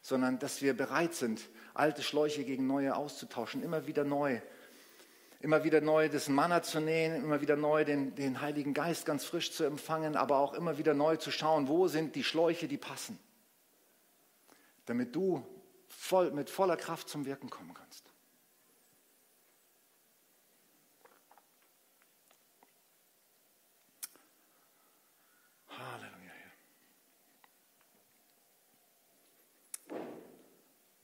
sondern 0.00 0.38
dass 0.38 0.62
wir 0.62 0.76
bereit 0.76 1.14
sind, 1.14 1.42
alte 1.74 2.02
Schläuche 2.02 2.44
gegen 2.44 2.66
neue 2.66 2.94
auszutauschen, 2.94 3.62
immer 3.62 3.86
wieder 3.86 4.04
neu. 4.04 4.40
Immer 5.40 5.64
wieder 5.64 5.80
neu 5.80 6.08
das 6.08 6.28
Manna 6.28 6.62
zu 6.62 6.80
nähen, 6.80 7.24
immer 7.24 7.40
wieder 7.40 7.56
neu 7.56 7.84
den, 7.84 8.14
den 8.14 8.40
Heiligen 8.40 8.74
Geist 8.74 9.06
ganz 9.06 9.24
frisch 9.24 9.52
zu 9.52 9.64
empfangen, 9.64 10.14
aber 10.14 10.36
auch 10.36 10.52
immer 10.52 10.76
wieder 10.76 10.92
neu 10.92 11.16
zu 11.16 11.30
schauen, 11.30 11.66
wo 11.66 11.88
sind 11.88 12.14
die 12.14 12.24
Schläuche, 12.24 12.68
die 12.68 12.76
passen, 12.76 13.18
damit 14.84 15.16
du 15.16 15.42
voll, 15.88 16.30
mit 16.32 16.50
voller 16.50 16.76
Kraft 16.76 17.08
zum 17.08 17.24
Wirken 17.24 17.48
kommen 17.48 17.72
kannst. 17.72 18.09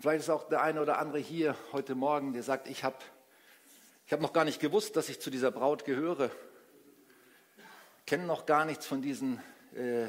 Vielleicht 0.07 0.23
ist 0.23 0.31
auch 0.31 0.49
der 0.49 0.63
eine 0.63 0.81
oder 0.81 0.99
andere 0.99 1.19
hier 1.19 1.57
heute 1.73 1.97
Morgen, 1.97 2.33
der 2.33 2.45
sagt, 2.45 2.69
ich 2.69 2.85
habe 2.85 2.95
ich 4.07 4.13
hab 4.13 4.21
noch 4.21 4.33
gar 4.33 4.45
nicht 4.45 4.61
gewusst, 4.61 4.95
dass 4.95 5.09
ich 5.09 5.21
zu 5.21 5.31
dieser 5.31 5.51
Braut 5.51 5.85
gehöre. 5.85 6.31
Kenne 8.07 8.25
noch 8.25 8.47
gar 8.47 8.65
nichts 8.67 8.87
von 8.87 9.03
diesen 9.03 9.41
äh, 9.75 10.07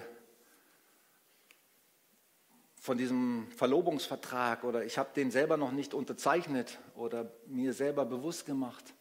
von 2.80 3.00
diesem 3.00 3.50
Verlobungsvertrag 3.54 4.66
oder 4.66 4.86
ich 4.86 5.00
habe 5.00 5.10
den 5.16 5.32
selber 5.32 5.58
noch 5.58 5.72
nicht 5.72 5.96
unterzeichnet 5.96 6.78
oder 6.94 7.32
mir 7.48 7.74
selber 7.74 8.06
bewusst 8.06 8.46
gemacht. 8.46 8.94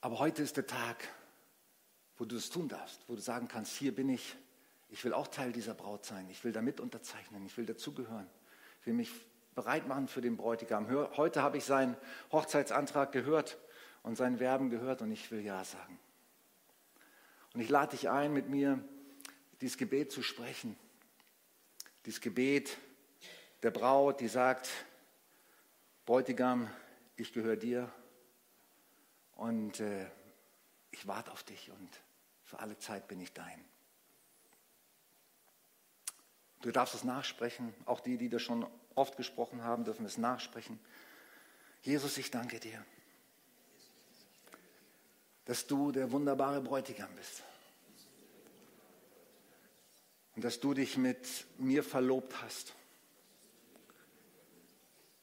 Aber 0.00 0.18
heute 0.18 0.42
ist 0.42 0.56
der 0.56 0.66
Tag, 0.66 1.06
wo 2.16 2.24
du 2.24 2.36
es 2.36 2.48
tun 2.48 2.68
darfst, 2.68 3.04
wo 3.06 3.16
du 3.16 3.20
sagen 3.20 3.48
kannst, 3.48 3.76
hier 3.76 3.94
bin 3.94 4.08
ich, 4.08 4.34
ich 4.90 5.04
will 5.04 5.12
auch 5.12 5.28
Teil 5.28 5.52
dieser 5.52 5.74
Braut 5.74 6.04
sein, 6.04 6.28
ich 6.30 6.44
will 6.44 6.52
damit 6.52 6.80
unterzeichnen, 6.80 7.46
ich 7.46 7.56
will 7.56 7.66
dazugehören, 7.66 8.28
ich 8.80 8.86
will 8.86 8.94
mich 8.94 9.10
bereit 9.54 9.86
machen 9.86 10.08
für 10.08 10.20
den 10.20 10.36
Bräutigam. 10.36 10.88
Heute 11.16 11.42
habe 11.42 11.58
ich 11.58 11.64
seinen 11.64 11.96
Hochzeitsantrag 12.32 13.12
gehört 13.12 13.58
und 14.02 14.16
sein 14.16 14.40
Werben 14.40 14.70
gehört 14.70 15.02
und 15.02 15.10
ich 15.10 15.30
will 15.30 15.40
Ja 15.40 15.64
sagen. 15.64 15.98
Und 17.52 17.60
ich 17.60 17.68
lade 17.68 17.96
dich 17.96 18.08
ein, 18.08 18.32
mit 18.32 18.48
mir 18.48 18.82
dieses 19.60 19.76
Gebet 19.76 20.12
zu 20.12 20.22
sprechen. 20.22 20.76
Dieses 22.06 22.20
Gebet 22.20 22.78
der 23.62 23.70
Braut, 23.70 24.20
die 24.20 24.28
sagt, 24.28 24.70
Bräutigam, 26.06 26.70
ich 27.16 27.32
gehöre 27.32 27.56
dir 27.56 27.92
und 29.32 29.80
äh, 29.80 30.06
ich 30.90 31.06
warte 31.06 31.30
auf 31.30 31.42
dich 31.42 31.70
und 31.70 31.88
für 32.44 32.58
alle 32.58 32.78
Zeit 32.78 33.06
bin 33.06 33.20
ich 33.20 33.32
dein. 33.32 33.69
Du 36.62 36.70
darfst 36.70 36.94
es 36.94 37.04
nachsprechen, 37.04 37.74
auch 37.86 38.00
die, 38.00 38.18
die 38.18 38.28
das 38.28 38.42
schon 38.42 38.66
oft 38.94 39.16
gesprochen 39.16 39.62
haben, 39.62 39.84
dürfen 39.84 40.04
es 40.04 40.18
nachsprechen. 40.18 40.78
Jesus, 41.82 42.18
ich 42.18 42.30
danke 42.30 42.60
dir, 42.60 42.84
dass 45.46 45.66
du 45.66 45.90
der 45.90 46.12
wunderbare 46.12 46.60
Bräutigam 46.60 47.08
bist 47.16 47.42
und 50.36 50.44
dass 50.44 50.60
du 50.60 50.74
dich 50.74 50.98
mit 50.98 51.46
mir 51.58 51.82
verlobt 51.82 52.42
hast 52.42 52.74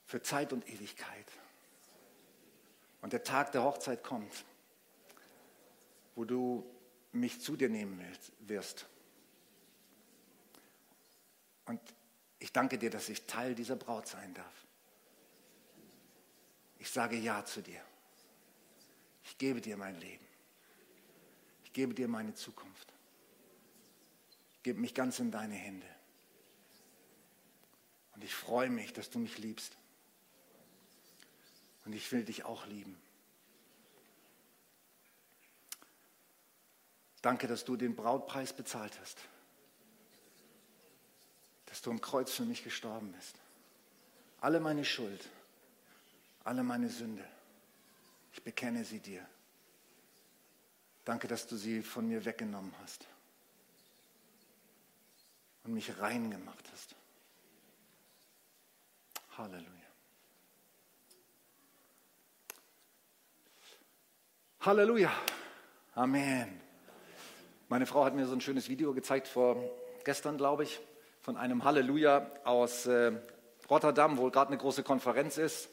für 0.05 0.21
Zeit 0.21 0.53
und 0.53 0.67
Ewigkeit. 0.67 1.25
Und 3.01 3.13
der 3.13 3.23
Tag 3.23 3.51
der 3.51 3.63
Hochzeit 3.63 4.03
kommt, 4.03 4.45
wo 6.15 6.25
du 6.25 6.65
mich 7.11 7.41
zu 7.41 7.55
dir 7.55 7.69
nehmen 7.69 8.03
wirst. 8.39 8.87
Und 11.67 11.79
ich 12.39 12.51
danke 12.51 12.77
dir, 12.77 12.89
dass 12.89 13.09
ich 13.09 13.25
Teil 13.27 13.53
dieser 13.53 13.75
Braut 13.75 14.07
sein 14.07 14.33
darf. 14.33 14.65
Ich 16.79 16.89
sage 16.89 17.17
Ja 17.17 17.45
zu 17.45 17.61
dir. 17.61 17.81
Ich 19.23 19.37
gebe 19.37 19.61
dir 19.61 19.77
mein 19.77 19.99
Leben. 19.99 20.25
Ich 21.63 21.73
gebe 21.73 21.93
dir 21.93 22.07
meine 22.07 22.33
Zukunft. 22.33 22.93
Gebe 24.63 24.79
mich 24.79 24.93
ganz 24.93 25.19
in 25.19 25.31
deine 25.31 25.55
Hände. 25.55 25.87
Und 28.15 28.23
ich 28.23 28.33
freue 28.33 28.69
mich, 28.69 28.93
dass 28.93 29.09
du 29.09 29.19
mich 29.19 29.37
liebst. 29.37 29.77
Und 31.85 31.93
ich 31.93 32.11
will 32.11 32.23
dich 32.23 32.45
auch 32.45 32.65
lieben. 32.65 32.97
Danke, 37.21 37.47
dass 37.47 37.65
du 37.65 37.75
den 37.75 37.95
Brautpreis 37.95 38.53
bezahlt 38.53 38.97
hast. 39.01 39.19
Dass 41.67 41.81
du 41.81 41.91
am 41.91 42.01
Kreuz 42.01 42.31
für 42.31 42.43
mich 42.43 42.63
gestorben 42.63 43.11
bist. 43.13 43.35
Alle 44.41 44.59
meine 44.59 44.85
Schuld, 44.85 45.29
alle 46.43 46.63
meine 46.63 46.89
Sünde, 46.89 47.23
ich 48.33 48.43
bekenne 48.43 48.83
sie 48.83 48.99
dir. 48.99 49.25
Danke, 51.05 51.27
dass 51.27 51.47
du 51.47 51.55
sie 51.55 51.81
von 51.81 52.07
mir 52.07 52.25
weggenommen 52.25 52.73
hast 52.81 53.05
und 55.63 55.73
mich 55.73 55.97
rein 55.99 56.29
gemacht 56.29 56.65
hast. 56.71 56.95
Halleluja. 59.37 59.67
Halleluja. 64.61 65.11
Amen. 65.95 66.59
Meine 67.69 67.85
Frau 67.85 68.03
hat 68.05 68.15
mir 68.15 68.25
so 68.27 68.33
ein 68.33 68.41
schönes 68.41 68.69
Video 68.69 68.93
gezeigt 68.93 69.27
vor 69.27 69.57
gestern, 70.03 70.37
glaube 70.37 70.63
ich, 70.63 70.79
von 71.27 71.35
einem 71.35 71.65
Halleluja 71.65 72.25
aus 72.45 72.85
äh, 72.85 73.11
Rotterdam, 73.69 74.17
wo 74.17 74.29
gerade 74.29 74.47
eine 74.47 74.57
große 74.57 74.81
Konferenz 74.81 75.37
ist. 75.37 75.67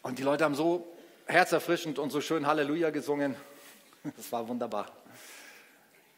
Und 0.00 0.18
die 0.18 0.22
Leute 0.22 0.44
haben 0.44 0.54
so 0.54 0.96
herzerfrischend 1.26 1.98
und 1.98 2.08
so 2.08 2.22
schön 2.22 2.46
Halleluja 2.46 2.88
gesungen. 2.88 3.36
Das 4.16 4.32
war 4.32 4.48
wunderbar. 4.48 4.90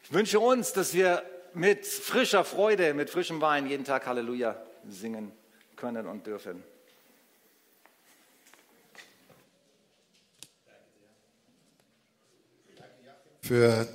Ich 0.03 0.13
wünsche 0.13 0.39
uns, 0.39 0.71
dass 0.71 0.93
wir 0.93 1.23
mit 1.53 1.85
frischer 1.85 2.45
Freude, 2.45 2.93
mit 2.93 3.09
frischem 3.09 3.41
Wein 3.41 3.67
jeden 3.67 3.83
Tag 3.83 4.07
Halleluja 4.07 4.55
singen 4.87 5.33
können 5.75 6.07
und 6.07 6.25
dürfen. 6.25 6.63
für 13.41 13.85